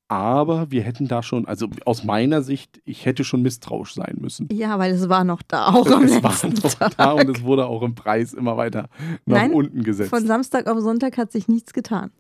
Aber 0.10 0.70
wir 0.70 0.84
hätten 0.84 1.08
da 1.08 1.24
schon, 1.24 1.48
also 1.48 1.68
aus 1.86 2.04
meiner 2.04 2.42
Sicht, 2.42 2.82
ich 2.84 3.06
hätte 3.06 3.24
schon 3.24 3.42
misstrauisch 3.42 3.94
sein 3.96 4.18
müssen. 4.20 4.50
Ja, 4.52 4.78
weil 4.78 4.92
es 4.94 5.08
war 5.08 5.24
noch 5.24 5.42
da, 5.44 5.68
auch 5.68 5.90
am 5.90 6.04
es 6.04 6.22
war 6.22 6.34
noch 6.50 6.74
Tag. 6.76 6.98
da 6.98 7.14
und 7.14 7.30
es 7.30 7.42
wurde 7.42 7.66
auch 7.66 7.82
im 7.84 7.96
Preis 7.96 8.34
immer 8.34 8.58
weiter 8.58 8.90
nach 9.26 9.38
Nein, 9.38 9.54
unten 9.54 9.84
gesetzt. 9.84 10.10
Von 10.10 10.28
Samstag 10.28 10.68
auf 10.68 10.80
Sonntag 10.82 11.18
hat 11.18 11.32
sich 11.32 11.48
nichts 11.48 11.74
getan. 11.74 12.12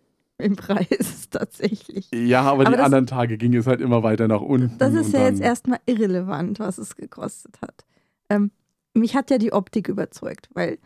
Im 0.43 0.56
Preis 0.56 1.27
tatsächlich. 1.32 2.10
ja, 2.13 2.41
aber, 2.41 2.62
Aber 2.62 2.71
die 2.71 2.77
das- 2.77 2.86
anderen 2.86 3.08
Tage 3.08 3.38
ging 3.38 3.56
es 3.56 3.65
halt 3.67 3.82
immer 3.82 4.03
weiter 4.03 4.27
nach 4.27 4.41
unten. 4.41 4.77
Das 4.77 4.93
ist 4.93 5.13
ja 5.13 5.25
jetzt 5.25 5.41
erstmal 5.41 5.79
irrelevant, 5.86 6.60
was 6.60 6.77
es 6.77 6.95
gekostet 6.95 7.60
hat. 7.62 7.86
Ähm, 8.29 8.51
mich 8.93 9.15
hat 9.15 9.32
ja 9.32 9.38
die 9.38 9.53
Optik 9.53 9.88
überzeugt, 9.89 10.49
weil 10.53 10.77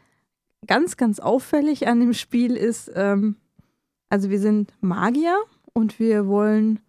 ganz, 0.66 0.98
ganz 0.98 1.20
auffällig 1.20 1.88
an 1.88 2.00
dem 2.00 2.14
Spiel 2.14 2.56
ist, 2.56 2.92
ähm, 2.96 3.36
also 4.10 4.30
wir 4.30 4.40
sind 4.40 4.74
Magier 4.82 5.36
und 5.74 6.00
wir 6.00 6.28
wollen 6.28 6.80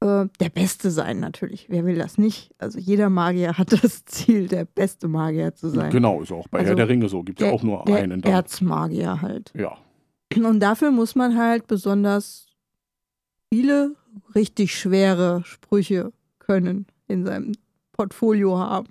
äh, 0.00 0.26
der 0.40 0.48
Beste 0.48 0.90
sein 0.90 1.20
natürlich. 1.20 1.66
Wer 1.68 1.84
will 1.84 1.96
das 1.96 2.18
nicht? 2.18 2.54
Also 2.58 2.78
jeder 2.78 3.10
Magier 3.10 3.58
hat 3.58 3.72
das 3.84 4.04
Ziel, 4.06 4.48
der 4.48 4.64
beste 4.64 5.08
Magier 5.08 5.54
zu 5.54 5.68
sein. 5.68 5.90
Genau, 5.90 6.22
ist 6.22 6.32
auch 6.32 6.48
bei 6.48 6.58
Also 6.60 6.70
Herr 6.70 6.76
der 6.76 6.88
Ringe 6.88 7.08
so. 7.08 7.22
Gibt 7.22 7.40
ja 7.40 7.50
auch 7.50 7.62
nur 7.62 7.84
Der 7.86 7.96
einen 7.98 8.20
dann. 8.22 8.32
Erzmagier 8.32 9.20
halt. 9.22 9.52
Ja. 9.56 9.76
Und 10.36 10.60
dafür 10.60 10.90
muss 10.90 11.14
man 11.14 11.36
halt 11.36 11.66
besonders 11.66 12.46
viele 13.52 13.96
richtig 14.34 14.78
schwere 14.78 15.42
Sprüche 15.44 16.12
können 16.38 16.86
in 17.08 17.24
seinem 17.26 17.52
Portfolio 17.92 18.58
haben. 18.58 18.88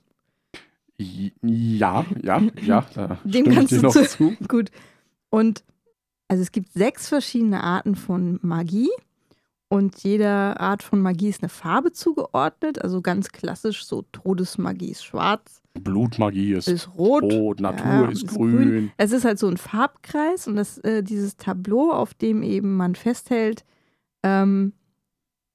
Ja, 1.41 2.06
ja, 2.21 2.41
ja. 2.62 2.86
Dem 3.23 3.45
kannst 3.54 3.71
du 3.71 3.82
noch 3.82 3.93
zu- 3.93 4.06
zu. 4.08 4.36
Gut. 4.47 4.69
Und 5.30 5.63
also 6.28 6.43
es 6.43 6.52
gibt 6.52 6.73
sechs 6.73 7.08
verschiedene 7.08 7.63
Arten 7.63 7.95
von 7.95 8.39
Magie. 8.41 8.89
Und 9.69 10.04
jeder 10.04 10.60
Art 10.60 10.82
von 10.84 10.99
Magie 11.02 11.30
ist 11.30 11.41
eine 11.43 11.49
Farbe 11.49 11.91
zugeordnet. 11.93 12.82
Also 12.82 13.02
ganz 13.02 13.30
klassisch, 13.30 13.86
so 13.86 14.02
Todesmagie 14.12 14.91
ist 14.91 15.06
schwarz, 15.06 15.62
Blutmagie 15.73 16.53
ist 16.53 16.67
ist 16.67 16.89
rot. 16.97 17.23
rot, 17.23 17.60
Natur 17.60 17.86
ja, 17.86 18.10
ist, 18.10 18.23
ist 18.23 18.36
grün. 18.36 18.51
grün. 18.69 18.91
Es 18.97 19.12
ist 19.12 19.23
halt 19.25 19.39
so 19.39 19.47
ein 19.47 19.58
Farbkreis 19.58 20.47
und 20.47 20.55
das, 20.55 20.77
äh, 20.79 21.03
dieses 21.03 21.38
Tableau, 21.38 21.91
auf 21.91 22.13
dem 22.13 22.43
eben 22.43 22.75
man 22.75 22.95
festhält, 22.95 23.63
ähm, 24.23 24.73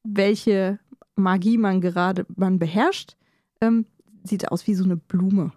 welche 0.05 0.79
Magie 1.17 1.59
man 1.59 1.81
gerade 1.81 2.27
man 2.37 2.59
beherrscht, 2.59 3.17
ähm, 3.61 3.87
sieht 4.25 4.51
aus 4.51 4.67
wie 4.67 4.75
so 4.75 4.85
eine 4.85 4.97
Blume, 4.97 5.53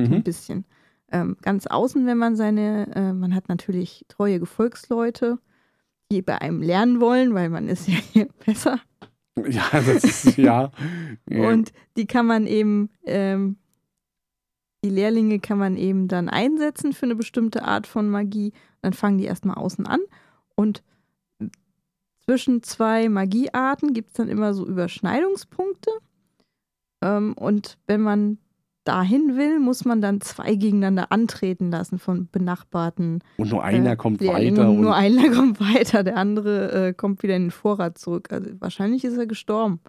so 0.00 0.06
ein 0.06 0.18
Mhm. 0.18 0.22
bisschen. 0.22 0.64
Ähm, 1.12 1.36
ganz 1.42 1.66
außen, 1.66 2.06
wenn 2.06 2.18
man 2.18 2.34
seine, 2.36 2.94
äh, 2.94 3.12
man 3.12 3.34
hat 3.34 3.48
natürlich 3.48 4.04
treue 4.08 4.40
Gefolgsleute, 4.40 5.38
die 6.10 6.22
bei 6.22 6.40
einem 6.40 6.62
lernen 6.62 7.00
wollen, 7.00 7.34
weil 7.34 7.50
man 7.50 7.68
ist 7.68 7.86
ja 7.88 7.98
hier 8.12 8.28
besser. 8.44 8.80
Ja, 9.48 9.64
das 9.72 10.04
ist, 10.04 10.36
ja. 10.38 10.70
ja. 11.28 11.48
Und 11.50 11.72
die 11.96 12.06
kann 12.06 12.26
man 12.26 12.46
eben, 12.46 12.88
ähm, 13.04 13.56
die 14.84 14.90
Lehrlinge 14.90 15.40
kann 15.40 15.56
man 15.56 15.76
eben 15.76 16.08
dann 16.08 16.28
einsetzen 16.28 16.92
für 16.92 17.06
eine 17.06 17.16
bestimmte 17.16 17.64
Art 17.64 17.86
von 17.86 18.10
Magie. 18.10 18.52
Dann 18.82 18.92
fangen 18.92 19.16
die 19.16 19.24
erstmal 19.24 19.56
außen 19.56 19.86
an. 19.86 20.00
Und 20.54 20.82
zwischen 22.26 22.62
zwei 22.62 23.08
Magiearten 23.08 23.94
gibt 23.94 24.10
es 24.10 24.14
dann 24.16 24.28
immer 24.28 24.52
so 24.52 24.66
Überschneidungspunkte. 24.66 25.90
Ähm, 27.02 27.32
und 27.32 27.78
wenn 27.86 28.02
man 28.02 28.36
dahin 28.84 29.38
will, 29.38 29.58
muss 29.58 29.86
man 29.86 30.02
dann 30.02 30.20
zwei 30.20 30.54
gegeneinander 30.54 31.10
antreten 31.10 31.70
lassen 31.70 31.98
von 31.98 32.28
benachbarten. 32.30 33.20
Und 33.38 33.50
nur 33.50 33.64
einer 33.64 33.92
äh, 33.92 33.96
kommt 33.96 34.20
weiter. 34.20 34.68
Und, 34.68 34.82
Nur 34.82 34.94
einer 34.94 35.30
kommt 35.34 35.60
weiter, 35.60 36.04
der 36.04 36.18
andere 36.18 36.88
äh, 36.88 36.92
kommt 36.92 37.22
wieder 37.22 37.36
in 37.36 37.44
den 37.44 37.50
Vorrat 37.50 37.96
zurück. 37.96 38.30
Also 38.30 38.50
wahrscheinlich 38.60 39.02
ist 39.04 39.16
er 39.16 39.26
gestorben. 39.26 39.80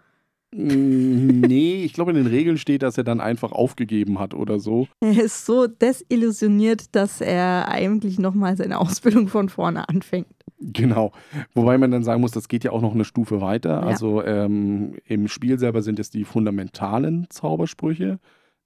Nee, 0.57 1.83
ich 1.83 1.91
glaube, 1.91 2.11
in 2.11 2.17
den 2.17 2.27
Regeln 2.27 2.57
steht, 2.57 2.81
dass 2.81 2.97
er 2.97 3.03
dann 3.03 3.19
einfach 3.19 3.51
aufgegeben 3.51 4.19
hat 4.19 4.33
oder 4.33 4.57
so. 4.59 4.87
Er 5.01 5.25
ist 5.25 5.45
so 5.45 5.67
desillusioniert, 5.67 6.95
dass 6.95 7.19
er 7.19 7.67
eigentlich 7.67 8.19
nochmal 8.19 8.55
seine 8.55 8.79
Ausbildung 8.79 9.27
von 9.27 9.49
vorne 9.49 9.89
anfängt. 9.89 10.27
Genau. 10.61 11.11
Wobei 11.53 11.77
man 11.77 11.91
dann 11.91 12.03
sagen 12.03 12.21
muss, 12.21 12.31
das 12.31 12.47
geht 12.47 12.63
ja 12.63 12.71
auch 12.71 12.81
noch 12.81 12.93
eine 12.93 13.03
Stufe 13.03 13.41
weiter. 13.41 13.71
Ja. 13.71 13.79
Also 13.81 14.23
ähm, 14.23 14.95
im 15.03 15.27
Spiel 15.27 15.59
selber 15.59 15.81
sind 15.81 15.99
es 15.99 16.09
die 16.09 16.23
fundamentalen 16.23 17.27
Zaubersprüche. 17.29 18.19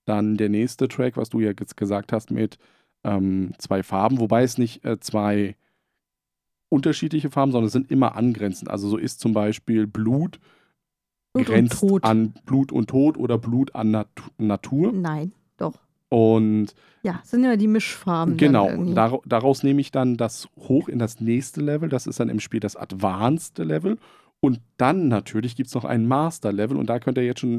Dann 0.05 0.37
der 0.37 0.49
nächste 0.49 0.87
Track, 0.87 1.17
was 1.17 1.29
du 1.29 1.39
ja 1.39 1.53
jetzt 1.59 1.75
gesagt 1.75 2.13
hast, 2.13 2.29
mit 2.29 2.59
ähm, 3.03 3.53
zwei 3.57 3.81
Farben, 3.81 4.19
wobei 4.19 4.43
es 4.43 4.59
nicht 4.59 4.85
äh, 4.85 4.99
zwei 4.99 5.55
unterschiedliche 6.69 7.31
Farben, 7.31 7.51
sondern 7.51 7.67
es 7.67 7.73
sind 7.73 7.89
immer 7.89 8.15
angrenzend. 8.15 8.69
Also 8.69 8.87
so 8.89 8.97
ist 8.97 9.19
zum 9.19 9.33
Beispiel 9.33 9.87
Blut, 9.87 10.39
Blut 11.33 11.47
und 11.47 11.53
grenzt 11.53 11.79
Tod. 11.79 12.03
an 12.03 12.33
Blut 12.45 12.71
und 12.71 12.89
Tod 12.89 13.17
oder 13.17 13.37
Blut 13.37 13.75
an 13.75 13.91
Nat 13.91 14.07
Natur. 14.37 14.91
Nein, 14.91 15.31
doch. 15.57 15.75
Und 16.09 16.73
Ja, 17.03 17.19
sind 17.23 17.43
ja 17.43 17.55
die 17.55 17.67
Mischfarben. 17.67 18.37
Genau, 18.37 18.83
dar 18.93 19.19
daraus 19.25 19.61
nehme 19.63 19.79
ich 19.81 19.91
dann 19.91 20.17
das 20.17 20.47
hoch 20.57 20.89
in 20.89 20.97
das 20.97 21.19
nächste 21.21 21.61
Level. 21.61 21.87
Das 21.87 22.07
ist 22.07 22.19
dann 22.19 22.29
im 22.29 22.39
Spiel 22.39 22.59
das 22.59 22.75
Advanced 22.75 23.59
Level. 23.59 23.97
Und 24.41 24.61
dann 24.77 25.07
natürlich 25.09 25.55
gibt 25.55 25.67
es 25.67 25.75
noch 25.75 25.85
ein 25.85 26.07
Master 26.07 26.51
Level. 26.51 26.77
Und 26.77 26.89
da 26.89 26.99
könnt 26.99 27.17
ihr 27.17 27.25
jetzt 27.25 27.41
schon 27.41 27.51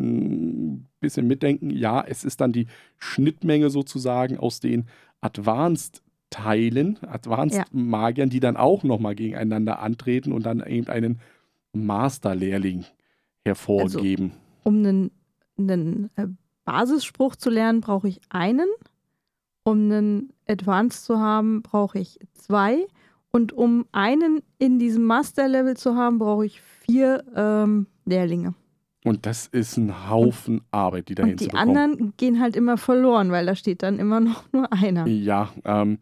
ein 0.72 0.88
bisschen 0.98 1.26
mitdenken. 1.28 1.70
Ja, 1.70 2.02
es 2.04 2.24
ist 2.24 2.40
dann 2.40 2.52
die 2.52 2.66
Schnittmenge 2.98 3.70
sozusagen 3.70 4.38
aus 4.38 4.60
den 4.60 4.86
Advanced 5.20 6.02
Teilen, 6.30 6.96
Advanced 7.06 7.58
Ja. 7.58 7.64
Magiern, 7.72 8.30
die 8.30 8.40
dann 8.40 8.56
auch 8.56 8.82
nochmal 8.84 9.14
gegeneinander 9.14 9.80
antreten 9.80 10.32
und 10.32 10.46
dann 10.46 10.64
eben 10.64 10.88
einen 10.88 11.20
Master-Lehrling 11.72 12.84
hervorgeben. 13.46 14.32
um 14.64 14.76
einen, 14.78 15.10
einen 15.58 16.10
äh, 16.16 16.26
Basisspruch 16.64 17.36
zu 17.36 17.50
lernen, 17.50 17.80
brauche 17.80 18.08
ich 18.08 18.20
einen. 18.28 18.68
Um 19.64 19.90
einen 19.90 20.32
Advanced 20.48 21.04
zu 21.04 21.18
haben, 21.18 21.62
brauche 21.62 21.98
ich 21.98 22.18
zwei. 22.34 22.86
Und 23.30 23.52
um 23.52 23.86
einen 23.92 24.42
in 24.58 24.78
diesem 24.78 25.04
Master-Level 25.04 25.76
zu 25.76 25.94
haben, 25.96 26.18
brauche 26.18 26.46
ich 26.46 26.60
vier 26.60 27.24
ähm, 27.36 27.86
Lehrlinge. 28.04 28.54
und 29.04 29.24
das 29.26 29.46
ist 29.46 29.76
ein 29.76 30.10
Haufen 30.10 30.62
Arbeit, 30.72 31.08
die 31.08 31.14
dahin 31.14 31.32
Und 31.32 31.40
die 31.40 31.44
zu 31.44 31.50
bekommen. 31.50 31.76
anderen 31.76 32.12
gehen 32.16 32.40
halt 32.40 32.56
immer 32.56 32.76
verloren, 32.76 33.30
weil 33.30 33.46
da 33.46 33.54
steht 33.54 33.82
dann 33.82 33.98
immer 33.98 34.20
noch 34.20 34.44
nur 34.52 34.72
einer. 34.72 35.06
Ja, 35.06 35.50
ähm, 35.64 35.98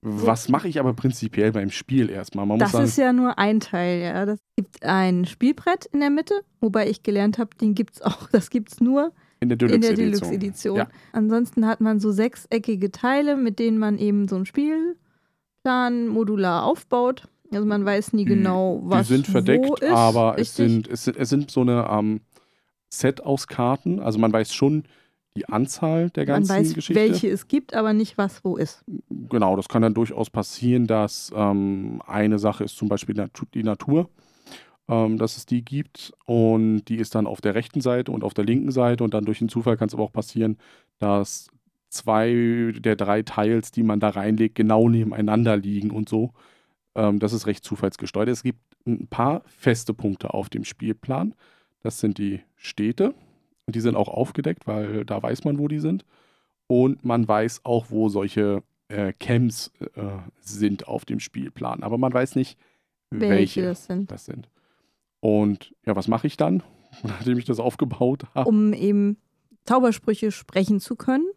was 0.00 0.48
mache 0.48 0.68
ich 0.68 0.78
aber 0.78 0.94
prinzipiell 0.94 1.50
beim 1.52 1.70
Spiel 1.70 2.08
erstmal? 2.08 2.46
Man 2.46 2.58
Das 2.58 2.72
sagen, 2.72 2.84
ist 2.84 2.96
ja 2.98 3.12
nur 3.12 3.38
ein 3.38 3.58
Teil, 3.60 4.00
ja. 4.02 4.26
Das 4.26 4.38
gibt 4.56 4.82
ein 4.84 5.24
Spielbrett 5.24 5.86
in 5.86 6.00
der 6.00 6.10
Mitte, 6.10 6.34
wobei 6.60 6.88
ich 6.88 7.02
gelernt 7.02 7.38
habe, 7.38 7.50
den 7.60 7.74
gibt's 7.74 8.00
auch, 8.02 8.28
das 8.30 8.50
gibt's 8.50 8.80
nur 8.80 9.12
in 9.40 9.48
der 9.48 9.56
Deluxe-Edition. 9.58 9.96
Deluxe-Edition. 10.12 10.76
Ja. 10.76 10.88
Ansonsten 11.12 11.66
hat 11.66 11.80
man 11.80 12.00
so 12.00 12.10
sechseckige 12.12 12.90
Teile, 12.92 13.36
mit 13.36 13.58
denen 13.58 13.78
man 13.78 13.98
eben 13.98 14.28
so 14.28 14.36
einen 14.36 14.46
Spielplan 14.46 16.08
modular 16.08 16.64
aufbaut. 16.64 17.28
Also 17.52 17.66
man 17.66 17.84
weiß 17.84 18.12
nie 18.12 18.24
Die- 18.24 18.34
genau, 18.34 18.80
was 18.84 19.08
die 19.08 19.14
sind 19.14 19.28
wo 19.28 19.32
verdeckt, 19.32 19.80
ist. 19.80 19.90
aber 19.90 20.36
es 20.38 20.54
sind, 20.54 20.86
es, 20.88 21.04
sind, 21.04 21.16
es 21.16 21.28
sind 21.28 21.50
so 21.50 21.62
eine 21.62 21.88
ähm, 21.90 22.20
Set 22.90 23.22
aus 23.22 23.46
Karten. 23.46 24.00
Also 24.00 24.18
man 24.18 24.32
weiß 24.32 24.52
schon 24.52 24.84
die 25.38 25.48
Anzahl 25.48 26.10
der 26.10 26.24
man 26.24 26.40
ganzen 26.40 26.56
weiß, 26.56 26.74
Geschichte. 26.74 27.00
welche 27.00 27.28
es 27.28 27.46
gibt, 27.46 27.74
aber 27.74 27.92
nicht, 27.92 28.18
was 28.18 28.44
wo 28.44 28.56
ist. 28.56 28.84
Genau, 29.28 29.54
das 29.56 29.68
kann 29.68 29.82
dann 29.82 29.94
durchaus 29.94 30.30
passieren, 30.30 30.86
dass 30.86 31.32
ähm, 31.34 32.02
eine 32.06 32.38
Sache 32.38 32.64
ist 32.64 32.76
zum 32.76 32.88
Beispiel 32.88 33.14
die 33.54 33.62
Natur, 33.62 34.10
ähm, 34.88 35.16
dass 35.16 35.36
es 35.36 35.46
die 35.46 35.64
gibt 35.64 36.12
und 36.26 36.86
die 36.86 36.96
ist 36.96 37.14
dann 37.14 37.26
auf 37.26 37.40
der 37.40 37.54
rechten 37.54 37.80
Seite 37.80 38.10
und 38.10 38.24
auf 38.24 38.34
der 38.34 38.44
linken 38.44 38.72
Seite 38.72 39.04
und 39.04 39.14
dann 39.14 39.24
durch 39.24 39.38
den 39.38 39.48
Zufall 39.48 39.76
kann 39.76 39.88
es 39.88 39.94
aber 39.94 40.02
auch 40.02 40.12
passieren, 40.12 40.58
dass 40.98 41.48
zwei 41.88 42.72
der 42.76 42.96
drei 42.96 43.22
Teils, 43.22 43.70
die 43.70 43.82
man 43.82 44.00
da 44.00 44.10
reinlegt, 44.10 44.56
genau 44.56 44.88
nebeneinander 44.88 45.56
liegen 45.56 45.90
und 45.90 46.08
so. 46.08 46.32
Ähm, 46.94 47.20
das 47.20 47.32
ist 47.32 47.46
recht 47.46 47.64
zufallsgesteuert. 47.64 48.28
Es 48.28 48.42
gibt 48.42 48.60
ein 48.86 49.06
paar 49.06 49.42
feste 49.46 49.94
Punkte 49.94 50.34
auf 50.34 50.48
dem 50.48 50.64
Spielplan. 50.64 51.34
Das 51.82 52.00
sind 52.00 52.18
die 52.18 52.40
Städte. 52.56 53.14
Und 53.68 53.74
die 53.74 53.80
sind 53.80 53.96
auch 53.96 54.08
aufgedeckt, 54.08 54.66
weil 54.66 55.04
da 55.04 55.22
weiß 55.22 55.44
man, 55.44 55.58
wo 55.58 55.68
die 55.68 55.78
sind. 55.78 56.06
Und 56.68 57.04
man 57.04 57.28
weiß 57.28 57.66
auch, 57.66 57.90
wo 57.90 58.08
solche 58.08 58.62
äh, 58.88 59.12
Camps 59.12 59.70
äh, 59.94 60.02
sind 60.40 60.88
auf 60.88 61.04
dem 61.04 61.20
Spielplan. 61.20 61.82
Aber 61.82 61.98
man 61.98 62.14
weiß 62.14 62.34
nicht, 62.34 62.58
Welche, 63.10 63.30
welche, 63.30 63.62
das 63.64 63.84
sind. 63.84 64.10
das 64.10 64.24
sind. 64.24 64.48
Und 65.20 65.74
ja, 65.84 65.94
was 65.94 66.08
mache 66.08 66.26
ich 66.26 66.38
dann, 66.38 66.62
nachdem 67.02 67.36
ich 67.36 67.44
das 67.44 67.60
aufgebaut 67.60 68.22
habe? 68.34 68.48
Um 68.48 68.72
eben 68.72 69.18
Zaubersprüche 69.66 70.32
sprechen 70.32 70.80
zu 70.80 70.96
können 70.96 71.28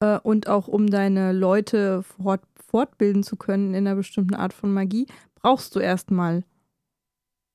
äh, 0.00 0.18
und 0.18 0.48
auch 0.48 0.68
um 0.68 0.90
deine 0.90 1.32
Leute 1.32 2.02
fort, 2.02 2.42
fortbilden 2.66 3.22
zu 3.22 3.36
können 3.36 3.70
in 3.72 3.86
einer 3.86 3.96
bestimmten 3.96 4.34
Art 4.34 4.52
von 4.52 4.70
Magie, 4.70 5.06
brauchst 5.34 5.74
du 5.74 5.80
erstmal 5.80 6.44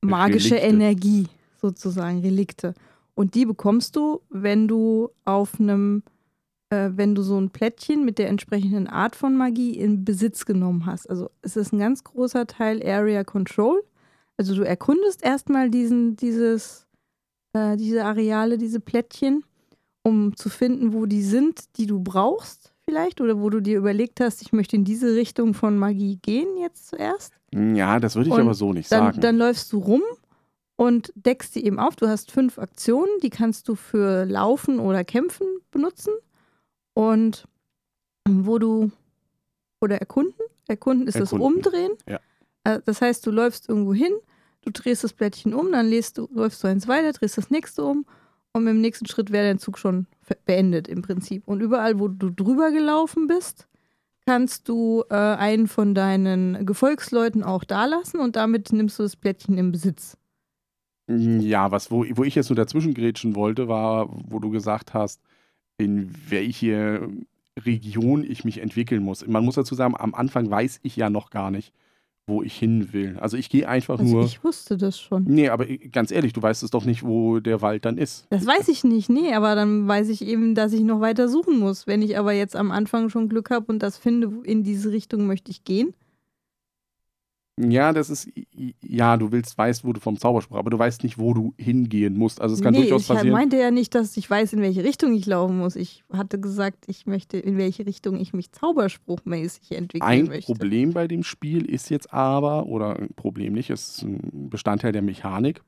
magische 0.02 0.56
Relikte. 0.56 0.68
Energie, 0.68 1.28
sozusagen, 1.62 2.22
Relikte. 2.22 2.74
Und 3.20 3.36
die 3.36 3.46
bekommst 3.46 3.98
du, 3.98 4.22
wenn 4.30 4.70
du 4.70 5.10
auf 5.26 5.60
einem, 5.60 6.04
äh, 6.70 6.92
wenn 6.94 7.16
du 7.16 7.22
so 7.22 7.38
ein 7.38 7.50
Plättchen 7.50 8.06
mit 8.06 8.18
der 8.18 8.30
entsprechenden 8.30 8.88
Art 8.88 9.14
von 9.14 9.36
Magie 9.36 9.78
in 9.78 10.06
Besitz 10.06 10.46
genommen 10.46 10.86
hast. 10.86 11.10
Also 11.10 11.30
es 11.42 11.58
ist 11.58 11.74
ein 11.74 11.80
ganz 11.80 12.06
großer 12.06 12.48
Teil 12.48 12.82
Area 12.82 13.26
Control. 13.26 13.84
Also 14.38 14.56
du 14.56 14.62
erkundest 14.62 15.22
erstmal 15.22 15.70
diesen, 15.70 16.16
dieses, 16.16 16.88
äh, 17.52 17.76
diese 17.76 18.06
Areale, 18.06 18.58
diese 18.58 18.80
Plättchen, 18.80 19.44
um 20.02 20.38
zu 20.38 20.48
finden, 20.48 20.94
wo 20.94 21.06
die 21.06 21.24
sind, 21.24 21.78
die 21.78 21.88
du 21.88 22.00
brauchst 22.00 22.74
vielleicht 22.86 23.20
oder 23.20 23.42
wo 23.42 23.50
du 23.50 23.60
dir 23.60 23.78
überlegt 23.78 24.22
hast, 24.22 24.42
ich 24.42 24.54
möchte 24.54 24.78
in 24.78 24.86
diese 24.86 25.14
Richtung 25.14 25.54
von 25.54 25.78
Magie 25.78 26.20
gehen 26.22 26.58
jetzt 26.58 26.88
zuerst. 26.88 27.34
Ja, 27.54 28.00
das 28.00 28.16
würde 28.16 28.30
ich 28.30 28.34
Und 28.34 28.40
aber 28.40 28.54
so 28.54 28.72
nicht 28.72 28.90
Dann, 28.90 29.08
sagen. 29.08 29.20
dann 29.20 29.38
läufst 29.38 29.74
du 29.74 29.80
rum 29.80 30.04
und 30.80 31.12
deckst 31.14 31.56
die 31.56 31.66
eben 31.66 31.78
auf. 31.78 31.98
Du 31.98 32.08
hast 32.08 32.32
fünf 32.32 32.58
Aktionen, 32.58 33.12
die 33.22 33.30
kannst 33.30 33.68
du 33.68 33.76
für 33.76 34.24
Laufen 34.24 34.80
oder 34.80 35.04
Kämpfen 35.04 35.46
benutzen. 35.72 36.14
Und 36.94 37.44
wo 38.26 38.60
du, 38.60 38.90
oder 39.82 39.98
erkunden, 39.98 40.40
erkunden 40.70 41.06
ist 41.10 41.20
das 41.20 41.34
Erkunden, 41.34 41.58
Umdrehen. 41.58 41.92
ja. 42.08 42.22
Äh, 42.64 42.80
Das 42.86 43.02
heißt, 43.02 43.28
du 43.28 43.32
läufst 43.32 43.68
irgendwo 43.68 43.94
hin, 43.94 44.14
du 44.62 44.72
drehst 44.72 45.04
das 45.04 45.12
Blättchen 45.12 45.54
um, 45.54 45.70
dann 45.74 45.92
du, 45.92 46.30
läufst 46.34 46.64
du 46.64 46.70
eins 46.70 46.88
weiter, 46.88 47.12
drehst 47.12 47.38
das 47.38 47.50
nächste 47.50 47.84
um 47.84 48.06
und 48.54 48.66
im 48.66 48.80
nächsten 48.80 49.06
Schritt 49.06 49.32
wäre 49.34 49.48
dein 49.48 49.60
Zug 49.60 49.78
schon 49.78 50.08
beendet 50.46 50.88
im 50.88 51.02
Prinzip. 51.02 51.46
Und 51.46 51.60
überall, 51.60 52.00
wo 52.00 52.08
du 52.08 52.30
drüber 52.30 52.72
gelaufen 52.72 53.28
bist, 53.28 53.68
kannst 54.26 54.70
du 54.70 55.04
äh, 55.10 55.16
einen 55.16 55.68
von 55.68 55.94
deinen 55.94 56.66
Gefolgsleuten 56.66 57.44
auch 57.44 57.66
da 57.66 57.84
lassen 57.84 58.22
und 58.22 58.38
damit 58.38 58.72
nimmst 58.72 58.98
du 58.98 59.04
das 59.04 59.18
Blättchen 59.18 59.58
im 59.58 59.74
Besitz. 59.74 60.16
Ja, 61.10 61.72
was, 61.72 61.90
wo, 61.90 62.06
wo 62.16 62.24
ich 62.24 62.36
jetzt 62.36 62.50
nur 62.50 62.56
dazwischen 62.56 62.94
grätschen 62.94 63.36
wollte, 63.36 63.68
war, 63.68 64.10
wo 64.30 64.40
du 64.40 64.50
gesagt 64.52 64.94
hast, 64.94 65.22
in 65.78 66.12
welche 66.30 67.10
Region 67.66 68.24
ich 68.24 68.46
mich 68.46 68.60
entwickeln 68.60 69.04
muss. 69.04 69.26
Man 69.28 69.44
muss 69.44 69.56
dazu 69.56 69.76
sagen, 69.76 69.96
am 69.98 70.14
Anfang 70.14 70.50
weiß 70.50 70.80
ich 70.84 70.96
ja 70.96 71.10
noch 71.10 71.30
gar 71.30 71.52
nicht, 71.52 71.74
wo 72.28 72.44
ich 72.44 72.56
hin 72.56 72.94
will. 72.94 73.18
Also 73.20 73.38
ich 73.38 73.50
gehe 73.50 73.68
einfach 73.68 74.00
Also 74.00 74.18
nur. 74.18 74.24
ich 74.26 74.44
wusste 74.44 74.78
das 74.78 75.00
schon. 75.00 75.24
Nee, 75.24 75.50
aber 75.50 75.66
ganz 75.66 76.12
ehrlich, 76.12 76.32
du 76.34 76.42
weißt 76.42 76.62
es 76.64 76.70
doch 76.70 76.86
nicht, 76.86 77.04
wo 77.04 77.40
der 77.40 77.62
Wald 77.62 77.86
dann 77.86 77.98
ist. 77.98 78.28
Das 78.30 78.46
weiß 78.46 78.68
ich 78.68 78.84
nicht, 78.84 79.10
nee, 79.10 79.34
aber 79.34 79.56
dann 79.56 79.88
weiß 79.88 80.10
ich 80.10 80.22
eben, 80.26 80.54
dass 80.54 80.74
ich 80.74 80.82
noch 80.82 81.02
weiter 81.02 81.28
suchen 81.28 81.58
muss. 81.58 81.88
Wenn 81.88 82.02
ich 82.04 82.20
aber 82.20 82.34
jetzt 82.34 82.56
am 82.56 82.70
Anfang 82.72 83.10
schon 83.10 83.30
Glück 83.30 83.50
habe 83.50 83.66
und 83.72 83.80
das 83.82 83.98
finde, 83.98 84.32
in 84.44 84.64
diese 84.64 84.92
Richtung 84.92 85.26
möchte 85.26 85.50
ich 85.50 85.64
gehen. 85.64 85.94
Ja, 87.62 87.92
das 87.92 88.10
ist, 88.10 88.30
ja, 88.82 89.18
du 89.18 89.34
willst, 89.34 89.58
weißt, 89.58 89.84
wo 89.84 89.92
du 89.92 90.00
vom 90.00 90.18
Zauberspruch, 90.18 90.58
aber 90.58 90.70
du 90.70 90.80
weißt 90.80 91.04
nicht, 91.04 91.18
wo 91.18 91.34
du 91.34 91.54
hingehen 91.58 92.18
musst. 92.18 92.40
Also 92.40 92.56
es 92.56 92.62
kann 92.62 92.72
nee, 92.72 92.84
durchaus 92.84 93.02
ich 93.02 93.08
passieren. 93.10 93.34
meinte 93.34 93.58
ja 93.58 93.70
nicht, 93.70 93.94
dass 93.96 94.16
ich 94.16 94.30
weiß, 94.30 94.54
in 94.54 94.62
welche 94.62 94.86
Richtung 94.86 95.14
ich 95.14 95.26
laufen 95.26 95.58
muss. 95.58 95.76
Ich 95.76 96.06
hatte 96.10 96.40
gesagt, 96.40 96.86
ich 96.88 97.06
möchte, 97.06 97.38
in 97.38 97.58
welche 97.58 97.86
Richtung 97.86 98.18
ich 98.18 98.32
mich 98.32 98.54
zauberspruchmäßig 98.54 99.74
entwickeln 99.74 100.10
Ein 100.10 100.26
möchte. 100.28 100.54
Problem 100.54 100.94
bei 100.94 101.10
dem 101.10 101.24
Spiel 101.24 101.66
ist 101.66 101.90
jetzt 101.90 102.14
aber, 102.14 102.66
oder 102.68 102.98
ein 102.98 103.10
Problem 103.16 103.54
nicht, 103.54 103.70
es 103.70 103.98
ist 103.98 104.04
ein 104.04 104.50
Bestandteil 104.50 104.94
der 104.94 105.02
Mechanik. 105.02 105.62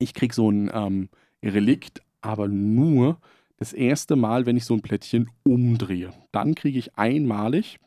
Ich 0.00 0.14
krieg 0.14 0.34
so 0.34 0.50
ein 0.50 0.68
ähm, 0.74 1.10
Relikt, 1.44 2.02
aber 2.22 2.48
nur 2.48 3.20
das 3.58 3.72
erste 3.72 4.16
Mal, 4.16 4.46
wenn 4.46 4.56
ich 4.56 4.64
so 4.64 4.74
ein 4.74 4.82
Plättchen 4.82 5.30
umdrehe. 5.44 6.12
Dann 6.32 6.56
kriege 6.56 6.78
ich 6.78 6.96
einmalig 6.98 7.78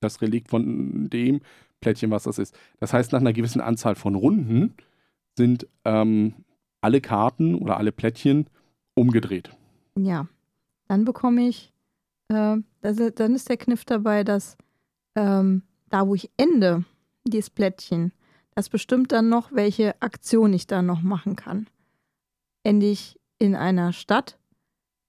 das 0.00 0.20
Relikt 0.20 0.50
von 0.50 1.08
dem 1.08 1.40
Plättchen, 1.82 2.10
was 2.10 2.22
das 2.22 2.38
ist. 2.38 2.56
Das 2.80 2.94
heißt, 2.94 3.12
nach 3.12 3.20
einer 3.20 3.34
gewissen 3.34 3.60
Anzahl 3.60 3.94
von 3.94 4.14
Runden 4.14 4.74
sind 5.36 5.66
ähm, 5.84 6.34
alle 6.80 7.02
Karten 7.02 7.54
oder 7.54 7.76
alle 7.76 7.92
Plättchen 7.92 8.46
umgedreht. 8.94 9.50
Ja. 9.98 10.26
dann 10.88 11.04
bekomme 11.04 11.46
ich, 11.46 11.72
äh, 12.28 12.56
das, 12.80 12.96
dann 13.14 13.34
ist 13.34 13.50
der 13.50 13.58
Kniff 13.58 13.84
dabei, 13.84 14.24
dass 14.24 14.56
ähm, 15.14 15.62
da, 15.90 16.06
wo 16.06 16.14
ich 16.14 16.30
ende, 16.38 16.84
dieses 17.24 17.50
Plättchen, 17.50 18.12
das 18.54 18.68
bestimmt 18.68 19.12
dann 19.12 19.28
noch, 19.28 19.52
welche 19.52 20.00
Aktion 20.00 20.52
ich 20.52 20.66
da 20.66 20.82
noch 20.82 21.02
machen 21.02 21.36
kann. 21.36 21.68
Ende 22.62 22.86
ich 22.86 23.18
in 23.38 23.54
einer 23.54 23.92
Stadt, 23.92 24.38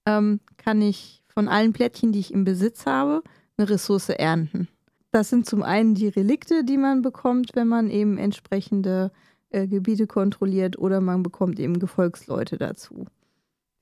ähm, 0.05 0.39
kann 0.57 0.81
ich 0.81 1.23
von 1.27 1.47
allen 1.47 1.73
Plättchen, 1.73 2.11
die 2.11 2.19
ich 2.19 2.33
im 2.33 2.43
Besitz 2.43 2.85
habe, 2.85 3.23
eine 3.57 3.69
Ressource 3.69 4.09
ernten. 4.09 4.67
Das 5.13 5.29
sind 5.29 5.45
zum 5.45 5.61
einen 5.61 5.93
die 5.93 6.07
Relikte, 6.07 6.63
die 6.63 6.77
man 6.77 7.03
bekommt, 7.03 7.51
wenn 7.53 7.67
man 7.67 7.91
eben 7.91 8.17
entsprechende 8.17 9.11
äh, 9.51 9.67
Gebiete 9.67 10.07
kontrolliert, 10.07 10.79
oder 10.79 11.01
man 11.01 11.21
bekommt 11.21 11.59
eben 11.59 11.77
Gefolgsleute 11.77 12.57
dazu. 12.57 13.05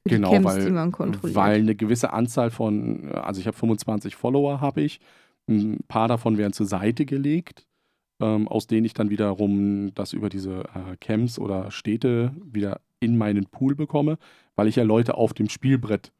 Genau, 0.04 0.32
Camps, 0.32 0.46
weil, 0.46 0.66
die 0.66 0.72
man 0.72 0.92
kontrolliert. 0.92 1.36
weil 1.36 1.62
eine 1.62 1.76
gewisse 1.76 2.12
Anzahl 2.12 2.52
von, 2.52 3.10
also 3.14 3.40
ich 3.40 3.48
habe 3.48 3.56
25 3.56 4.18
Follower, 4.18 4.60
habe 4.60 4.82
ich. 4.82 5.00
Ein 5.48 5.80
paar 5.88 6.10
davon 6.10 6.38
werden 6.38 6.52
zur 6.52 6.66
Seite 6.66 7.06
gelegt, 7.06 7.66
ähm, 8.20 8.50
aus 8.50 8.68
denen 8.68 8.86
ich 8.86 8.94
dann 8.94 9.10
wiederum 9.10 9.94
das 9.96 10.12
über 10.12 10.28
diese 10.28 10.66
äh, 10.76 10.98
Camps 11.00 11.40
oder 11.40 11.72
Städte 11.72 12.36
wieder 12.44 12.82
in 13.00 13.18
meinen 13.18 13.46
Pool 13.46 13.76
bekomme, 13.76 14.18
weil 14.58 14.68
ich 14.68 14.76
ja 14.76 14.84
Leute 14.84 15.16
auf 15.16 15.34
dem 15.34 15.48
Spielbrett 15.48 16.12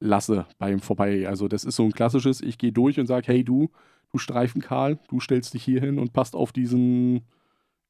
lasse 0.00 0.46
beim 0.58 0.80
Vorbei. 0.80 1.28
Also 1.28 1.46
das 1.46 1.64
ist 1.64 1.76
so 1.76 1.84
ein 1.84 1.92
klassisches, 1.92 2.40
ich 2.40 2.56
gehe 2.56 2.72
durch 2.72 2.98
und 2.98 3.06
sage, 3.06 3.26
hey 3.26 3.44
du, 3.44 3.68
du 4.12 4.18
Streifen 4.18 4.60
Karl, 4.60 4.98
du 5.08 5.20
stellst 5.20 5.54
dich 5.54 5.64
hier 5.64 5.80
hin 5.80 5.98
und 5.98 6.12
passt 6.12 6.34
auf 6.34 6.52
diesen 6.52 7.22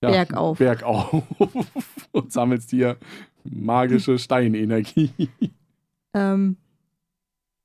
ja, 0.03 0.11
Berg 0.11 0.35
auf. 0.35 0.59
Berg 0.59 0.83
auf 0.83 1.23
und 2.13 2.33
sammelst 2.33 2.71
hier 2.71 2.97
magische 3.45 4.19
Steinenergie. 4.19 5.11
Ähm, 6.15 6.57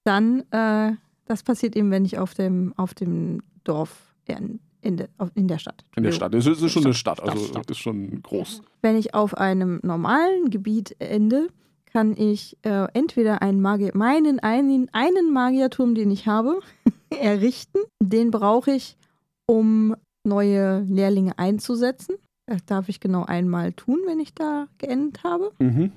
dann, 0.03 0.43
äh, 0.51 0.93
das 1.25 1.43
passiert 1.43 1.75
eben, 1.75 1.91
wenn 1.91 2.05
ich 2.05 2.17
auf 2.17 2.33
dem, 2.33 2.73
auf 2.77 2.93
dem 2.93 3.41
Dorf 3.63 4.15
in, 4.25 4.59
in, 4.81 4.97
de, 4.97 5.07
in 5.33 5.47
der 5.47 5.57
Stadt. 5.57 5.83
In 5.95 6.03
der 6.03 6.11
Stadt. 6.11 6.33
Es 6.35 6.45
ist, 6.45 6.71
schon 6.71 6.85
eine 6.85 6.93
Stadt, 6.93 7.21
also 7.21 7.45
Stadt. 7.45 7.69
ist 7.71 7.79
schon 7.79 8.21
groß. 8.21 8.61
Wenn 8.81 8.97
ich 8.97 9.13
auf 9.13 9.35
einem 9.35 9.79
normalen 9.83 10.49
Gebiet 10.49 10.95
ende, 10.99 11.47
kann 11.95 12.17
ich 12.17 12.57
äh, 12.63 12.87
entweder 12.91 13.41
einen 13.41 13.61
Magier, 13.61 13.91
meinen 13.93 14.39
einen, 14.39 14.89
einen 14.93 15.31
Magierturm, 15.31 15.95
den 15.95 16.11
ich 16.11 16.27
habe, 16.27 16.59
errichten. 17.09 17.79
Den 18.03 18.31
brauche 18.31 18.71
ich, 18.71 18.97
um 19.45 19.95
neue 20.25 20.81
Lehrlinge 20.81 21.39
einzusetzen. 21.39 22.15
Das 22.47 22.65
darf 22.65 22.89
ich 22.89 22.99
genau 22.99 23.23
einmal 23.23 23.71
tun, 23.71 24.01
wenn 24.05 24.19
ich 24.19 24.33
da 24.33 24.67
geendet 24.77 25.23
habe. 25.23 25.53
Mhm. 25.59 25.93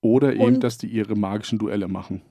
Oder 0.00 0.32
eben, 0.32 0.42
Und, 0.42 0.64
dass 0.64 0.78
die 0.78 0.86
ihre 0.86 1.16
magischen 1.16 1.58
Duelle 1.58 1.88
machen, 1.88 2.22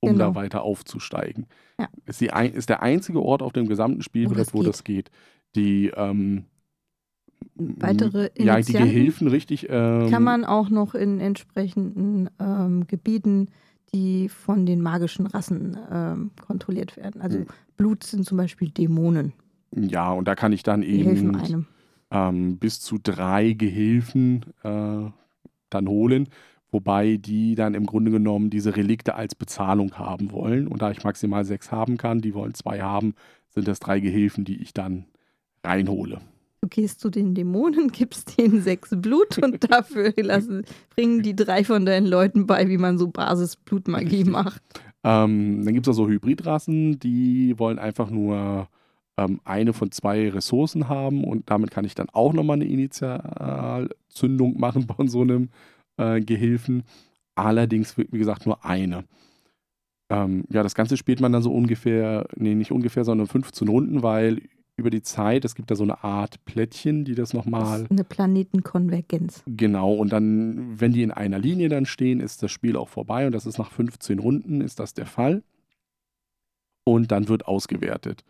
um 0.00 0.14
genau. 0.14 0.30
da 0.30 0.34
weiter 0.34 0.62
aufzusteigen. 0.62 1.46
Ja. 1.78 1.88
Ist, 2.04 2.20
die, 2.20 2.30
ist 2.52 2.68
der 2.68 2.82
einzige 2.82 3.22
Ort 3.22 3.42
auf 3.42 3.52
dem 3.52 3.68
gesamten 3.68 4.02
Spielbrett, 4.02 4.54
wo 4.54 4.64
das 4.64 4.82
geht. 4.82 5.12
Die 5.54 5.92
ähm, 5.94 6.46
weitere 7.54 8.30
Ja, 8.38 8.60
die 8.60 8.72
Gehilfen, 8.72 9.28
richtig. 9.28 9.66
Ähm, 9.68 10.10
kann 10.10 10.22
man 10.22 10.44
auch 10.44 10.70
noch 10.70 10.94
in 10.94 11.20
entsprechenden 11.20 12.30
ähm, 12.38 12.86
Gebieten, 12.86 13.48
die 13.92 14.28
von 14.28 14.66
den 14.66 14.80
magischen 14.80 15.26
Rassen 15.26 15.76
ähm, 15.90 16.30
kontrolliert 16.40 16.96
werden. 16.96 17.20
Also 17.20 17.40
mhm. 17.40 17.46
Blut 17.76 18.04
sind 18.04 18.24
zum 18.24 18.38
Beispiel 18.38 18.70
Dämonen. 18.70 19.32
Ja, 19.74 20.12
und 20.12 20.26
da 20.26 20.34
kann 20.34 20.52
ich 20.52 20.62
dann 20.62 20.82
eben 20.82 21.66
ähm, 22.10 22.58
bis 22.58 22.80
zu 22.80 22.98
drei 23.02 23.52
Gehilfen 23.52 24.44
äh, 24.62 25.10
dann 25.70 25.88
holen, 25.88 26.28
wobei 26.70 27.16
die 27.16 27.54
dann 27.54 27.74
im 27.74 27.86
Grunde 27.86 28.10
genommen 28.10 28.50
diese 28.50 28.76
Relikte 28.76 29.14
als 29.14 29.34
Bezahlung 29.34 29.94
haben 29.94 30.32
wollen. 30.32 30.66
Und 30.66 30.82
da 30.82 30.90
ich 30.90 31.04
maximal 31.04 31.44
sechs 31.44 31.70
haben 31.70 31.96
kann, 31.96 32.20
die 32.20 32.34
wollen 32.34 32.54
zwei 32.54 32.80
haben, 32.80 33.14
sind 33.48 33.68
das 33.68 33.80
drei 33.80 34.00
Gehilfen, 34.00 34.44
die 34.44 34.60
ich 34.60 34.74
dann 34.74 35.04
reinhole. 35.64 36.20
Du 36.62 36.68
gehst 36.68 37.00
zu 37.00 37.08
den 37.08 37.34
Dämonen, 37.34 37.88
gibst 37.92 38.38
denen 38.38 38.60
sechs 38.60 38.90
Blut 38.94 39.38
und 39.38 39.70
dafür 39.70 40.12
lassen, 40.22 40.64
bringen 40.94 41.22
die 41.22 41.34
drei 41.34 41.64
von 41.64 41.86
deinen 41.86 42.06
Leuten 42.06 42.46
bei, 42.46 42.68
wie 42.68 42.78
man 42.78 42.98
so 42.98 43.08
Basis-Blutmagie 43.08 44.24
macht. 44.24 44.62
Ähm, 45.02 45.64
dann 45.64 45.72
gibt 45.72 45.86
es 45.86 45.92
auch 45.92 45.96
so 45.96 46.08
Hybridrassen, 46.08 46.98
die 46.98 47.58
wollen 47.58 47.78
einfach 47.78 48.10
nur 48.10 48.68
ähm, 49.16 49.40
eine 49.44 49.72
von 49.72 49.90
zwei 49.90 50.28
Ressourcen 50.28 50.90
haben 50.90 51.24
und 51.24 51.48
damit 51.48 51.70
kann 51.70 51.86
ich 51.86 51.94
dann 51.94 52.10
auch 52.10 52.34
nochmal 52.34 52.56
eine 52.56 52.66
Initialzündung 52.66 54.60
machen 54.60 54.86
von 54.86 55.08
so 55.08 55.22
einem 55.22 55.48
äh, 55.96 56.20
Gehilfen. 56.20 56.82
Allerdings, 57.34 57.96
wie 57.96 58.18
gesagt, 58.18 58.44
nur 58.44 58.66
eine. 58.66 59.04
Ähm, 60.10 60.44
ja, 60.50 60.62
das 60.62 60.74
Ganze 60.74 60.98
spielt 60.98 61.20
man 61.22 61.32
dann 61.32 61.42
so 61.42 61.54
ungefähr, 61.54 62.26
nee, 62.36 62.54
nicht 62.54 62.72
ungefähr, 62.72 63.04
sondern 63.04 63.28
15 63.28 63.68
Runden, 63.68 64.02
weil 64.02 64.42
über 64.80 64.90
die 64.90 65.02
Zeit, 65.02 65.44
es 65.44 65.54
gibt 65.54 65.70
da 65.70 65.76
so 65.76 65.84
eine 65.84 66.02
Art 66.02 66.44
Plättchen, 66.44 67.04
die 67.04 67.14
das 67.14 67.32
nochmal. 67.32 67.86
Eine 67.88 68.04
Planetenkonvergenz. 68.04 69.42
Genau, 69.46 69.92
und 69.92 70.12
dann, 70.12 70.80
wenn 70.80 70.92
die 70.92 71.02
in 71.02 71.12
einer 71.12 71.38
Linie 71.38 71.68
dann 71.68 71.86
stehen, 71.86 72.20
ist 72.20 72.42
das 72.42 72.50
Spiel 72.50 72.76
auch 72.76 72.88
vorbei 72.88 73.26
und 73.26 73.32
das 73.32 73.46
ist 73.46 73.58
nach 73.58 73.70
15 73.70 74.18
Runden, 74.18 74.60
ist 74.60 74.80
das 74.80 74.94
der 74.94 75.06
Fall. 75.06 75.42
Und 76.84 77.12
dann 77.12 77.28
wird 77.28 77.46
ausgewertet, 77.46 78.24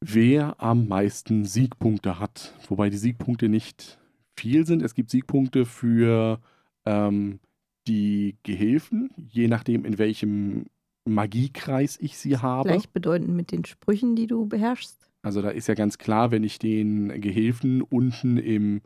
wer 0.00 0.60
am 0.60 0.88
meisten 0.88 1.44
Siegpunkte 1.44 2.18
hat. 2.18 2.54
Wobei 2.68 2.90
die 2.90 2.96
Siegpunkte 2.96 3.48
nicht 3.48 3.98
viel 4.36 4.66
sind. 4.66 4.82
Es 4.82 4.94
gibt 4.94 5.10
Siegpunkte 5.10 5.64
für 5.64 6.40
ähm, 6.84 7.40
die 7.86 8.36
Gehilfen, 8.42 9.10
je 9.16 9.48
nachdem, 9.48 9.84
in 9.84 9.98
welchem 9.98 10.66
Magiekreis 11.04 11.98
ich 12.00 12.18
sie 12.18 12.38
habe. 12.38 12.68
Gleichbedeutend 12.68 13.30
mit 13.30 13.52
den 13.52 13.64
Sprüchen, 13.64 14.16
die 14.16 14.26
du 14.26 14.46
beherrschst. 14.46 15.05
Also 15.26 15.42
da 15.42 15.48
ist 15.48 15.66
ja 15.66 15.74
ganz 15.74 15.98
klar, 15.98 16.30
wenn 16.30 16.44
ich 16.44 16.60
den 16.60 17.20
Gehilfen 17.20 17.82
unten 17.82 18.36
im 18.36 18.80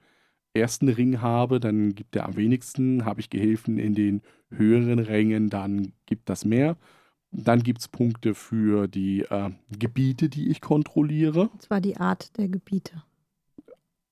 ersten 0.55 0.89
Ring 0.89 1.21
habe, 1.21 1.61
dann 1.61 1.95
gibt 1.95 2.17
er 2.17 2.25
am 2.25 2.35
wenigsten. 2.35 3.05
Habe 3.05 3.21
ich 3.21 3.29
Gehilfen 3.29 3.79
in 3.79 3.95
den 3.95 4.23
höheren 4.49 5.01
Rängen, 5.01 5.51
dann 5.51 5.93
gibt 6.07 6.31
das 6.31 6.47
mehr. 6.47 6.79
Dann 7.31 7.63
gibt 7.63 7.81
es 7.81 7.89
Punkte 7.89 8.35
für 8.35 8.89
die 8.89 9.21
äh, 9.29 9.51
Gebiete, 9.79 10.31
die 10.31 10.49
ich 10.49 10.63
kontrolliere. 10.63 11.51
Und 11.53 11.61
zwar 11.61 11.83
die 11.83 11.99
Art 11.99 12.35
der 12.39 12.49
Gebiete. 12.49 13.03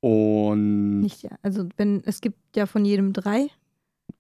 Und. 0.00 1.00
Nicht, 1.00 1.26
also, 1.40 1.66
wenn, 1.78 2.02
es 2.04 2.20
gibt 2.20 2.38
ja 2.54 2.66
von 2.66 2.84
jedem 2.84 3.14
drei. 3.14 3.46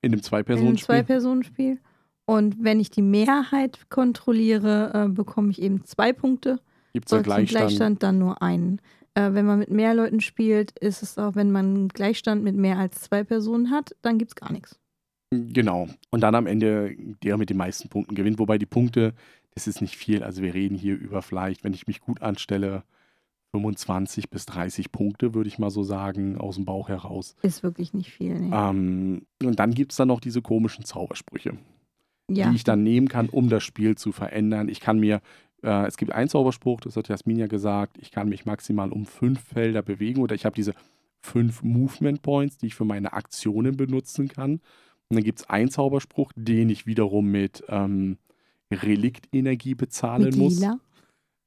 In 0.00 0.12
dem 0.12 0.22
Zwei-Personen-Spiel. 0.22 0.86
Zwei-Personen-Spiel. 0.86 1.78
Und 2.24 2.56
wenn 2.64 2.80
ich 2.80 2.88
die 2.88 3.02
Mehrheit 3.02 3.90
kontrolliere, 3.90 4.92
äh, 4.94 5.08
bekomme 5.10 5.50
ich 5.50 5.60
eben 5.60 5.84
zwei 5.84 6.14
Punkte. 6.14 6.58
Gibt 6.92 7.06
es 7.06 7.12
ja 7.12 7.22
Gleichstand? 7.22 7.66
Gleichstand 7.66 8.02
dann 8.02 8.18
nur 8.18 8.42
einen. 8.42 8.80
Äh, 9.14 9.32
wenn 9.32 9.46
man 9.46 9.58
mit 9.58 9.70
mehr 9.70 9.94
Leuten 9.94 10.20
spielt, 10.20 10.78
ist 10.78 11.02
es 11.02 11.18
auch, 11.18 11.34
wenn 11.34 11.50
man 11.50 11.66
einen 11.66 11.88
Gleichstand 11.88 12.42
mit 12.42 12.56
mehr 12.56 12.78
als 12.78 13.00
zwei 13.02 13.24
Personen 13.24 13.70
hat, 13.70 13.94
dann 14.02 14.18
gibt 14.18 14.32
es 14.32 14.34
gar 14.36 14.52
nichts. 14.52 14.78
Genau. 15.30 15.88
Und 16.10 16.20
dann 16.22 16.34
am 16.34 16.46
Ende 16.46 16.96
der 17.22 17.36
mit 17.36 17.50
den 17.50 17.56
meisten 17.56 17.88
Punkten 17.88 18.14
gewinnt. 18.14 18.38
Wobei 18.38 18.58
die 18.58 18.66
Punkte, 18.66 19.14
das 19.54 19.66
ist 19.66 19.80
nicht 19.80 19.96
viel. 19.96 20.22
Also 20.22 20.42
wir 20.42 20.54
reden 20.54 20.76
hier 20.76 20.96
über 20.96 21.22
vielleicht, 21.22 21.64
wenn 21.64 21.74
ich 21.74 21.86
mich 21.86 22.00
gut 22.00 22.22
anstelle, 22.22 22.84
25 23.52 24.30
bis 24.30 24.46
30 24.46 24.92
Punkte, 24.92 25.34
würde 25.34 25.48
ich 25.48 25.58
mal 25.58 25.70
so 25.70 25.82
sagen, 25.82 26.38
aus 26.38 26.56
dem 26.56 26.64
Bauch 26.64 26.88
heraus. 26.88 27.34
Ist 27.42 27.62
wirklich 27.62 27.94
nicht 27.94 28.10
viel. 28.10 28.38
Nee. 28.38 28.54
Ähm, 28.54 29.26
und 29.42 29.58
dann 29.58 29.74
gibt 29.74 29.92
es 29.92 29.96
dann 29.96 30.08
noch 30.08 30.20
diese 30.20 30.42
komischen 30.42 30.84
Zaubersprüche, 30.84 31.56
ja. 32.30 32.50
die 32.50 32.56
ich 32.56 32.64
dann 32.64 32.82
nehmen 32.82 33.08
kann, 33.08 33.28
um 33.28 33.48
das 33.48 33.64
Spiel 33.64 33.96
zu 33.96 34.12
verändern. 34.12 34.68
Ich 34.68 34.80
kann 34.80 34.98
mir 34.98 35.20
äh, 35.62 35.86
es 35.86 35.96
gibt 35.96 36.12
einen 36.12 36.28
Zauberspruch, 36.28 36.80
das 36.80 36.96
hat 36.96 37.08
Jasmin 37.08 37.38
ja 37.38 37.46
gesagt, 37.46 37.98
ich 38.00 38.10
kann 38.10 38.28
mich 38.28 38.46
maximal 38.46 38.92
um 38.92 39.06
fünf 39.06 39.40
Felder 39.40 39.82
bewegen 39.82 40.20
oder 40.20 40.34
ich 40.34 40.44
habe 40.44 40.54
diese 40.54 40.74
fünf 41.20 41.62
Movement 41.62 42.22
Points, 42.22 42.58
die 42.58 42.66
ich 42.66 42.74
für 42.74 42.84
meine 42.84 43.12
Aktionen 43.12 43.76
benutzen 43.76 44.28
kann. 44.28 44.60
Und 45.10 45.16
dann 45.16 45.24
gibt 45.24 45.40
es 45.40 45.48
einen 45.48 45.70
Zauberspruch, 45.70 46.32
den 46.36 46.68
ich 46.68 46.86
wiederum 46.86 47.30
mit 47.30 47.64
ähm, 47.68 48.18
Reliktenergie 48.70 49.74
bezahlen 49.74 50.24
mit 50.24 50.36
muss, 50.36 50.62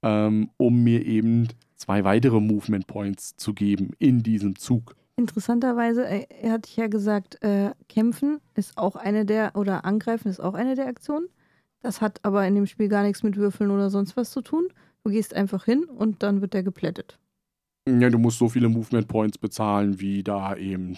ähm, 0.03 0.49
um 0.57 0.83
mir 0.83 1.05
eben 1.05 1.47
zwei 1.75 2.03
weitere 2.03 2.39
Movement 2.39 2.87
Points 2.87 3.35
zu 3.37 3.53
geben 3.53 3.91
in 3.99 4.23
diesem 4.23 4.55
Zug. 4.55 4.95
Interessanterweise, 5.15 6.07
äh, 6.07 6.25
er 6.41 6.53
hat 6.53 6.67
ja 6.75 6.87
gesagt, 6.87 7.43
äh, 7.43 7.71
kämpfen 7.89 8.39
ist 8.55 8.77
auch 8.77 8.95
eine 8.95 9.25
der, 9.25 9.55
oder 9.55 9.85
angreifen 9.85 10.27
ist 10.27 10.39
auch 10.39 10.53
eine 10.53 10.75
der 10.75 10.87
Aktionen. 10.87 11.27
Das 11.81 12.01
hat 12.01 12.19
aber 12.23 12.45
in 12.45 12.55
dem 12.55 12.67
Spiel 12.67 12.87
gar 12.87 13.03
nichts 13.03 13.23
mit 13.23 13.37
Würfeln 13.37 13.71
oder 13.71 13.89
sonst 13.89 14.15
was 14.15 14.31
zu 14.31 14.41
tun. 14.41 14.67
Du 15.03 15.11
gehst 15.11 15.33
einfach 15.33 15.65
hin 15.65 15.85
und 15.85 16.21
dann 16.23 16.41
wird 16.41 16.53
der 16.53 16.63
geplättet. 16.63 17.19
Ja, 17.87 18.09
du 18.09 18.19
musst 18.19 18.37
so 18.37 18.49
viele 18.49 18.69
Movement 18.69 19.07
Points 19.07 19.37
bezahlen, 19.39 19.99
wie 19.99 20.23
da 20.23 20.55
eben 20.55 20.97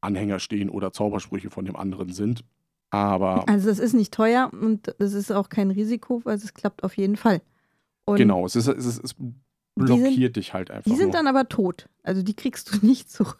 Anhänger 0.00 0.40
stehen 0.40 0.68
oder 0.68 0.92
Zaubersprüche 0.92 1.50
von 1.50 1.64
dem 1.64 1.76
anderen 1.76 2.12
sind. 2.12 2.44
Aber. 2.90 3.48
Also, 3.48 3.70
es 3.70 3.78
ist 3.78 3.94
nicht 3.94 4.12
teuer 4.12 4.50
und 4.52 4.94
es 4.98 5.12
ist 5.12 5.30
auch 5.30 5.48
kein 5.48 5.70
Risiko, 5.70 6.20
weil 6.24 6.36
es 6.36 6.54
klappt 6.54 6.82
auf 6.82 6.96
jeden 6.96 7.16
Fall. 7.16 7.42
Und 8.04 8.16
genau, 8.16 8.46
es, 8.46 8.56
ist, 8.56 8.68
es, 8.68 8.86
ist, 8.86 9.04
es 9.04 9.14
blockiert 9.76 10.14
sind, 10.14 10.36
dich 10.36 10.54
halt 10.54 10.70
einfach. 10.70 10.90
Die 10.90 10.96
sind 10.96 11.08
nur. 11.08 11.12
dann 11.12 11.26
aber 11.26 11.48
tot. 11.48 11.88
Also, 12.02 12.22
die 12.22 12.34
kriegst 12.34 12.72
du 12.72 12.78
nicht 12.86 13.10
zurück. 13.10 13.36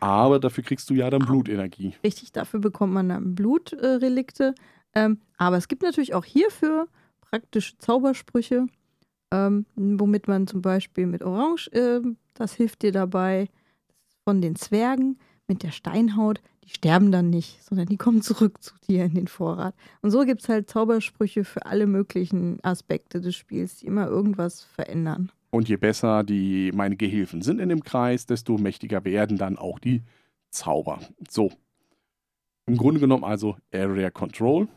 Aber 0.00 0.40
dafür 0.40 0.64
kriegst 0.64 0.88
du 0.88 0.94
ja 0.94 1.10
dann 1.10 1.20
Blutenergie. 1.20 1.94
Richtig, 2.02 2.32
dafür 2.32 2.60
bekommt 2.60 2.94
man 2.94 3.10
dann 3.10 3.34
Blutrelikte. 3.34 4.54
Ähm, 4.94 5.20
aber 5.36 5.56
es 5.56 5.68
gibt 5.68 5.82
natürlich 5.82 6.14
auch 6.14 6.24
hierfür 6.24 6.88
praktische 7.20 7.78
Zaubersprüche, 7.78 8.66
ähm, 9.30 9.66
womit 9.76 10.28
man 10.28 10.46
zum 10.46 10.62
Beispiel 10.62 11.06
mit 11.06 11.22
Orange, 11.22 11.68
äh, 11.72 12.00
das 12.34 12.54
hilft 12.54 12.82
dir 12.82 12.92
dabei, 12.92 13.48
von 14.24 14.40
den 14.40 14.56
Zwergen 14.56 15.18
mit 15.46 15.62
der 15.62 15.70
Steinhaut, 15.70 16.40
die 16.64 16.70
sterben 16.70 17.10
dann 17.10 17.30
nicht, 17.30 17.62
sondern 17.64 17.86
die 17.86 17.96
kommen 17.96 18.22
zurück 18.22 18.62
zu 18.62 18.74
dir 18.88 19.04
in 19.04 19.14
den 19.14 19.28
Vorrat. 19.28 19.74
Und 20.02 20.10
so 20.10 20.24
gibt 20.24 20.42
es 20.42 20.48
halt 20.48 20.70
Zaubersprüche 20.70 21.44
für 21.44 21.66
alle 21.66 21.86
möglichen 21.86 22.58
Aspekte 22.62 23.20
des 23.20 23.34
Spiels, 23.34 23.76
die 23.76 23.86
immer 23.86 24.06
irgendwas 24.06 24.62
verändern. 24.62 25.32
Und 25.50 25.68
je 25.68 25.76
besser 25.76 26.22
die 26.22 26.70
meine 26.72 26.96
Gehilfen 26.96 27.42
sind 27.42 27.60
in 27.60 27.68
dem 27.68 27.82
Kreis, 27.82 28.26
desto 28.26 28.56
mächtiger 28.56 29.04
werden 29.04 29.36
dann 29.36 29.58
auch 29.58 29.78
die 29.78 30.02
Zauber. 30.50 31.00
So. 31.28 31.50
Im 32.66 32.76
Grunde 32.76 33.00
genommen 33.00 33.24
also 33.24 33.56
Area 33.72 34.10
Control. 34.10 34.68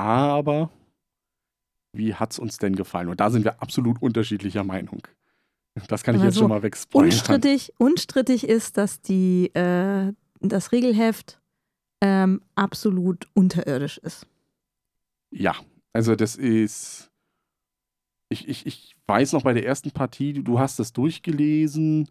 Aber 0.00 0.70
wie 1.92 2.14
hat 2.14 2.32
es 2.32 2.38
uns 2.38 2.56
denn 2.56 2.74
gefallen? 2.74 3.08
Und 3.08 3.20
da 3.20 3.30
sind 3.30 3.44
wir 3.44 3.60
absolut 3.60 4.00
unterschiedlicher 4.00 4.64
Meinung. 4.64 5.06
Das 5.88 6.02
kann 6.02 6.14
ich 6.14 6.22
Also, 6.22 6.30
jetzt 6.30 6.38
schon 6.38 6.48
mal 6.48 6.62
wegspoilern. 6.62 7.10
Unstrittig, 7.10 7.74
unstrittig 7.78 8.48
ist, 8.48 8.78
dass 8.78 9.02
die, 9.02 9.54
äh, 9.54 10.12
das 10.40 10.72
Regelheft 10.72 11.40
ähm, 12.00 12.40
absolut 12.54 13.28
unterirdisch 13.34 13.98
ist. 13.98 14.26
Ja, 15.30 15.54
also 15.92 16.16
das 16.16 16.36
ist. 16.36 17.10
Ich, 18.30 18.48
ich, 18.48 18.66
ich 18.66 18.96
weiß 19.06 19.32
noch 19.32 19.42
bei 19.42 19.52
der 19.52 19.66
ersten 19.66 19.90
Partie, 19.90 20.32
du 20.32 20.58
hast 20.58 20.78
das 20.78 20.92
durchgelesen 20.92 22.08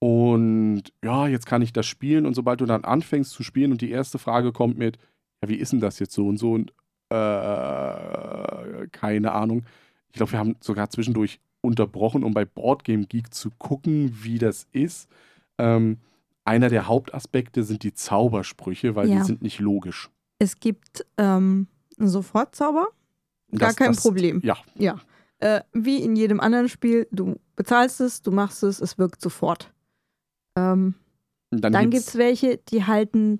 und 0.00 0.84
ja, 1.04 1.28
jetzt 1.28 1.46
kann 1.46 1.62
ich 1.62 1.72
das 1.72 1.86
spielen. 1.86 2.26
Und 2.26 2.34
sobald 2.34 2.60
du 2.62 2.66
dann 2.66 2.84
anfängst 2.84 3.30
zu 3.30 3.42
spielen 3.42 3.70
und 3.70 3.80
die 3.80 3.90
erste 3.90 4.18
Frage 4.18 4.52
kommt 4.52 4.78
mit, 4.78 4.98
ja, 5.42 5.48
wie 5.48 5.56
ist 5.56 5.72
denn 5.72 5.80
das 5.80 5.98
jetzt 5.98 6.14
so 6.14 6.26
und 6.26 6.38
so 6.38 6.52
und 6.52 6.72
äh, 7.12 8.88
keine 8.92 9.32
Ahnung. 9.32 9.64
Ich 10.08 10.14
glaube, 10.16 10.32
wir 10.32 10.38
haben 10.38 10.56
sogar 10.60 10.90
zwischendurch 10.90 11.40
unterbrochen, 11.60 12.24
um 12.24 12.34
bei 12.34 12.44
Boardgame 12.44 13.06
Geek 13.06 13.32
zu 13.32 13.50
gucken, 13.58 14.16
wie 14.22 14.38
das 14.38 14.66
ist. 14.72 15.08
Ähm, 15.58 15.98
einer 16.44 16.68
der 16.68 16.88
Hauptaspekte 16.88 17.62
sind 17.62 17.82
die 17.84 17.94
Zaubersprüche, 17.94 18.94
weil 18.96 19.08
Ja. 19.08 19.18
die 19.18 19.24
sind 19.24 19.42
nicht 19.42 19.60
logisch. 19.60 20.10
Es 20.38 20.58
gibt 20.58 21.06
ähm, 21.18 21.68
einen 21.98 22.08
Sofortzauber, 22.08 22.88
gar 23.56 23.68
Das- 23.68 23.76
kein 23.76 23.92
das- 23.92 24.02
Problem. 24.02 24.40
Ja, 24.42 24.56
Ja. 24.74 24.98
Äh, 25.38 25.62
wie 25.72 26.00
in 26.02 26.14
jedem 26.14 26.38
anderen 26.38 26.68
Spiel, 26.68 27.08
du 27.10 27.36
bezahlst 27.56 28.00
es, 28.00 28.22
du 28.22 28.30
machst 28.30 28.62
es, 28.62 28.80
es 28.80 28.96
wirkt 28.98 29.20
sofort. 29.20 29.72
Ähm, 30.56 30.94
dann, 31.50 31.72
dann 31.72 31.90
gibt 31.90 32.04
es 32.06 32.16
welche, 32.16 32.58
die 32.58 32.84
halten 32.84 33.38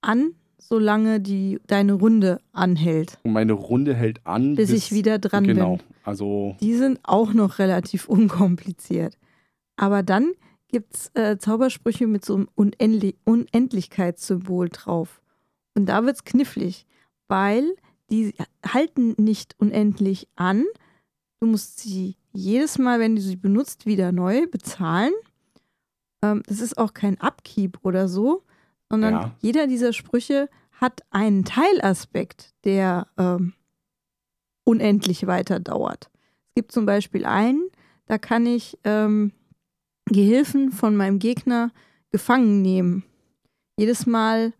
an, 0.00 0.34
solange 0.58 1.20
die, 1.20 1.60
deine 1.66 1.94
Runde 1.94 2.40
anhält, 2.52 3.18
meine 3.24 3.52
Runde 3.52 3.94
hält 3.94 4.26
an, 4.26 4.56
bis, 4.56 4.70
ich 4.70 4.92
wieder 4.92 5.18
dran 5.18 5.44
genau. 5.44 5.76
bin. 5.76 5.86
Also 6.04 6.56
Die 6.60 6.74
sind 6.74 7.00
auch 7.02 7.32
noch 7.32 7.58
relativ 7.58 8.08
unkompliziert. 8.08 9.18
Aber 9.76 10.02
dann 10.02 10.32
gibt 10.68 10.94
es 10.94 11.10
äh, 11.14 11.38
Zaubersprüche 11.38 12.06
mit 12.06 12.24
so 12.24 12.34
einem 12.34 12.48
Unendli 12.54 13.16
Unendlichkeitssymbol 13.24 14.68
drauf. 14.68 15.22
Und 15.74 15.86
da 15.86 16.04
wird 16.04 16.16
es 16.16 16.24
knifflig, 16.24 16.86
weil 17.28 17.74
die 18.10 18.34
halten 18.66 19.14
nicht 19.16 19.54
unendlich 19.58 20.28
an. 20.34 20.64
Du 21.40 21.46
musst 21.46 21.78
sie 21.78 22.16
jedes 22.32 22.78
Mal, 22.78 23.00
wenn 23.00 23.16
du 23.16 23.22
sie 23.22 23.36
benutzt, 23.36 23.86
wieder 23.86 24.12
neu 24.12 24.46
bezahlen. 24.46 25.12
Ähm, 26.22 26.42
das 26.46 26.60
ist 26.60 26.76
auch 26.78 26.94
kein 26.94 27.20
Upkeep 27.20 27.78
oder 27.82 28.08
so, 28.08 28.42
sondern 28.90 29.14
Ja. 29.14 29.34
jeder 29.40 29.66
dieser 29.66 29.92
Sprüche 29.92 30.48
hat 30.72 31.02
einen 31.10 31.44
Teilaspekt, 31.44 32.54
der 32.64 33.06
ähm, 33.18 33.52
unendlich 34.64 35.26
weiter 35.26 35.60
dauert. 35.60 36.10
Es 36.48 36.54
gibt 36.54 36.72
zum 36.72 36.86
Beispiel 36.86 37.24
einen, 37.24 37.68
da 38.06 38.18
kann 38.18 38.46
ich 38.46 38.78
ähm, 38.84 39.32
Gehilfen 40.06 40.72
von 40.72 40.96
meinem 40.96 41.18
Gegner 41.18 41.70
gefangen 42.10 42.62
nehmen. 42.62 43.04
Jedes 43.76 44.06
Mal, 44.06 44.52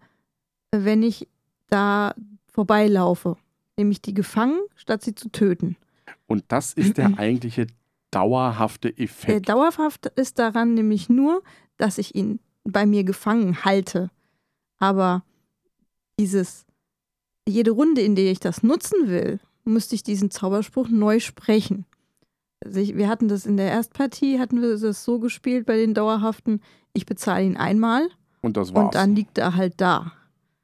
äh, 0.73 0.79
wenn 0.85 1.03
ich 1.03 1.29
da 1.69 2.15
vorbeilaufe, 2.53 3.37
nehme 3.77 3.93
ich 3.93 4.03
die 4.03 4.15
gefangen, 4.15 4.59
statt 4.77 5.03
sie 5.03 5.15
zu 5.15 5.31
töten. 5.31 5.77
Und 6.27 6.45
das 6.49 6.73
ist 6.75 6.99
der 6.99 7.07
eigentliche 7.19 7.67
dauerhafte 8.11 8.93
Der 8.93 9.05
Effekt. 9.05 9.49
dauerhaft 9.49 10.07
ist 10.17 10.39
daran 10.39 10.75
nämlich 10.75 11.09
nur, 11.09 11.43
dass 11.77 11.99
ich 11.99 12.15
ihn 12.15 12.41
bei 12.65 12.85
mir 12.87 13.05
gefangen 13.05 13.65
halte. 13.65 14.11
Aber 14.79 15.23
dieses, 16.19 16.67
jede 17.49 17.71
Runde, 17.73 18.01
in 18.01 18.15
der 18.15 18.31
ich 18.31 18.41
das 18.41 18.63
nutzen 18.63 19.09
will, 19.09 19.41
müsste 19.65 19.95
ich 19.95 20.03
diesen 20.03 20.31
Zauberspruch 20.31 20.89
neu 20.89 21.21
sprechen. 21.21 21.85
Also 22.65 22.81
ich, 22.81 22.97
wir 22.97 23.09
hatten 23.09 23.29
das 23.29 23.47
in 23.47 23.57
der 23.57 23.71
Erstpartie, 23.71 24.39
hatten 24.39 24.61
wir 24.61 24.77
das 24.77 25.05
so 25.05 25.19
gespielt 25.19 25.67
bei 25.67 25.77
den 25.77 25.95
dauerhaften, 25.95 26.61
ich 26.93 27.07
bezahle 27.07 27.45
ihn 27.45 27.57
einmal 27.57 28.09
Und 28.41 28.57
das 28.57 28.75
war's. 28.75 28.87
und 28.87 28.95
dann 28.95 29.15
liegt 29.15 29.39
er 29.39 29.55
halt 29.55 29.75
da. 29.81 30.13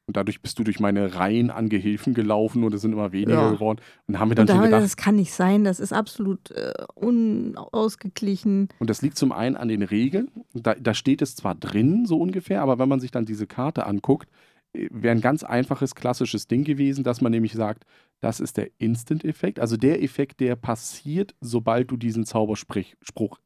Und 0.07 0.19
dadurch 0.19 0.43
bist 0.43 0.59
du 0.59 0.65
durch 0.65 0.81
meine 0.81 1.15
Reihen 1.15 1.51
an 1.51 1.71
Gehilfen 1.71 2.13
gelaufen 2.13 2.63
und 2.63 2.75
es 2.75 2.83
sind 2.83 2.93
immer 2.93 3.13
weniger 3.13 3.41
Ja. 3.45 3.51
geworden. 3.53 3.81
Und 4.07 4.19
haben 4.19 4.31
wir 4.31 4.35
dann 4.35 4.43
Und 4.43 4.49
da 4.51 4.55
schon 4.57 4.65
gedacht, 4.65 4.83
das 4.83 4.97
kann 4.97 5.17
nicht 5.17 5.33
sein, 5.33 5.65
das 5.65 5.81
ist 5.81 5.93
absolut 5.95 6.51
äh, 6.51 6.73
unausgeglichen. 6.95 8.69
und 8.79 8.91
das 8.91 9.03
liegt 9.03 9.17
zum 9.17 9.33
einen 9.33 9.57
an 9.57 9.69
den 9.69 9.83
Regeln. 9.83 10.29
Da, 10.53 10.75
da 10.75 10.95
steht 10.95 11.23
es 11.23 11.37
zwar 11.37 11.55
drin, 11.55 12.07
so 12.07 12.19
ungefähr, 12.19 12.61
aber 12.63 12.79
wenn 12.79 12.89
man 12.89 13.01
sich 13.01 13.11
dann 13.11 13.25
diese 13.25 13.47
Karte 13.47 13.87
anguckt, 13.87 14.29
äh, 14.75 14.89
wäre 14.91 15.15
ein 15.15 15.21
ganz 15.21 15.43
einfaches, 15.43 15.95
klassisches 15.95 16.47
Ding 16.49 16.65
gewesen, 16.65 17.05
dass 17.05 17.21
man 17.21 17.33
nämlich 17.33 17.55
sagt, 17.55 17.85
das 18.21 18.41
ist 18.41 18.57
der 18.57 18.69
Instant-Effekt, 18.79 19.59
also 19.61 19.77
der 19.77 20.03
Effekt, 20.03 20.41
der 20.41 20.57
passiert, 20.57 21.35
sobald 21.41 21.91
du 21.91 21.97
diesen 21.97 22.25
Zauberspruch 22.27 23.39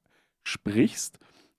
sprichst. 0.45 1.19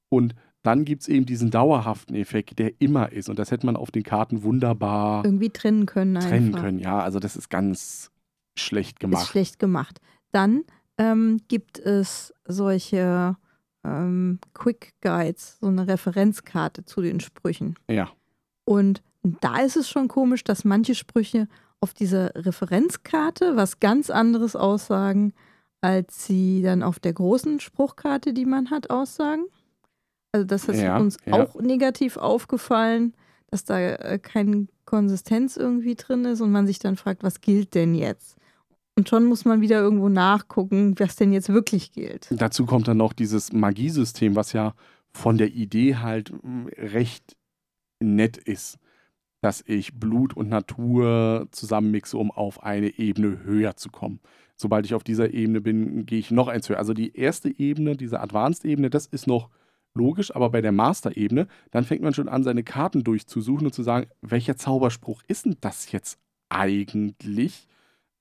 Und 0.10 0.36
dann 0.64 0.84
gibt 0.86 1.04
es 1.04 1.08
eben 1.08 1.26
diesen 1.26 1.52
dauerhaften 1.52 2.16
Effekt, 2.16 2.60
der 2.60 2.74
immer 2.82 3.12
ist. 3.12 3.30
Und 3.30 3.40
das 3.40 3.52
hätte 3.52 3.66
man 3.66 3.76
auf 3.76 3.92
den 3.92 4.04
Karten 4.04 4.44
wunderbar 4.44 5.24
Irgendwie 5.24 5.50
trennen 5.50 5.86
können 5.86 6.18
einfach. 6.18 6.30
trennen 6.30 6.54
können. 6.54 6.80
Ja, 6.80 7.00
also 7.00 7.20
das 7.20 7.36
ist 7.38 7.50
ganz 7.50 8.12
schlecht 8.58 8.98
Ist 8.98 9.00
gemacht. 9.00 9.28
schlecht 9.28 9.60
gemacht. 9.60 10.02
Dann 10.32 10.64
ähm, 10.98 11.40
gibt 11.48 11.80
es 11.80 12.34
solche 12.46 13.38
ähm, 13.86 14.40
Quick 14.54 14.94
Guides, 15.02 15.58
so 15.62 15.68
eine 15.68 15.88
Referenzkarte 15.88 16.84
zu 16.84 17.02
den 17.02 17.22
Sprüchen. 17.22 17.76
Ja, 17.90 18.10
Und 18.66 19.02
da 19.24 19.60
ist 19.62 19.78
es 19.78 19.90
schon 19.90 20.08
komisch, 20.10 20.44
dass 20.44 20.66
manche 20.66 20.96
Sprüche 20.96 21.48
auf 21.82 21.94
dieser 21.94 22.32
Referenzkarte 22.36 23.56
was 23.56 23.80
ganz 23.80 24.10
anderes 24.10 24.56
aussagen, 24.58 25.34
als 25.82 26.26
sie 26.26 26.62
dann 26.62 26.84
auf 26.84 27.00
der 27.00 27.14
großen 27.14 27.62
Spruchkarte, 27.62 28.34
die 28.34 28.46
man 28.46 28.70
hat, 28.70 28.90
aussagen. 28.90 29.46
Also 30.32 30.46
das 30.46 30.66
ist 30.66 30.82
Ja, 30.82 30.98
uns 30.98 31.18
ja. 31.26 31.34
auch 31.34 31.56
negativ 31.60 32.18
aufgefallen, 32.18 33.14
dass 33.48 33.66
da 33.66 33.80
äh, 33.80 34.20
keine 34.20 34.68
Konsistenz 34.86 35.58
irgendwie 35.58 35.96
drin 35.96 36.26
ist 36.26 36.42
und 36.42 36.52
man 36.52 36.68
sich 36.68 36.80
dann 36.80 36.98
fragt, 36.98 37.24
was 37.24 37.42
gilt 37.42 37.74
denn 37.76 37.96
jetzt? 37.96 38.38
Und 38.96 39.08
schon 39.08 39.26
muss 39.26 39.46
man 39.46 39.62
wieder 39.62 39.80
irgendwo 39.80 40.10
nachgucken, 40.10 40.94
was 41.00 41.16
denn 41.16 41.32
jetzt 41.32 41.50
wirklich 41.50 41.94
gilt. 41.94 42.28
dazu 42.32 42.66
kommt 42.66 42.88
dann 42.88 42.98
noch 42.98 43.14
dieses 43.14 43.54
Magiesystem, 43.54 44.36
was 44.36 44.52
ja 44.54 44.74
von 45.14 45.38
der 45.38 45.54
Idee 45.54 45.96
halt 45.96 46.32
mm, 46.44 46.68
recht 46.78 47.38
nett 48.00 48.38
ist, 48.38 48.78
dass 49.42 49.64
ich 49.66 49.94
Blut 50.00 50.36
und 50.36 50.50
Natur 50.50 51.48
zusammenmixe, 51.52 52.18
um 52.18 52.30
auf 52.30 52.62
eine 52.62 53.00
Ebene 53.00 53.44
höher 53.44 53.78
zu 53.78 53.90
kommen. 53.90 54.20
Sobald 54.58 54.86
ich 54.86 54.94
auf 54.94 55.04
dieser 55.04 55.34
Ebene 55.34 55.62
bin, 55.62 56.06
gehe 56.06 56.20
ich 56.20 56.30
noch 56.30 56.50
eins 56.50 56.68
höher. 56.68 56.78
Also 56.78 56.94
die 56.94 57.16
erste 57.16 57.58
Ebene, 57.58 57.96
diese 57.96 58.20
Advanced-Ebene, 58.20 58.90
das 58.90 59.06
ist 59.06 59.28
noch 59.28 59.50
logisch, 60.00 60.36
aber 60.36 60.50
bei 60.50 60.62
der 60.62 60.72
Master-Ebene, 60.72 61.48
dann 61.72 61.84
fängt 61.84 62.02
man 62.02 62.14
schon 62.14 62.30
an, 62.30 62.44
seine 62.44 62.64
Karten 62.64 63.04
durchzusuchen 63.04 63.68
und 63.68 63.74
zu 63.74 63.84
sagen, 63.84 64.08
welcher 64.22 64.56
Zauberspruch 64.56 65.22
ist 65.28 65.46
denn 65.46 65.58
das 65.62 65.92
jetzt 65.92 66.18
eigentlich, 66.50 67.68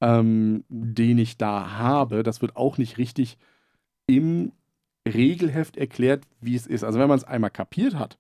ähm, 0.03 0.65
den 0.69 1.19
ich 1.19 1.39
da 1.39 1.79
habe? 1.79 2.23
Das 2.23 2.43
wird 2.43 2.57
auch 2.57 2.77
nicht 2.79 2.99
richtig 2.99 3.39
im 4.07 4.53
Regelheft 5.07 5.77
erklärt, 5.77 6.25
wie 6.41 6.55
es 6.57 6.67
ist. 6.67 6.85
Also 6.85 6.99
wenn 6.99 7.09
man 7.09 7.19
es 7.19 7.25
einmal 7.25 7.51
kapiert 7.51 7.95
hat, 7.95 8.19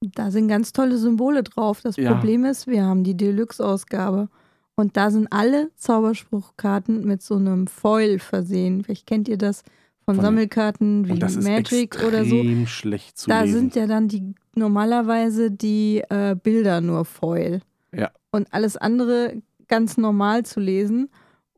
Da 0.00 0.30
sind 0.30 0.46
ganz 0.46 0.72
tolle 0.72 0.96
Symbole 0.96 1.42
drauf. 1.42 1.80
Das 1.82 1.96
Ja. 1.96 2.14
Problem 2.14 2.44
ist, 2.44 2.68
wir 2.68 2.84
haben 2.84 3.02
die 3.02 3.16
Deluxe-Ausgabe. 3.16 4.28
Und 4.76 4.96
da 4.96 5.10
sind 5.10 5.32
alle 5.32 5.72
Zauberspruchkarten 5.74 7.04
mit 7.04 7.20
so 7.20 7.34
einem 7.34 7.66
Foil 7.66 8.20
versehen. 8.20 8.84
Vielleicht 8.84 9.08
kennt 9.08 9.26
ihr 9.26 9.38
das 9.38 9.64
von, 10.08 10.14
Von- 10.14 10.24
Sammelkarten 10.24 11.06
wie 11.06 11.18
Magic 11.42 12.02
oder 12.02 12.24
so. 12.24 12.42
schlecht 12.64 13.18
zu 13.18 13.28
Da 13.28 13.42
lesen. 13.42 13.54
sind 13.58 13.76
ja 13.76 13.86
dann 13.86 14.08
die 14.08 14.34
normalerweise 14.54 15.50
die 15.50 16.02
äh, 16.08 16.34
Bilder 16.34 16.80
nur 16.80 17.04
Foil. 17.04 17.60
Ja. 17.94 18.10
Und 18.30 18.50
alles 18.54 18.78
andere 18.78 19.42
ganz 19.68 19.98
normal 19.98 20.46
zu 20.46 20.60
lesen. 20.60 21.10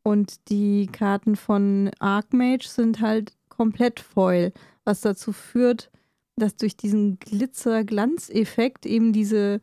Und 0.03 0.49
die 0.51 0.89
Karten 0.91 1.37
von 1.37 1.93
Archmage 2.01 2.67
sind 2.67 3.01
halt 3.01 3.35
komplett 3.51 4.01
Foil, 4.01 4.53
was 4.85 5.01
dazu 5.01 5.31
führt, 5.33 5.89
dass 6.35 6.57
durch 6.57 6.77
diesen 6.77 7.21
Glitzer-Glanzeffekt 7.21 8.85
eben 8.85 9.13
diese 9.13 9.61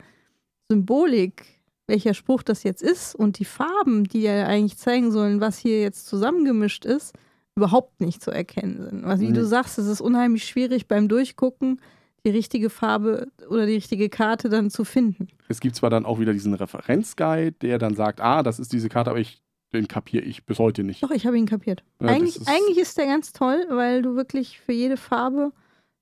Symbolik 0.70 1.44
welcher 1.90 2.14
Spruch 2.14 2.42
das 2.44 2.64
jetzt 2.64 2.82
ist 2.84 3.16
und 3.16 3.38
die 3.40 3.46
Farben, 3.46 4.06
die 4.06 4.22
ja 4.22 4.46
eigentlich 4.46 4.78
zeigen 4.78 5.12
sollen, 5.12 5.42
was 5.42 5.58
hier 5.58 5.82
jetzt 5.82 6.06
zusammengemischt 6.08 6.86
ist, 6.86 7.14
überhaupt 7.58 8.00
nicht 8.00 8.22
zu 8.22 8.32
erkennen 8.32 8.82
sind. 8.82 9.06
Was, 9.06 9.20
wie 9.20 9.28
Nee. 9.28 9.34
du 9.34 9.46
sagst, 9.46 9.78
es 9.78 9.88
ist 9.88 10.00
unheimlich 10.02 10.46
schwierig 10.46 10.88
beim 10.88 11.08
Durchgucken, 11.10 11.82
die 12.26 12.30
richtige 12.30 12.70
Farbe 12.70 13.28
oder 13.50 13.66
die 13.66 13.74
richtige 13.76 14.10
Karte 14.10 14.50
dann 14.50 14.70
zu 14.70 14.84
finden. 14.86 15.28
Es 15.50 15.60
gibt 15.60 15.76
zwar 15.76 15.90
dann 15.90 16.06
auch 16.06 16.20
wieder 16.20 16.34
diesen 16.34 16.54
Referenzguide, 16.54 17.52
der 17.54 17.78
dann 17.80 17.96
sagt, 17.96 18.22
ah, 18.22 18.44
das 18.44 18.60
ist 18.60 18.72
diese 18.74 18.90
Karte, 18.90 19.10
aber 19.10 19.20
ich, 19.20 19.42
den 19.74 19.88
kapiere 19.88 20.24
ich 20.24 20.46
bis 20.46 20.60
heute 20.60 20.84
nicht. 20.84 21.04
Doch, 21.04 21.12
ich 21.12 21.26
habe 21.26 21.38
ihn 21.38 21.46
kapiert. 21.46 21.84
Ja, 22.02 22.08
eigentlich, 22.08 22.38
ist- 22.38 22.48
eigentlich 22.48 22.78
ist 22.78 22.98
der 22.98 23.06
ganz 23.08 23.34
toll, 23.34 23.66
weil 23.70 24.02
du 24.02 24.16
wirklich 24.16 24.60
für 24.60 24.72
jede 24.74 24.98
Farbe 24.98 25.52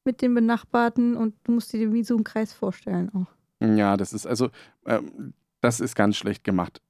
mit 0.04 0.22
den 0.22 0.34
benachbarten 0.36 1.16
und 1.18 1.34
du 1.46 1.54
musst 1.54 1.74
dir 1.74 1.92
wie 1.94 2.04
so 2.04 2.16
einen 2.16 2.24
Kreis 2.24 2.54
vorstellen 2.54 3.10
auch. 3.14 3.28
Ja, 3.66 3.98
das 3.98 4.14
ist 4.14 4.28
also, 4.28 4.50
ähm, 4.86 5.34
das 5.62 5.80
ist 5.80 5.96
ganz 5.96 6.16
schlecht 6.18 6.44
gemacht. 6.44 6.82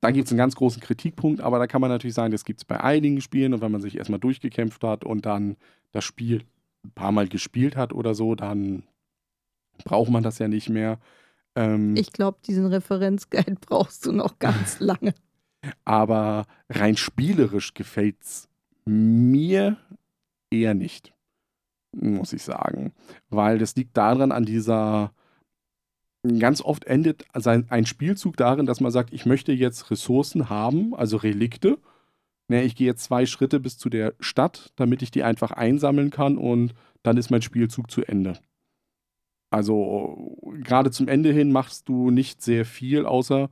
Da 0.00 0.10
gibt 0.10 0.26
es 0.26 0.32
einen 0.32 0.38
ganz 0.38 0.54
großen 0.56 0.82
Kritikpunkt, 0.82 1.40
aber 1.40 1.58
da 1.58 1.66
kann 1.66 1.80
man 1.80 1.90
natürlich 1.90 2.14
sagen, 2.14 2.32
das 2.32 2.44
gibt 2.44 2.60
es 2.60 2.64
bei 2.64 2.80
einigen 2.82 3.20
Spielen 3.20 3.54
und 3.54 3.60
wenn 3.60 3.72
man 3.72 3.80
sich 3.80 3.96
erstmal 3.96 4.20
durchgekämpft 4.20 4.82
hat 4.84 5.04
und 5.04 5.26
dann 5.26 5.56
das 5.92 6.04
Spiel 6.04 6.42
ein 6.84 6.90
paar 6.92 7.12
Mal 7.12 7.28
gespielt 7.28 7.76
hat 7.76 7.92
oder 7.92 8.14
so, 8.14 8.34
dann 8.34 8.82
braucht 9.84 10.10
man 10.10 10.22
das 10.22 10.38
ja 10.38 10.48
nicht 10.48 10.68
mehr. 10.68 10.98
Ähm, 11.56 11.96
Ich 11.96 12.12
glaube, 12.12 12.38
diesen 12.46 12.66
Referenzguide 12.66 13.56
brauchst 13.60 14.06
du 14.06 14.12
noch 14.12 14.38
ganz 14.38 14.80
lange. 14.80 15.14
aber 15.84 16.46
rein 16.68 16.96
spielerisch 16.96 17.74
gefällt 17.74 18.22
es 18.22 18.48
mir 18.84 19.78
eher 20.50 20.74
nicht, 20.74 21.14
muss 21.92 22.32
ich 22.32 22.42
sagen. 22.42 22.92
Weil 23.30 23.58
das 23.58 23.74
liegt 23.76 23.96
daran, 23.96 24.30
an 24.32 24.44
dieser. 24.44 25.12
Ganz 26.38 26.62
oft 26.62 26.84
endet 26.84 27.26
sein, 27.34 27.66
ein 27.68 27.84
Spielzug 27.84 28.36
darin, 28.36 28.64
dass 28.64 28.80
man 28.80 28.90
sagt, 28.90 29.12
ich 29.12 29.26
möchte 29.26 29.52
jetzt 29.52 29.90
Ressourcen 29.90 30.48
haben, 30.48 30.94
also 30.94 31.18
Relikte. 31.18 31.78
Ne, 32.48 32.62
ich 32.62 32.76
gehe 32.76 32.86
jetzt 32.86 33.04
zwei 33.04 33.26
Schritte 33.26 33.60
bis 33.60 33.78
zu 33.78 33.88
der 33.90 34.14
Stadt, 34.20 34.72
damit 34.76 35.02
ich 35.02 35.10
die 35.10 35.22
einfach 35.22 35.50
einsammeln 35.50 36.10
kann 36.10 36.38
und 36.38 36.74
dann 37.02 37.16
ist 37.16 37.30
mein 37.30 37.42
Spielzug 37.42 37.90
zu 37.90 38.02
Ende. 38.04 38.38
Also 39.50 40.36
gerade 40.62 40.90
zum 40.90 41.08
Ende 41.08 41.32
hin 41.32 41.52
machst 41.52 41.88
du 41.88 42.10
nicht 42.10 42.42
sehr 42.42 42.64
viel, 42.64 43.06
außer 43.06 43.50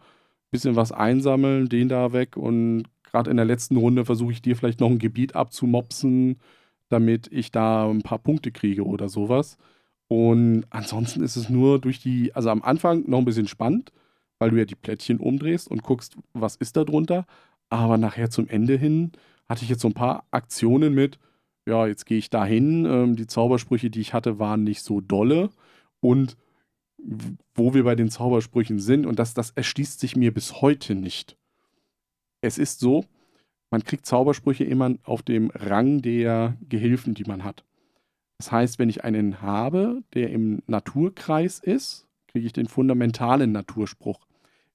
bisschen 0.50 0.76
was 0.76 0.92
einsammeln, 0.92 1.68
den 1.68 1.88
da 1.88 2.12
weg 2.12 2.36
und 2.36 2.84
gerade 3.04 3.30
in 3.30 3.36
der 3.36 3.46
letzten 3.46 3.76
Runde 3.76 4.04
versuche 4.04 4.32
ich 4.32 4.42
dir 4.42 4.56
vielleicht 4.56 4.80
noch 4.80 4.90
ein 4.90 4.98
Gebiet 4.98 5.36
abzumopsen, 5.36 6.40
damit 6.88 7.28
ich 7.32 7.50
da 7.50 7.88
ein 7.88 8.02
paar 8.02 8.18
Punkte 8.18 8.52
kriege 8.52 8.84
oder 8.84 9.08
sowas. 9.08 9.58
Und 10.12 10.66
ansonsten 10.68 11.22
ist 11.22 11.36
es 11.36 11.48
nur 11.48 11.78
durch 11.78 11.98
die, 11.98 12.34
also 12.34 12.50
am 12.50 12.60
Anfang 12.60 13.08
noch 13.08 13.16
ein 13.16 13.24
bisschen 13.24 13.48
spannend, 13.48 13.92
weil 14.38 14.50
du 14.50 14.58
ja 14.58 14.66
die 14.66 14.74
Plättchen 14.74 15.18
umdrehst 15.18 15.70
und 15.70 15.82
guckst, 15.82 16.18
was 16.34 16.56
ist 16.56 16.76
da 16.76 16.84
drunter. 16.84 17.24
Aber 17.70 17.96
nachher 17.96 18.28
zum 18.28 18.46
Ende 18.46 18.76
hin 18.76 19.12
hatte 19.48 19.64
ich 19.64 19.70
jetzt 19.70 19.80
so 19.80 19.88
ein 19.88 19.94
paar 19.94 20.26
Aktionen 20.30 20.92
mit, 20.92 21.18
ja, 21.66 21.86
jetzt 21.86 22.04
gehe 22.04 22.18
ich 22.18 22.28
da 22.28 22.44
hin. 22.44 22.84
Ähm, 22.84 23.16
die 23.16 23.26
Zaubersprüche, 23.26 23.88
die 23.88 24.02
ich 24.02 24.12
hatte, 24.12 24.38
waren 24.38 24.64
nicht 24.64 24.82
so 24.82 25.00
dolle. 25.00 25.48
Und 26.00 26.36
wo 27.54 27.72
wir 27.72 27.84
bei 27.84 27.94
den 27.94 28.10
Zaubersprüchen 28.10 28.80
sind, 28.80 29.06
und 29.06 29.18
das, 29.18 29.32
das 29.32 29.52
erschließt 29.52 29.98
sich 29.98 30.14
mir 30.14 30.34
bis 30.34 30.60
heute 30.60 30.94
nicht. 30.94 31.38
Es 32.42 32.58
ist 32.58 32.80
so, 32.80 33.06
man 33.70 33.82
kriegt 33.82 34.04
Zaubersprüche 34.04 34.64
immer 34.64 34.94
auf 35.04 35.22
dem 35.22 35.50
Rang 35.54 36.02
der 36.02 36.58
Gehilfen, 36.68 37.14
die 37.14 37.24
man 37.24 37.44
hat. 37.44 37.64
Das 38.42 38.50
heißt, 38.50 38.80
wenn 38.80 38.88
ich 38.88 39.04
einen 39.04 39.40
habe, 39.40 40.02
der 40.14 40.30
im 40.30 40.62
Naturkreis 40.66 41.60
ist, 41.60 42.08
kriege 42.26 42.44
ich 42.44 42.52
den 42.52 42.66
fundamentalen 42.66 43.52
Naturspruch. 43.52 44.18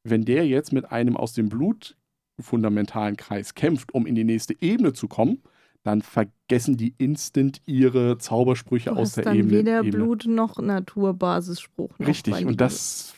Wenn 0.05 0.23
der 0.23 0.47
jetzt 0.47 0.71
mit 0.71 0.89
einem 0.89 1.17
aus 1.17 1.33
dem 1.33 1.49
Blut 1.49 1.97
fundamentalen 2.39 3.17
Kreis 3.17 3.55
kämpft, 3.55 3.93
um 3.93 4.07
in 4.07 4.15
die 4.15 4.23
nächste 4.23 4.55
Ebene 4.61 4.93
zu 4.93 5.09
kommen, 5.09 5.41
dann 5.83 6.01
vergessen 6.01 6.77
die 6.77 6.93
instant 6.97 7.61
ihre 7.65 8.17
Zaubersprüche 8.17 8.95
aus 8.95 9.15
der 9.15 9.25
dann 9.25 9.35
Ebene. 9.35 9.57
weder 9.57 9.79
Ebene. 9.79 9.91
Blut 9.91 10.25
noch 10.27 10.57
Naturbasisspruch. 10.59 11.99
Noch, 11.99 12.07
Richtig, 12.07 12.45
und 12.45 12.61
das 12.61 13.15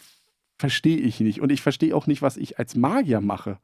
verstehe 0.57 0.97
ich 0.97 1.19
nicht. 1.19 1.41
Und 1.41 1.51
ich 1.51 1.61
verstehe 1.61 1.95
auch 1.95 2.07
nicht, 2.07 2.23
was 2.23 2.37
ich 2.37 2.57
als 2.57 2.75
Magier 2.75 3.21
mache. 3.21 3.59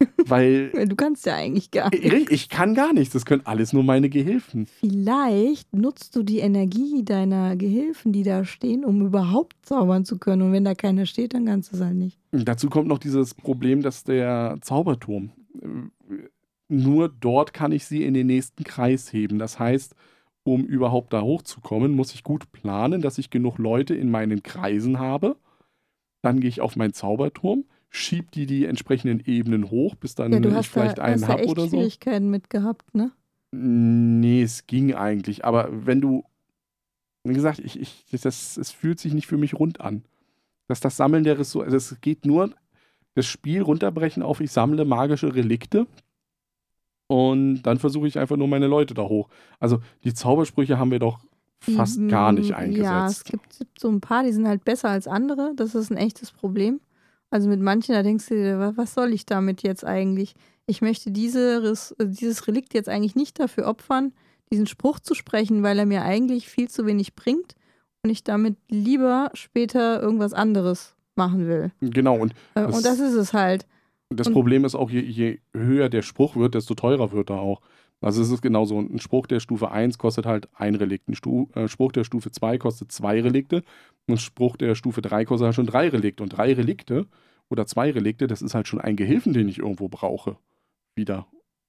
Weil 0.26 0.70
Du 0.86 0.94
kannst 0.96 1.26
ja 1.26 1.34
eigentlich 1.34 1.70
gar 1.70 1.90
nicht. 1.90 2.04
ich, 2.04 2.30
ich 2.30 2.48
kann 2.48 2.74
gar 2.74 2.92
nichts. 2.92 3.12
Das 3.12 3.24
können 3.24 3.42
alles 3.44 3.72
nur 3.72 3.82
meine 3.82 4.08
Gehilfen. 4.08 4.66
Vielleicht 4.66 5.74
nutzt 5.74 6.14
du 6.14 6.22
die 6.22 6.38
Energie 6.38 7.04
deiner 7.04 7.56
Gehilfen, 7.56 8.12
die 8.12 8.22
da 8.22 8.44
stehen, 8.44 8.84
um 8.84 9.04
überhaupt 9.04 9.56
zaubern 9.62 10.04
zu 10.04 10.18
können. 10.18 10.42
Und 10.42 10.52
wenn 10.52 10.64
da 10.64 10.74
keiner 10.74 11.06
steht, 11.06 11.34
dann 11.34 11.46
kannst 11.46 11.72
du 11.72 11.76
es 11.76 11.82
halt 11.82 11.96
nicht. 11.96 12.18
Dazu 12.30 12.68
kommt 12.68 12.88
noch 12.88 12.98
dieses 12.98 13.34
Problem, 13.34 13.82
dass 13.82 14.04
der 14.04 14.58
Zauberturm, 14.60 15.32
äh, 15.60 16.28
nur 16.68 17.08
dort 17.08 17.54
kann 17.54 17.72
ich 17.72 17.86
sie 17.86 18.04
in 18.04 18.14
den 18.14 18.26
nächsten 18.26 18.62
Kreis 18.62 19.12
heben. 19.12 19.38
Das 19.38 19.58
heißt, 19.58 19.94
um 20.44 20.64
überhaupt 20.64 21.12
da 21.12 21.22
hochzukommen, 21.22 21.92
muss 21.92 22.14
ich 22.14 22.22
gut 22.22 22.52
planen, 22.52 23.00
dass 23.00 23.18
ich 23.18 23.30
genug 23.30 23.58
Leute 23.58 23.94
in 23.94 24.10
meinen 24.10 24.42
Kreisen 24.42 24.98
habe. 24.98 25.36
Dann 26.22 26.40
gehe 26.40 26.48
ich 26.48 26.60
auf 26.60 26.76
meinen 26.76 26.92
Zauberturm, 26.92 27.64
schieb 27.90 28.30
die 28.32 28.46
die 28.46 28.64
entsprechenden 28.66 29.20
Ebenen 29.20 29.70
hoch, 29.70 29.94
bis 29.94 30.14
dann 30.14 30.32
Ja, 30.32 30.40
du 30.40 30.58
ich 30.58 30.68
vielleicht 30.68 30.98
da, 30.98 31.02
einen 31.02 31.22
hast 31.22 31.28
habe 31.28 31.46
oder 31.46 31.62
so. 31.62 31.68
Schwierigkeiten 31.78 32.30
mit 32.30 32.50
gehabt, 32.50 32.94
ne? 32.94 33.12
Nee, 33.50 34.42
es 34.42 34.66
ging 34.66 34.94
eigentlich. 34.94 35.44
Aber 35.44 35.68
wenn 35.86 36.00
du, 36.00 36.24
wie 37.24 37.32
gesagt, 37.34 37.60
ich, 37.60 37.80
ich, 37.80 38.04
das, 38.20 38.56
es 38.56 38.70
fühlt 38.70 39.00
sich 39.00 39.14
nicht 39.14 39.26
für 39.26 39.38
mich 39.38 39.54
rund 39.54 39.80
an. 39.80 40.04
Dass 40.66 40.80
das 40.80 40.98
Sammeln 40.98 41.24
der 41.24 41.38
Ressourcen, 41.38 41.72
also 41.72 41.76
es 41.76 42.00
geht 42.02 42.26
nur, 42.26 42.50
das 43.14 43.26
Spiel 43.26 43.62
runterbrechen 43.62 44.22
auf, 44.22 44.40
ich 44.40 44.52
sammle 44.52 44.84
magische 44.84 45.34
Relikte 45.34 45.86
und 47.06 47.62
dann 47.62 47.78
versuche 47.78 48.06
ich 48.06 48.18
einfach 48.18 48.36
nur 48.36 48.48
meine 48.48 48.66
Leute 48.66 48.92
da 48.94 49.02
hoch. 49.02 49.28
Also 49.58 49.80
die 50.04 50.12
Zaubersprüche 50.12 50.78
haben 50.78 50.90
wir 50.90 50.98
doch 50.98 51.18
fast 51.58 52.06
gar 52.08 52.32
nicht 52.32 52.50
mm, 52.50 52.72
Ja, 52.76 53.06
es 53.06 53.24
eingesetzt. 53.24 53.30
gibt 53.58 53.80
so 53.80 53.88
ein 53.88 54.00
paar, 54.00 54.22
die 54.24 54.32
sind 54.32 54.46
halt 54.46 54.64
besser 54.64 54.90
als 54.90 55.08
andere. 55.08 55.52
Das 55.56 55.74
ist 55.74 55.90
ein 55.90 55.96
echtes 55.96 56.30
Problem. 56.30 56.80
Also 57.30 57.48
mit 57.48 57.60
manchen, 57.60 57.94
da 57.94 58.02
denkst 58.02 58.26
du 58.28 58.34
dir, 58.34 58.58
wa- 58.58 58.72
was 58.76 58.94
soll 58.94 59.12
ich 59.12 59.26
damit 59.26 59.62
jetzt 59.62 59.84
eigentlich? 59.84 60.34
Ich 60.66 60.80
möchte 60.82 61.10
diese, 61.10 61.74
dieses 62.00 62.46
Relikt 62.46 62.74
jetzt 62.74 62.88
eigentlich 62.88 63.14
nicht 63.16 63.38
dafür 63.40 63.66
opfern, 63.66 64.12
diesen 64.50 64.66
Spruch 64.66 64.98
zu 65.00 65.14
sprechen, 65.14 65.62
weil 65.62 65.78
er 65.78 65.86
mir 65.86 66.02
eigentlich 66.02 66.48
viel 66.48 66.68
zu 66.68 66.86
wenig 66.86 67.14
bringt 67.14 67.54
und 68.02 68.10
ich 68.10 68.24
damit 68.24 68.56
lieber 68.70 69.30
später 69.34 70.00
irgendwas 70.00 70.32
anderes 70.32 70.94
machen 71.16 71.46
will. 71.48 71.70
Genau, 71.80 72.16
und 72.16 72.32
Äh, 72.54 72.62
Das- 72.64 72.76
und 72.76 72.84
das 72.86 72.98
ist 72.98 73.14
es 73.14 73.32
halt. 73.32 73.66
das 74.10 74.28
Und- 74.28 74.32
Problem 74.32 74.64
ist 74.64 74.74
auch, 74.74 74.88
je, 74.90 75.00
je 75.00 75.38
höher 75.54 75.88
der 75.90 76.02
Spruch 76.02 76.36
wird, 76.36 76.54
desto 76.54 76.74
teurer 76.74 77.12
wird 77.12 77.30
er 77.30 77.40
auch. 77.40 77.60
Also 78.00 78.22
es 78.22 78.30
ist 78.30 78.42
genauso, 78.42 78.78
ein 78.78 79.00
Spruch 79.00 79.26
der 79.26 79.40
Stufe 79.40 79.70
1 79.72 79.98
kostet 79.98 80.24
halt 80.24 80.48
ein 80.54 80.74
Relikt, 80.76 81.08
ein 81.08 81.14
Stu 81.14 81.48
äh, 81.54 81.66
Spruch 81.68 81.90
der 81.92 82.04
Stufe 82.04 82.30
2 82.30 82.56
kostet 82.58 82.92
zwei 82.92 83.20
Relikte 83.20 83.64
und 84.06 84.14
ein 84.14 84.18
Spruch 84.18 84.56
der 84.56 84.74
Stufe 84.76 85.02
3 85.02 85.24
kostet 85.24 85.46
halt 85.46 85.54
schon 85.56 85.66
drei 85.66 85.88
Relikte. 85.88 86.22
Und 86.22 86.28
drei 86.30 86.52
Relikte 86.54 87.06
oder 87.48 87.66
zwei 87.66 87.90
Relikte, 87.90 88.26
das 88.28 88.40
ist 88.42 88.54
halt 88.54 88.68
schon 88.68 88.80
ein 88.80 88.94
Gehilfen, 88.96 89.32
den 89.32 89.48
ich 89.48 89.58
irgendwo 89.58 89.88
brauche, 89.88 90.36
wieder 90.94 91.26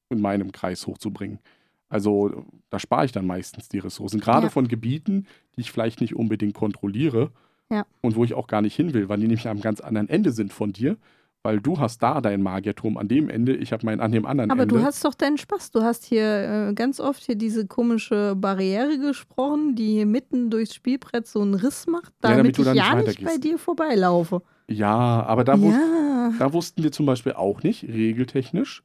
in 0.09 0.21
meinem 0.21 0.51
Kreis 0.51 0.85
hochzubringen. 0.87 1.39
Also 1.87 2.45
da 2.69 2.77
spare 2.77 3.05
ich 3.05 3.11
dann 3.11 3.25
meistens 3.25 3.67
die 3.67 3.79
Ressourcen. 3.79 4.19
Gerade 4.19 4.47
Ja. 4.47 4.49
von 4.51 4.67
Gebieten, 4.67 5.25
die 5.55 5.61
ich 5.61 5.71
vielleicht 5.71 6.01
nicht 6.01 6.15
unbedingt 6.15 6.53
kontrolliere 6.53 7.31
Ja. 7.71 7.85
und 8.01 8.15
wo 8.15 8.23
ich 8.23 8.35
auch 8.35 8.45
gar 8.47 8.61
nicht 8.61 8.75
hin 8.75 8.93
will, 8.93 9.09
weil 9.09 9.17
die 9.19 9.27
nämlich 9.27 9.47
am 9.47 9.61
ganz 9.61 9.81
anderen 9.81 10.09
Ende 10.09 10.31
sind 10.31 10.53
von 10.53 10.73
dir. 10.73 10.97
Weil 11.41 11.61
du 11.61 11.79
hast 11.79 12.03
da 12.03 12.19
deinen 12.19 12.43
Magierturm 12.43 12.97
an 12.97 13.07
dem 13.07 13.29
Ende, 13.29 13.55
ich 13.55 13.71
habe 13.71 13.85
meinen 13.85 14.01
an 14.01 14.11
dem 14.11 14.25
anderen 14.25 14.51
Aber 14.51 14.63
Ende. 14.63 14.75
du 14.75 14.83
hast 14.83 15.05
doch 15.05 15.13
deinen 15.13 15.37
Spaß. 15.37 15.71
Du 15.71 15.81
hast 15.81 16.03
hier 16.03 16.67
äh, 16.69 16.73
ganz 16.73 16.99
oft 16.99 17.23
hier 17.23 17.35
diese 17.35 17.65
komische 17.65 18.35
Barriere 18.35 18.97
gesprochen, 18.99 19.73
die 19.75 19.93
hier 19.93 20.05
mitten 20.05 20.49
durchs 20.49 20.75
Spielbrett 20.75 21.27
so 21.27 21.41
einen 21.41 21.53
Riss 21.53 21.87
macht, 21.87 22.11
Ja, 22.23 22.31
damit, 22.31 22.37
damit 22.39 22.57
du 22.57 22.61
ich 22.63 22.67
nicht 22.67 22.75
ja 22.77 22.95
nicht 22.95 23.07
weitergehst. 23.07 23.25
bei 23.25 23.37
dir 23.37 23.57
vorbeilaufe. 23.57 24.41
ja, 24.67 24.93
aber 25.23 25.45
da, 25.45 25.59
wus 25.61 25.73
ja. 25.73 26.33
da 26.37 26.51
wussten 26.51 26.83
wir 26.83 26.91
zum 26.91 27.05
Beispiel 27.05 27.31
auch 27.33 27.63
nicht, 27.63 27.83
regeltechnisch, 27.85 28.83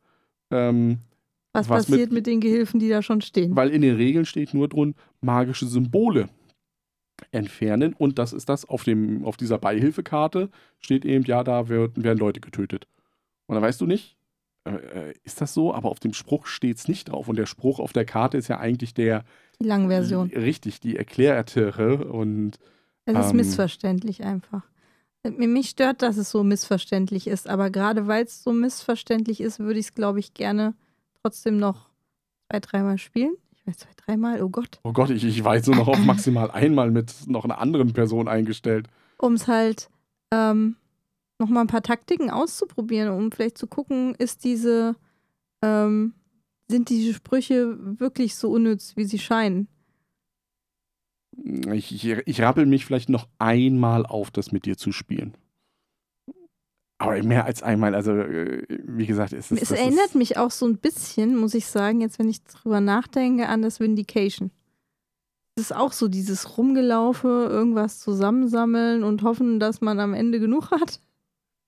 ähm, 0.52 0.98
Was, 1.52 1.68
was 1.68 1.86
passiert 1.86 2.10
mit- 2.10 2.18
mit, 2.18 2.26
den 2.28 2.38
Gehilfen, 2.40 2.78
die 2.78 2.88
da 2.88 3.02
schon 3.02 3.20
stehen? 3.20 3.56
weil 3.56 3.70
in 3.70 3.82
den 3.82 3.96
Regeln 3.96 4.26
steht 4.26 4.54
nur 4.54 4.68
drin, 4.68 4.94
magische 5.20 5.66
Symbole 5.66 6.28
entfernen 7.30 7.94
und 7.94 8.18
das 8.18 8.32
ist 8.32 8.48
das, 8.48 8.64
auf, 8.64 8.84
dem, 8.84 9.24
auf 9.24 9.36
dieser 9.36 9.58
Beihilfekarte 9.58 10.50
steht 10.80 11.04
eben, 11.04 11.24
ja, 11.24 11.44
da 11.44 11.68
wird, 11.68 12.02
werden 12.02 12.18
Leute 12.18 12.40
getötet. 12.40 12.86
Und 13.46 13.54
dann 13.54 13.62
weißt 13.62 13.80
du 13.80 13.86
nicht, 13.86 14.16
äh, 14.64 14.70
äh, 15.10 15.14
ist 15.24 15.40
das 15.40 15.54
so? 15.54 15.74
Aber 15.74 15.90
auf 15.90 16.00
dem 16.00 16.14
Spruch 16.14 16.46
steht 16.46 16.78
es 16.78 16.88
nicht 16.88 17.10
drauf 17.10 17.28
und 17.28 17.36
der 17.36 17.46
Spruch 17.46 17.78
auf 17.80 17.92
der 17.92 18.04
Karte 18.04 18.36
ist 18.38 18.48
ja 18.48 18.58
eigentlich 18.58 18.94
der 18.94 19.24
Die 19.60 19.66
lange 19.66 19.88
Version. 19.88 20.28
richtig, 20.30 20.80
die 20.80 20.96
erklärtere 20.96 22.04
und 22.06 22.58
Es 23.04 23.16
ist 23.18 23.30
ähm, 23.30 23.36
missverständlich 23.36 24.24
einfach. 24.24 24.62
Äh, 25.22 25.30
Mich 25.30 25.70
stört, 25.70 26.02
dass 26.02 26.16
es 26.16 26.30
so 26.30 26.42
missverständlich 26.42 27.26
ist, 27.26 27.48
aber 27.48 27.70
gerade 27.70 28.06
weil 28.06 28.24
es 28.24 28.42
so 28.42 28.52
missverständlich 28.52 29.40
ist, 29.40 29.58
würde 29.58 29.78
ich 29.78 29.86
es, 29.86 29.94
glaube 29.94 30.18
ich, 30.20 30.34
gerne 30.34 30.74
trotzdem 31.22 31.58
noch 31.58 31.90
zwei, 32.50 32.60
dreimal 32.60 32.98
spielen. 32.98 33.34
Weiß, 33.66 33.78
zwei, 33.78 33.90
dreimal, 33.96 34.42
oh 34.42 34.50
Gott. 34.50 34.80
Oh 34.82 34.92
Gott, 34.92 35.10
ich, 35.10 35.24
ich 35.24 35.42
war 35.44 35.56
jetzt 35.56 35.66
nur 35.66 35.76
noch 35.76 35.88
auf 35.88 35.98
maximal 36.04 36.50
einmal 36.50 36.90
mit 36.90 37.12
noch 37.26 37.44
einer 37.44 37.58
anderen 37.58 37.92
Person 37.92 38.28
eingestellt. 38.28 38.88
um 39.18 39.34
es 39.34 39.48
halt 39.48 39.88
ähm, 40.32 40.76
nochmal 41.38 41.64
ein 41.64 41.68
paar 41.68 41.82
Taktiken 41.82 42.30
auszuprobieren, 42.30 43.08
um 43.10 43.32
vielleicht 43.32 43.56
zu 43.58 43.66
gucken, 43.66 44.14
ist 44.16 44.44
diese, 44.44 44.96
ähm, 45.62 46.14
sind 46.68 46.88
diese 46.90 47.14
Sprüche 47.14 47.76
wirklich 47.98 48.34
so 48.34 48.50
unnütz, 48.50 48.96
wie 48.96 49.04
sie 49.04 49.18
scheinen. 49.18 49.68
Ich, 51.72 51.92
ich, 51.92 52.04
ich 52.26 52.40
rappel 52.42 52.64
mich 52.66 52.84
vielleicht 52.86 53.08
noch 53.08 53.26
einmal 53.38 54.06
auf, 54.06 54.30
das 54.30 54.52
mit 54.52 54.66
dir 54.66 54.76
zu 54.76 54.92
spielen. 54.92 55.34
Aber 56.98 57.20
mehr 57.22 57.44
als 57.44 57.62
einmal, 57.62 57.94
also 57.94 58.12
äh, 58.12 58.62
wie 58.68 59.06
gesagt, 59.06 59.32
ist 59.32 59.50
es. 59.50 59.62
Es 59.62 59.70
erinnert 59.70 60.06
ist, 60.06 60.14
mich 60.14 60.36
auch 60.38 60.50
so 60.50 60.66
ein 60.66 60.78
bisschen, 60.78 61.36
muss 61.36 61.54
ich 61.54 61.66
sagen, 61.66 62.00
jetzt 62.00 62.18
wenn 62.18 62.28
ich 62.28 62.42
drüber 62.44 62.80
nachdenke, 62.80 63.48
an 63.48 63.62
das 63.62 63.80
Vindication. 63.80 64.50
Es 65.56 65.64
ist 65.64 65.76
auch 65.76 65.92
so 65.92 66.08
dieses 66.08 66.56
Rumgelaufe, 66.56 67.28
irgendwas 67.48 68.00
zusammensammeln 68.00 69.04
und 69.04 69.22
hoffen, 69.22 69.60
dass 69.60 69.80
man 69.80 70.00
am 70.00 70.14
Ende 70.14 70.40
genug 70.40 70.70
hat. 70.70 71.00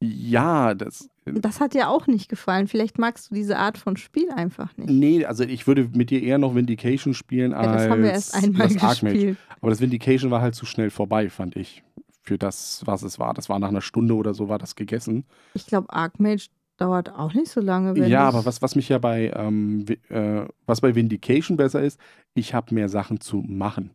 Ja, 0.03 0.75
das. 0.75 1.09
Das 1.25 1.61
hat 1.61 1.75
dir 1.75 1.89
auch 1.89 2.07
nicht 2.07 2.29
gefallen. 2.29 2.69
Vielleicht 2.69 2.99
magst 2.99 3.31
du 3.31 3.35
diese 3.35 3.59
Art 3.59 3.79
von 3.79 3.97
Spiel 3.97 4.31
einfach 4.31 4.77
nicht. 4.77 4.91
Nee, 4.91 5.25
also 5.25 5.43
ich 5.43 5.67
würde 5.67 5.89
mit 5.95 6.11
dir 6.11 6.23
eher 6.23 6.39
noch 6.39 6.55
Vindication 6.55 7.15
spielen 7.15 7.53
als 7.53 7.67
Ja, 7.67 7.73
das 7.73 7.89
haben 7.89 8.03
wir 8.03 8.11
erst 8.13 8.35
einmal 8.35 8.69
gespielt. 8.75 9.39
Aber 9.61 9.71
das 9.71 9.81
Vindication 9.81 10.31
war 10.31 10.41
halt 10.41 10.55
zu 10.55 10.67
schnell 10.67 10.91
vorbei, 10.91 11.31
fand 11.31 11.57
ich. 11.57 11.83
Für 12.27 12.39
das, 12.39 12.83
was 12.85 13.03
es 13.03 13.21
war. 13.21 13.35
Das 13.35 13.49
war 13.49 13.61
nach 13.61 13.69
einer 13.69 13.81
Stunde 13.81 14.15
oder 14.15 14.35
so, 14.35 14.49
war 14.49 14.59
das 14.59 14.75
gegessen. 14.75 15.25
Ich 15.55 15.67
glaube, 15.67 15.91
Archmage 15.91 16.49
dauert 16.77 17.09
auch 17.11 17.33
nicht 17.35 17.51
so 17.51 17.61
lange. 17.61 17.97
Ja, 18.09 18.27
aber 18.29 18.45
was, 18.45 18.63
was 18.63 18.75
mich 18.75 18.89
ja 18.89 18.99
bei, 18.99 19.31
ähm, 19.35 19.87
äh, 20.09 20.43
was 20.67 20.81
bei 20.81 20.95
Vindication 20.95 21.57
besser 21.57 21.83
ist, 21.83 22.01
ich 22.35 22.53
habe 22.53 22.75
mehr 22.75 22.89
Sachen 22.89 23.21
zu 23.21 23.45
machen. 23.47 23.93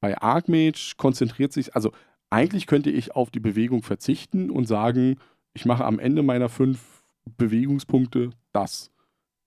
Bei 0.00 0.20
Archmage 0.20 0.94
konzentriert 0.96 1.52
sich, 1.52 1.74
also 1.76 1.92
eigentlich 2.28 2.66
könnte 2.66 2.90
ich 2.90 3.14
auf 3.14 3.30
die 3.30 3.40
Bewegung 3.40 3.82
verzichten 3.82 4.50
und 4.50 4.66
sagen, 4.66 5.18
ich 5.52 5.64
mache 5.64 5.84
am 5.84 5.98
Ende 5.98 6.22
meiner 6.22 6.48
fünf 6.48 7.04
Bewegungspunkte 7.36 8.30
das. 8.52 8.90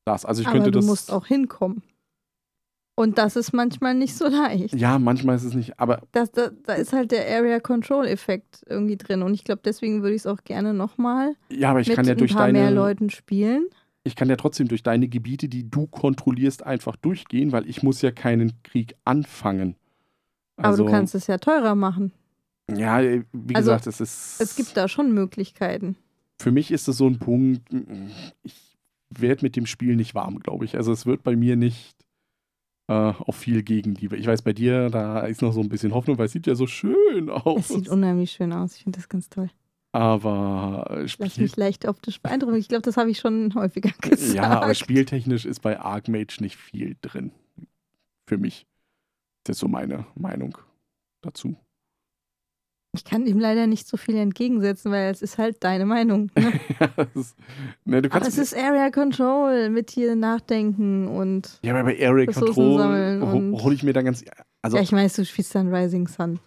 Das. 0.06 0.26
Also 0.26 0.42
ich 0.42 0.48
aber 0.48 0.58
könnte 0.58 0.72
du 0.72 0.80
das. 0.80 0.86
musst 0.86 1.12
auch 1.12 1.26
hinkommen. 1.26 1.82
Und 2.96 3.18
das 3.18 3.36
ist 3.36 3.54
manchmal 3.54 3.96
nicht 3.96 4.16
so 4.16 4.28
leicht. 4.30 4.76
Ja, 4.76 5.00
manchmal 5.00 5.36
ist 5.36 5.44
es 5.44 5.54
nicht, 5.56 5.80
aber 5.80 6.02
Das, 6.12 6.32
da, 6.32 6.50
da 6.64 6.74
ist 6.74 6.94
halt 6.94 7.12
der 7.12 7.28
Area 7.28 7.60
Control 7.60 8.06
Effekt 8.06 8.64
irgendwie 8.68 8.98
drin. 8.98 9.24
Und 9.24 9.34
ich 9.34 9.44
glaube, 9.44 9.62
deswegen 9.66 10.04
würde 10.04 10.16
ich 10.16 10.22
es 10.22 10.28
auch 10.28 10.44
gerne 10.44 10.74
nochmal 10.74 11.36
ja, 11.50 11.72
aber 11.72 11.82
ich 11.82 11.88
mit 11.88 11.96
kann 11.96 12.06
ja 12.06 12.12
ein 12.12 12.18
durch 12.20 12.34
paar 12.36 12.52
mehr 12.52 12.66
deine, 12.66 12.76
Leuten 12.76 13.10
spielen. 13.10 13.68
ich 14.04 14.16
kann 14.16 14.30
ja 14.30 14.36
trotzdem 14.36 14.68
durch 14.68 14.84
deine 14.84 15.08
Gebiete, 15.08 15.50
die 15.50 15.70
du 15.70 15.88
kontrollierst, 15.88 16.64
einfach 16.66 16.96
durchgehen, 16.98 17.52
weil 17.52 17.68
ich 17.68 17.82
muss 17.82 18.02
ja 18.04 18.12
keinen 18.12 18.62
Krieg 18.64 18.96
anfangen. 19.06 19.76
Aber 20.58 20.68
Also, 20.68 20.86
du 20.86 20.92
kannst 20.92 21.16
es 21.16 21.26
ja 21.28 21.40
teurer 21.40 21.74
machen. 21.74 22.12
Ja, 22.72 23.02
äh, 23.02 23.24
wie 23.34 23.56
Also, 23.56 23.72
gesagt, 23.72 23.88
es 23.88 24.02
ist. 24.02 24.40
Es 24.40 24.56
gibt 24.56 24.78
da 24.78 24.88
schon 24.88 25.12
Möglichkeiten. 25.14 25.98
Für 26.40 26.52
mich 26.52 26.70
ist 26.72 26.88
es 26.88 26.98
so 26.98 27.08
ein 27.08 27.18
Punkt, 27.18 27.62
ich 28.44 28.78
werde 29.10 29.44
mit 29.44 29.56
dem 29.56 29.66
Spiel 29.66 29.96
nicht 29.96 30.14
warm, 30.14 30.40
glaube 30.40 30.66
ich. 30.66 30.76
Also 30.76 30.92
es 30.92 31.06
wird 31.08 31.24
bei 31.24 31.36
mir 31.36 31.56
nicht 31.56 31.96
äh, 32.88 32.94
auf 32.94 33.36
viel 33.36 33.64
Gegenliebe. 33.64 34.18
Ich 34.18 34.28
weiß, 34.28 34.42
bei 34.42 34.54
dir, 34.54 34.90
da 34.90 35.22
ist 35.22 35.42
noch 35.42 35.54
so 35.54 35.62
ein 35.62 35.70
bisschen 35.70 35.94
Hoffnung, 35.94 36.18
weil 36.18 36.26
es 36.26 36.32
sieht 36.34 36.48
ja 36.48 36.56
so 36.56 36.68
schön 36.68 37.30
Es 37.30 37.46
aus. 37.46 37.68
sieht 37.70 37.90
unheimlich 37.90 38.32
schön 38.32 38.52
aus. 38.54 38.76
Ich 38.76 38.84
finde 38.84 38.98
das 39.00 39.10
ganz 39.10 39.30
toll. 39.30 39.50
Aber 39.94 41.04
Spiel, 41.06 41.30
mich 41.38 41.56
leicht 41.56 41.88
optisch 41.88 42.20
beeindrucken. 42.20 42.56
Ich 42.56 42.68
glaube, 42.68 42.82
das 42.82 42.98
habe 42.98 43.12
ich 43.12 43.20
schon 43.20 43.54
häufiger 43.54 43.92
gesagt. 44.02 44.34
ja, 44.34 44.62
aber 44.62 44.74
spieltechnisch 44.74 45.46
ist 45.46 45.62
bei 45.62 45.80
Archmage 45.80 46.38
nicht 46.42 46.58
viel 46.58 46.98
drin. 47.02 47.32
Für 48.26 48.38
mich. 48.38 48.66
Das 49.44 49.58
ist 49.58 49.60
so 49.62 49.68
meine 49.68 50.06
Meinung 50.16 50.58
dazu. 51.22 51.56
Ich 52.96 53.04
kann 53.04 53.26
ihm 53.26 53.40
leider 53.40 53.66
nicht 53.66 53.88
so 53.88 53.98
viel 53.98 54.16
entgegensetzen, 54.18 54.92
weil 54.92 55.12
es 55.12 55.24
ist 55.24 55.40
halt 55.40 55.64
deine 55.64 55.86
Meinung. 55.86 56.30
Ne? 56.38 56.54
Ja, 56.80 56.88
das 56.96 57.16
ist, 57.16 57.36
ne, 57.86 58.02
du 58.02 58.12
Aber 58.12 58.28
es 58.28 58.38
ist 58.38 58.56
Area 58.56 58.90
Control 58.92 59.70
mit 59.70 59.90
hier 59.92 60.16
nachdenken 60.16 61.08
und. 61.08 61.60
ja, 61.64 61.74
aber 61.74 61.84
bei 61.84 62.08
Area 62.08 62.26
Ressourcen 62.26 62.54
Control 62.54 63.62
hole 63.62 63.76
ich 63.76 63.84
mir 63.84 63.94
da 63.94 64.02
ganz. 64.02 64.24
Also, 64.62 64.78
ja, 64.78 64.84
ich 64.84 64.92
weiß, 64.92 65.14
du 65.14 65.26
spielst 65.26 65.56
dann 65.56 65.74
Rising 65.74 66.08
Sun. 66.08 66.40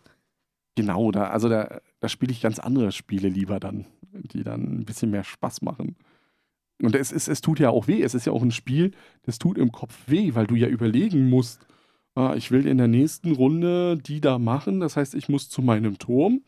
Genau, 0.76 1.10
da, 1.10 1.28
also 1.30 1.48
da, 1.48 1.80
da 2.00 2.08
spiele 2.08 2.32
ich 2.32 2.42
ganz 2.42 2.58
andere 2.58 2.92
Spiele 2.92 3.28
lieber 3.28 3.58
dann, 3.58 3.86
die 4.12 4.44
dann 4.44 4.80
ein 4.80 4.84
bisschen 4.84 5.10
mehr 5.10 5.24
Spaß 5.24 5.62
machen. 5.62 5.96
Und 6.82 6.94
es, 6.94 7.12
ist, 7.12 7.28
es 7.28 7.40
tut 7.40 7.58
ja 7.58 7.70
auch 7.70 7.88
weh. 7.88 8.02
Es 8.02 8.14
ist 8.14 8.26
ja 8.26 8.32
auch 8.32 8.42
ein 8.42 8.50
Spiel, 8.50 8.92
das 9.22 9.38
tut 9.38 9.58
im 9.58 9.72
Kopf 9.72 9.94
weh, 10.06 10.34
weil 10.34 10.46
du 10.46 10.54
ja 10.54 10.68
überlegen 10.68 11.28
musst, 11.28 11.66
ah, 12.16 12.34
ich 12.36 12.50
will 12.50 12.66
in 12.66 12.78
der 12.78 12.88
nächsten 12.88 13.32
Runde 13.32 13.96
die 13.96 14.20
da 14.20 14.38
machen. 14.38 14.80
Das 14.80 14.96
heißt, 14.96 15.14
ich 15.14 15.28
muss 15.28 15.48
zu 15.48 15.62
meinem 15.62 15.98
Turm. 15.98 16.42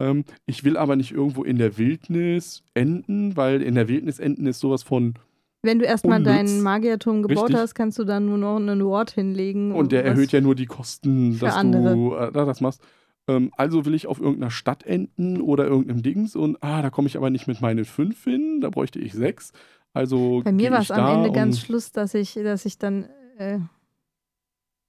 Ähm, 0.00 0.24
ich 0.46 0.64
will 0.64 0.76
aber 0.76 0.96
nicht 0.96 1.12
irgendwo 1.12 1.44
in 1.44 1.58
der 1.58 1.78
Wildnis 1.78 2.64
enden, 2.74 3.36
weil 3.36 3.62
in 3.62 3.76
der 3.76 3.86
Wildnis 3.88 4.18
enden 4.18 4.46
ist 4.46 4.58
sowas 4.58 4.82
von. 4.82 5.14
Wenn 5.62 5.78
du 5.78 5.84
erstmal 5.84 6.22
deinen 6.22 6.62
Magierturm 6.62 7.22
gebaut 7.22 7.44
Richtig. 7.44 7.60
hast, 7.60 7.74
kannst 7.74 7.98
du 7.98 8.04
dann 8.04 8.24
nur 8.24 8.38
noch 8.38 8.56
einen 8.56 8.82
Ward 8.84 9.10
hinlegen. 9.10 9.72
Und 9.72 9.92
der 9.92 10.06
erhöht 10.06 10.32
ja 10.32 10.40
nur 10.40 10.54
die 10.54 10.64
Kosten, 10.64 11.38
dass 11.38 11.54
andere. 11.54 11.94
du 11.94 12.14
äh, 12.14 12.32
da 12.32 12.46
das 12.46 12.62
machst. 12.62 12.82
Ähm, 13.28 13.52
also 13.58 13.84
will 13.84 13.92
ich 13.92 14.06
auf 14.06 14.20
irgendeiner 14.20 14.50
Stadt 14.50 14.84
enden 14.84 15.42
oder 15.42 15.66
irgendeinem 15.66 16.02
Dings 16.02 16.34
und 16.34 16.56
ah, 16.62 16.80
da 16.80 16.88
komme 16.88 17.08
ich 17.08 17.16
aber 17.18 17.28
nicht 17.28 17.46
mit 17.46 17.60
meinen 17.60 17.84
fünf 17.84 18.24
hin, 18.24 18.62
da 18.62 18.70
bräuchte 18.70 18.98
ich 18.98 19.12
sechs. 19.12 19.52
Also 19.92 20.40
Bei 20.44 20.52
mir 20.52 20.70
war 20.70 20.80
es 20.80 20.90
am 20.90 21.18
Ende 21.18 21.32
ganz 21.32 21.60
Schluss, 21.60 21.92
dass 21.92 22.14
ich, 22.14 22.34
dass 22.34 22.64
ich 22.64 22.78
dann 22.78 23.08
äh, 23.36 23.58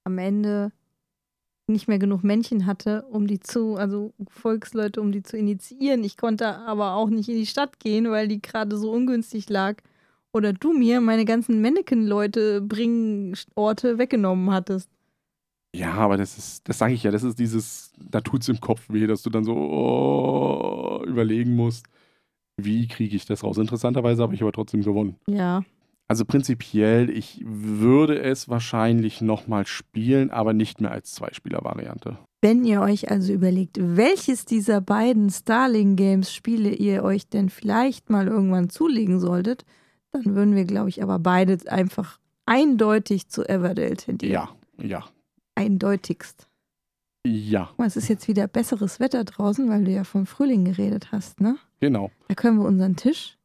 am 0.04 0.18
Ende 0.18 0.72
nicht 1.68 1.88
mehr 1.88 1.98
genug 1.98 2.24
Männchen 2.24 2.66
hatte, 2.66 3.02
um 3.10 3.26
die 3.26 3.40
zu, 3.40 3.76
also 3.76 4.12
Volksleute, 4.28 5.00
um 5.00 5.12
die 5.12 5.22
zu 5.22 5.36
initiieren. 5.36 6.04
Ich 6.04 6.16
konnte 6.16 6.58
aber 6.58 6.94
auch 6.94 7.08
nicht 7.08 7.28
in 7.28 7.36
die 7.36 7.46
Stadt 7.46 7.80
gehen, 7.80 8.10
weil 8.10 8.28
die 8.28 8.42
gerade 8.42 8.76
so 8.76 8.90
ungünstig 8.92 9.48
lag. 9.48 9.76
Oder 10.32 10.52
du 10.52 10.72
mir 10.72 11.00
meine 11.00 11.24
ganzen 11.24 11.60
Mannequin-Leute 11.60 12.62
bringen 12.62 13.36
Orte 13.54 13.98
weggenommen 13.98 14.50
hattest. 14.50 14.88
Ja, 15.74 15.94
aber 15.94 16.16
das 16.16 16.36
ist, 16.36 16.68
das 16.68 16.78
sage 16.78 16.94
ich 16.94 17.02
ja, 17.02 17.10
das 17.10 17.22
ist 17.22 17.38
dieses, 17.38 17.92
da 17.98 18.20
tut 18.20 18.42
es 18.42 18.48
im 18.48 18.60
Kopf 18.60 18.90
weh, 18.90 19.06
dass 19.06 19.22
du 19.22 19.30
dann 19.30 19.44
so 19.44 19.54
oh, 19.54 21.04
überlegen 21.06 21.56
musst, 21.56 21.86
wie 22.56 22.88
kriege 22.88 23.16
ich 23.16 23.24
das 23.24 23.42
raus. 23.42 23.56
Interessanterweise 23.58 24.22
habe 24.22 24.34
ich 24.34 24.42
aber 24.42 24.52
trotzdem 24.52 24.82
gewonnen. 24.82 25.16
Ja. 25.26 25.62
Also 26.08 26.24
prinzipiell, 26.24 27.08
ich 27.10 27.40
würde 27.44 28.20
es 28.20 28.48
wahrscheinlich 28.48 29.22
nochmal 29.22 29.66
spielen, 29.66 30.30
aber 30.30 30.52
nicht 30.52 30.80
mehr 30.80 30.90
als 30.90 31.12
Zweispieler-Variante. 31.14 32.18
Wenn 32.42 32.64
ihr 32.64 32.80
euch 32.80 33.10
also 33.10 33.32
überlegt, 33.32 33.78
welches 33.80 34.44
dieser 34.44 34.80
beiden 34.80 35.30
Starling-Games-Spiele 35.30 36.70
ihr 36.70 37.04
euch 37.04 37.28
denn 37.28 37.48
vielleicht 37.48 38.10
mal 38.10 38.26
irgendwann 38.26 38.68
zulegen 38.68 39.20
solltet, 39.20 39.64
dann 40.10 40.34
würden 40.34 40.54
wir, 40.54 40.64
glaube 40.64 40.88
ich, 40.90 41.02
aber 41.02 41.18
beide 41.18 41.56
einfach 41.70 42.18
eindeutig 42.44 43.28
zu 43.28 43.48
Everdale 43.48 43.96
tendieren. 43.96 44.32
Ja, 44.32 44.48
ja, 44.84 45.04
Eindeutigst. 45.54 46.48
ja, 47.26 47.70
mal, 47.78 47.86
Es 47.86 47.96
ist 47.96 48.08
jetzt 48.08 48.26
wieder 48.28 48.48
besseres 48.48 49.00
Wetter 49.00 49.24
draußen, 49.24 49.68
weil 49.70 49.84
du 49.84 49.90
ja 49.92 50.04
vom 50.04 50.26
Frühling 50.26 50.64
geredet 50.64 51.12
hast, 51.12 51.40
ne? 51.40 51.56
genau. 51.80 52.10
Da 52.28 52.34
können 52.34 52.58
wir 52.58 52.66
unseren 52.66 52.96
Tisch 52.96 53.38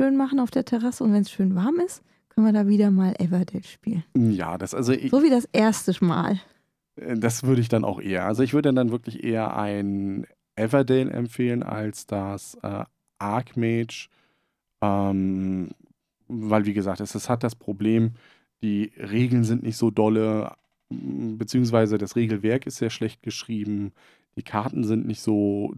schön 0.00 0.16
machen 0.16 0.40
auf 0.40 0.50
der 0.50 0.64
Terrasse 0.64 1.04
und 1.04 1.12
wenn 1.12 1.22
es 1.22 1.30
schön 1.30 1.54
warm 1.54 1.80
ist, 1.84 2.02
können 2.28 2.46
wir 2.46 2.52
da 2.52 2.68
wieder 2.68 2.90
mal 2.90 3.14
Everdale 3.18 3.64
spielen. 3.64 4.04
Ja, 4.16 4.58
das 4.58 4.74
also 4.74 4.92
ich, 4.92 5.10
So 5.10 5.22
wie 5.22 5.30
das 5.30 5.48
erste 5.52 5.92
Mal. 6.04 6.40
Äh, 6.96 7.16
Das 7.18 7.42
würde 7.42 7.60
ich 7.60 7.68
dann 7.68 7.84
auch 7.84 8.00
eher. 8.00 8.24
Also 8.26 8.42
ich 8.42 8.54
würde 8.54 8.72
dann 8.72 8.90
wirklich 8.90 9.24
eher 9.24 9.56
ein 9.56 10.26
Everdale 10.54 11.10
empfehlen 11.10 11.62
als 11.62 12.06
das 12.06 12.56
äh, 12.62 12.84
Archmage. 13.18 14.08
Ähm, 14.80 15.70
weil, 16.28 16.66
wie 16.66 16.74
gesagt, 16.74 17.00
es, 17.00 17.14
es 17.14 17.28
hat 17.28 17.42
das 17.42 17.56
Problem, 17.56 18.12
die 18.62 18.92
Regeln 18.96 19.44
sind 19.44 19.62
nicht 19.64 19.76
so 19.76 19.90
dolle, 19.90 20.52
m, 20.90 21.38
beziehungsweise 21.38 21.98
das 21.98 22.14
Regelwerk 22.14 22.66
ist 22.66 22.76
sehr 22.76 22.90
schlecht 22.90 23.22
geschrieben, 23.22 23.92
die 24.36 24.42
Karten 24.42 24.84
sind 24.84 25.06
nicht 25.06 25.22
so 25.22 25.74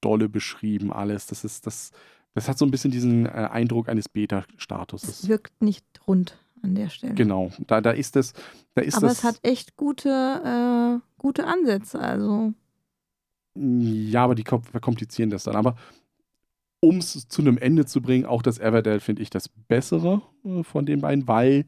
dolle 0.00 0.28
beschrieben, 0.28 0.92
alles. 0.92 1.26
Das 1.26 1.42
ist, 1.44 1.66
das, 1.66 1.90
das 2.36 2.48
hat 2.48 2.58
so 2.58 2.64
ein 2.64 2.70
bisschen 2.70 2.90
diesen 2.92 3.26
äh, 3.26 3.30
Eindruck 3.30 3.88
eines 3.88 4.04
Es 4.06 4.12
Beta-Statuses. 4.12 5.26
wirkt 5.28 5.60
nicht 5.62 5.84
rund 6.06 6.38
an 6.62 6.74
der 6.74 6.88
Stelle. 6.90 7.14
Genau, 7.14 7.50
da, 7.66 7.80
da 7.80 7.90
ist 7.90 8.14
es, 8.16 8.32
da 8.74 8.82
ist 8.82 8.96
Aber 8.96 9.08
das. 9.08 9.18
es 9.18 9.24
hat 9.24 9.38
echt 9.42 9.76
gute, 9.76 10.08
äh, 10.10 11.00
gute 11.18 11.46
Ansätze. 11.46 11.98
Also, 11.98 12.52
Ja, 13.56 14.24
aber 14.24 14.34
die 14.34 14.44
kom- 14.44 14.62
verkomplizieren 14.64 15.30
das 15.30 15.44
dann. 15.44 15.56
Aber 15.56 15.76
um 16.80 16.98
es 16.98 17.26
zu 17.28 17.40
einem 17.42 17.56
Ende 17.58 17.86
zu 17.86 18.00
bringen, 18.02 18.26
auch 18.26 18.42
das 18.42 18.58
Everdell 18.58 19.00
finde 19.00 19.22
ich 19.22 19.30
das 19.30 19.48
bessere 19.48 20.20
äh, 20.44 20.62
von 20.62 20.84
den 20.86 21.00
beiden, 21.00 21.26
weil 21.26 21.64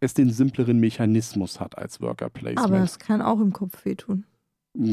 es 0.00 0.14
den 0.14 0.30
simpleren 0.30 0.78
Mechanismus 0.78 1.60
hat 1.60 1.76
als 1.76 2.00
Worker 2.00 2.26
aber 2.26 2.32
Placement. 2.32 2.84
es 2.84 2.98
kann 2.98 3.20
auch 3.20 3.40
im 3.40 3.52
Kopf 3.52 3.84
wehtun. 3.84 4.24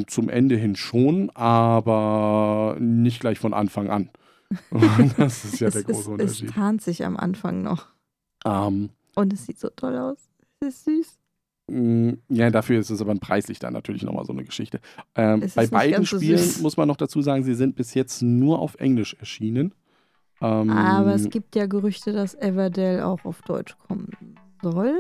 Zum 0.08 0.28
Ende 0.28 0.58
hin 0.58 0.76
schon, 0.76 1.30
aber 1.30 2.76
nicht 2.82 3.22
gleich 3.22 3.40
von 3.40 3.54
Anfang 3.54 3.90
an. 3.90 4.10
Das 5.18 5.46
ist 5.46 5.60
ja 5.60 5.68
es, 5.68 5.74
der 5.76 5.84
große 5.84 6.00
es, 6.02 6.08
Unterschied. 6.08 6.50
es 6.50 6.56
tarnt 6.56 6.82
sich 6.82 7.06
am 7.06 7.18
Anfang 7.18 7.62
noch. 7.62 7.88
Ähm, 8.46 8.90
Und 9.16 9.34
es 9.34 9.46
sieht 9.46 9.60
so 9.60 9.70
toll 9.70 9.98
aus. 9.98 10.18
Es 10.60 10.68
ist 10.70 10.86
süß. 10.86 11.20
Mm, 11.70 12.10
Ja, 12.30 12.50
dafür 12.50 12.80
ist 12.80 12.90
es 12.90 13.02
aber 13.02 13.14
preislich 13.16 13.60
dann 13.60 13.74
natürlich 13.74 14.04
nochmal 14.04 14.26
so 14.26 14.34
eine 14.34 14.44
Geschichte. 14.44 14.80
Ähm, 15.16 15.40
Es 15.42 15.50
ist 15.50 15.56
bei 15.56 15.68
beiden 15.68 16.06
so 16.06 16.18
Spielen 16.18 16.38
süß. 16.40 16.62
muss 16.62 16.78
man 16.78 16.88
noch 16.88 16.98
dazu 16.98 17.22
sagen, 17.22 17.44
sie 17.44 17.54
sind 17.56 17.76
bis 17.76 17.94
jetzt 17.94 18.22
nur 18.22 18.60
auf 18.60 18.76
Englisch 18.76 19.14
erschienen. 19.20 19.74
Ähm, 20.42 20.70
Aber 20.70 21.14
es 21.14 21.30
gibt 21.30 21.56
ja 21.56 21.66
Gerüchte, 21.68 22.14
dass 22.14 22.34
Everdell 22.34 23.02
auch 23.04 23.26
auf 23.26 23.42
Deutsch 23.44 23.76
kommen 23.88 24.10
soll. 24.64 24.96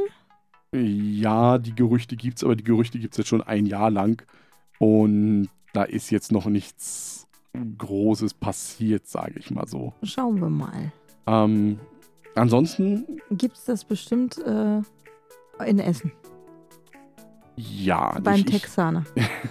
Ja, 0.74 1.58
die 1.58 1.74
Gerüchte 1.74 2.16
gibt's, 2.16 2.44
aber 2.44 2.56
die 2.56 2.64
Gerüchte 2.64 3.00
gibt's 3.00 3.18
jetzt 3.18 3.30
schon 3.30 3.42
ein 3.42 3.66
Jahr 3.66 3.90
lang. 3.90 4.22
Und 4.78 5.50
da 5.74 5.84
ist 5.84 6.10
jetzt 6.12 6.32
noch 6.32 6.46
nichts 6.46 7.26
Großes 7.78 8.34
passiert, 8.34 9.08
sage 9.08 9.36
ich 9.38 9.52
mal 9.52 9.68
so. 9.68 9.94
Schauen 10.04 10.40
wir 10.40 10.50
mal. 10.50 10.92
Ähm, 11.28 11.80
ansonsten, 12.36 13.22
Gibt 13.32 13.58
es 13.58 13.66
das 13.66 13.84
bestimmt 13.86 14.38
äh, 14.38 14.82
in 15.66 15.80
Essen 15.80 16.12
ja. 17.60 18.18
beim 18.22 18.36
ich, 18.36 18.46
Texaner? 18.46 19.04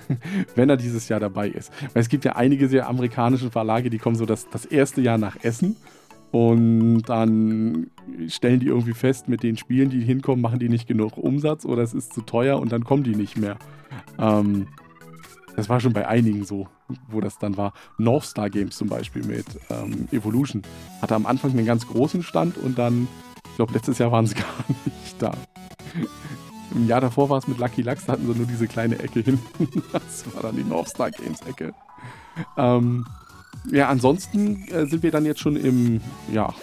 wenn 0.55 0.71
er 0.71 0.77
dieses 0.77 1.09
Jahr 1.09 1.21
dabei 1.21 1.49
ist. 1.49 1.73
Weil 1.93 2.03
es 2.03 2.09
gibt 2.09 2.25
ja 2.25 2.37
einige 2.37 2.69
sehr 2.69 2.89
amerikanische 2.89 3.51
Verlage, 3.51 3.91
die 3.91 3.99
kommen 3.99 4.17
so 4.17 4.27
das, 4.27 4.49
das 4.49 4.65
erste 4.65 5.01
Jahr 5.01 5.19
nach 5.19 5.37
Essen 5.43 5.77
und 6.31 7.03
dann 7.03 7.91
stellen 8.29 8.61
die 8.61 8.67
irgendwie 8.67 8.95
fest, 8.95 9.29
mit 9.29 9.43
den 9.43 9.57
Spielen, 9.57 9.91
die 9.91 10.01
hinkommen, 10.01 10.43
machen 10.43 10.59
die 10.59 10.69
nicht 10.69 10.87
genug 10.87 11.17
Umsatz 11.17 11.65
oder 11.65 11.83
es 11.83 11.95
ist 11.95 12.13
zu 12.13 12.23
teuer 12.23 12.59
und 12.59 12.73
dann 12.73 12.85
kommen 12.85 13.03
die 13.03 13.15
nicht 13.15 13.37
mehr. 13.37 13.57
Ähm, 14.19 14.69
das 15.59 15.69
war 15.69 15.81
schon 15.81 15.93
bei 15.93 16.07
einigen 16.07 16.45
so, 16.45 16.69
wo 17.09 17.21
das 17.21 17.37
dann 17.39 17.57
war. 17.57 17.73
North 17.97 18.27
Star 18.27 18.49
Games 18.49 18.77
zum 18.77 18.89
Beispiel 18.89 19.25
mit 19.25 19.45
ähm, 19.71 20.07
Evolution 20.13 20.63
hatte 21.03 21.17
am 21.17 21.27
Anfang 21.27 21.51
einen 21.51 21.67
ganz 21.67 21.85
großen 21.85 22.23
Stand 22.23 22.57
und 22.59 22.79
dann, 22.79 23.09
ich 23.45 23.57
glaube, 23.57 23.73
letztes 23.73 23.99
Jahr 23.99 24.13
waren 24.13 24.25
sie 24.25 24.35
gar 24.37 24.45
nicht 24.69 25.17
da. 25.21 25.33
Im 26.77 26.87
Jahr 26.87 27.01
davor 27.01 27.29
war 27.29 27.39
es 27.39 27.49
mit 27.49 27.59
Lucky 27.59 27.83
Lux, 27.83 28.07
da 28.07 28.13
hatten 28.13 28.33
sie 28.33 28.39
nur 28.39 28.47
diese 28.47 28.69
kleine 28.69 29.01
Ecke 29.01 29.19
hinten. 29.19 29.83
Das 29.93 30.33
war 30.33 30.43
dann 30.43 30.55
die 30.55 30.63
North 30.63 30.91
Star 30.91 31.11
Games 31.11 31.41
Ecke. 31.41 31.75
Ähm, 32.57 33.05
ja, 33.73 33.89
ansonsten 33.89 34.63
äh, 34.69 34.87
sind 34.87 35.03
wir 35.03 35.11
dann 35.11 35.27
jetzt 35.27 35.41
schon 35.41 35.57
im 35.57 36.01
ja, 36.33 36.55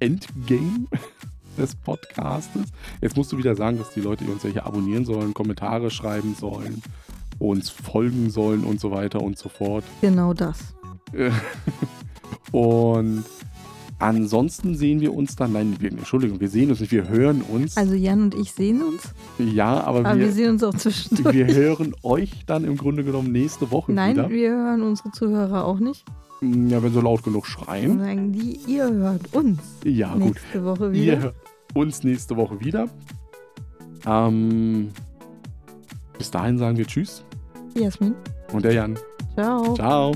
Endgame 0.00 0.86
des 1.56 1.74
Podcastes. 1.76 2.66
Jetzt 3.00 3.16
musst 3.16 3.32
du 3.32 3.38
wieder 3.38 3.56
sagen, 3.56 3.78
dass 3.78 3.88
die 3.88 4.02
Leute 4.02 4.26
uns 4.26 4.42
ja 4.42 4.50
hier 4.50 4.66
abonnieren 4.66 5.06
sollen, 5.06 5.32
Kommentare 5.32 5.90
schreiben 5.90 6.34
sollen, 6.34 6.82
uns 7.42 7.70
folgen 7.70 8.30
sollen 8.30 8.64
und 8.64 8.80
so 8.80 8.90
weiter 8.90 9.20
und 9.20 9.36
so 9.38 9.48
fort. 9.48 9.84
Genau 10.00 10.32
das. 10.32 10.74
Äh, 11.12 11.30
und 12.52 13.24
ansonsten 13.98 14.74
sehen 14.74 15.00
wir 15.00 15.14
uns 15.14 15.36
dann, 15.36 15.52
nein, 15.52 15.76
wir, 15.80 15.90
Entschuldigung, 15.90 16.40
wir 16.40 16.48
sehen 16.48 16.70
uns 16.70 16.80
nicht, 16.80 16.92
wir 16.92 17.08
hören 17.08 17.42
uns. 17.42 17.76
Also 17.76 17.94
Jan 17.94 18.22
und 18.22 18.34
ich 18.34 18.52
sehen 18.52 18.82
uns, 18.82 19.14
ja, 19.38 19.80
aber, 19.82 20.00
aber 20.00 20.16
wir 20.18 20.26
wir, 20.26 20.32
sehen 20.32 20.50
uns 20.50 20.64
auch 20.64 20.74
zwischendurch. 20.74 21.34
wir 21.34 21.46
hören 21.54 21.94
euch 22.02 22.30
dann 22.46 22.64
im 22.64 22.76
Grunde 22.76 23.04
genommen 23.04 23.32
nächste 23.32 23.70
Woche 23.70 23.92
Nein, 23.92 24.16
wieder. 24.16 24.30
wir 24.30 24.50
hören 24.50 24.82
unsere 24.82 25.10
Zuhörer 25.12 25.64
auch 25.64 25.78
nicht. 25.78 26.04
Ja, 26.40 26.82
wenn 26.82 26.92
sie 26.92 27.00
laut 27.00 27.22
genug 27.22 27.44
Dann 27.44 27.64
schreien. 27.64 27.98
sagen 28.00 28.32
die, 28.32 28.58
ihr 28.66 28.90
hört 28.92 29.32
uns 29.32 29.60
Ja, 29.84 30.12
gut. 30.14 30.22
nächste 30.34 30.64
Woche 30.64 30.86
Ihr 30.86 30.92
wieder. 30.92 31.18
hört 31.20 31.34
uns 31.74 32.02
nächste 32.02 32.36
Woche 32.36 32.60
wieder. 32.60 32.88
Ähm, 34.04 34.88
bis 36.18 36.30
dahin 36.32 36.58
sagen 36.58 36.76
wir 36.76 36.86
Tschüss 36.86 37.24
Jasmin. 37.74 38.14
Und 38.52 38.64
der 38.64 38.72
Jan. 38.72 38.98
Ciao. 39.34 39.74
Ciao. 39.74 40.12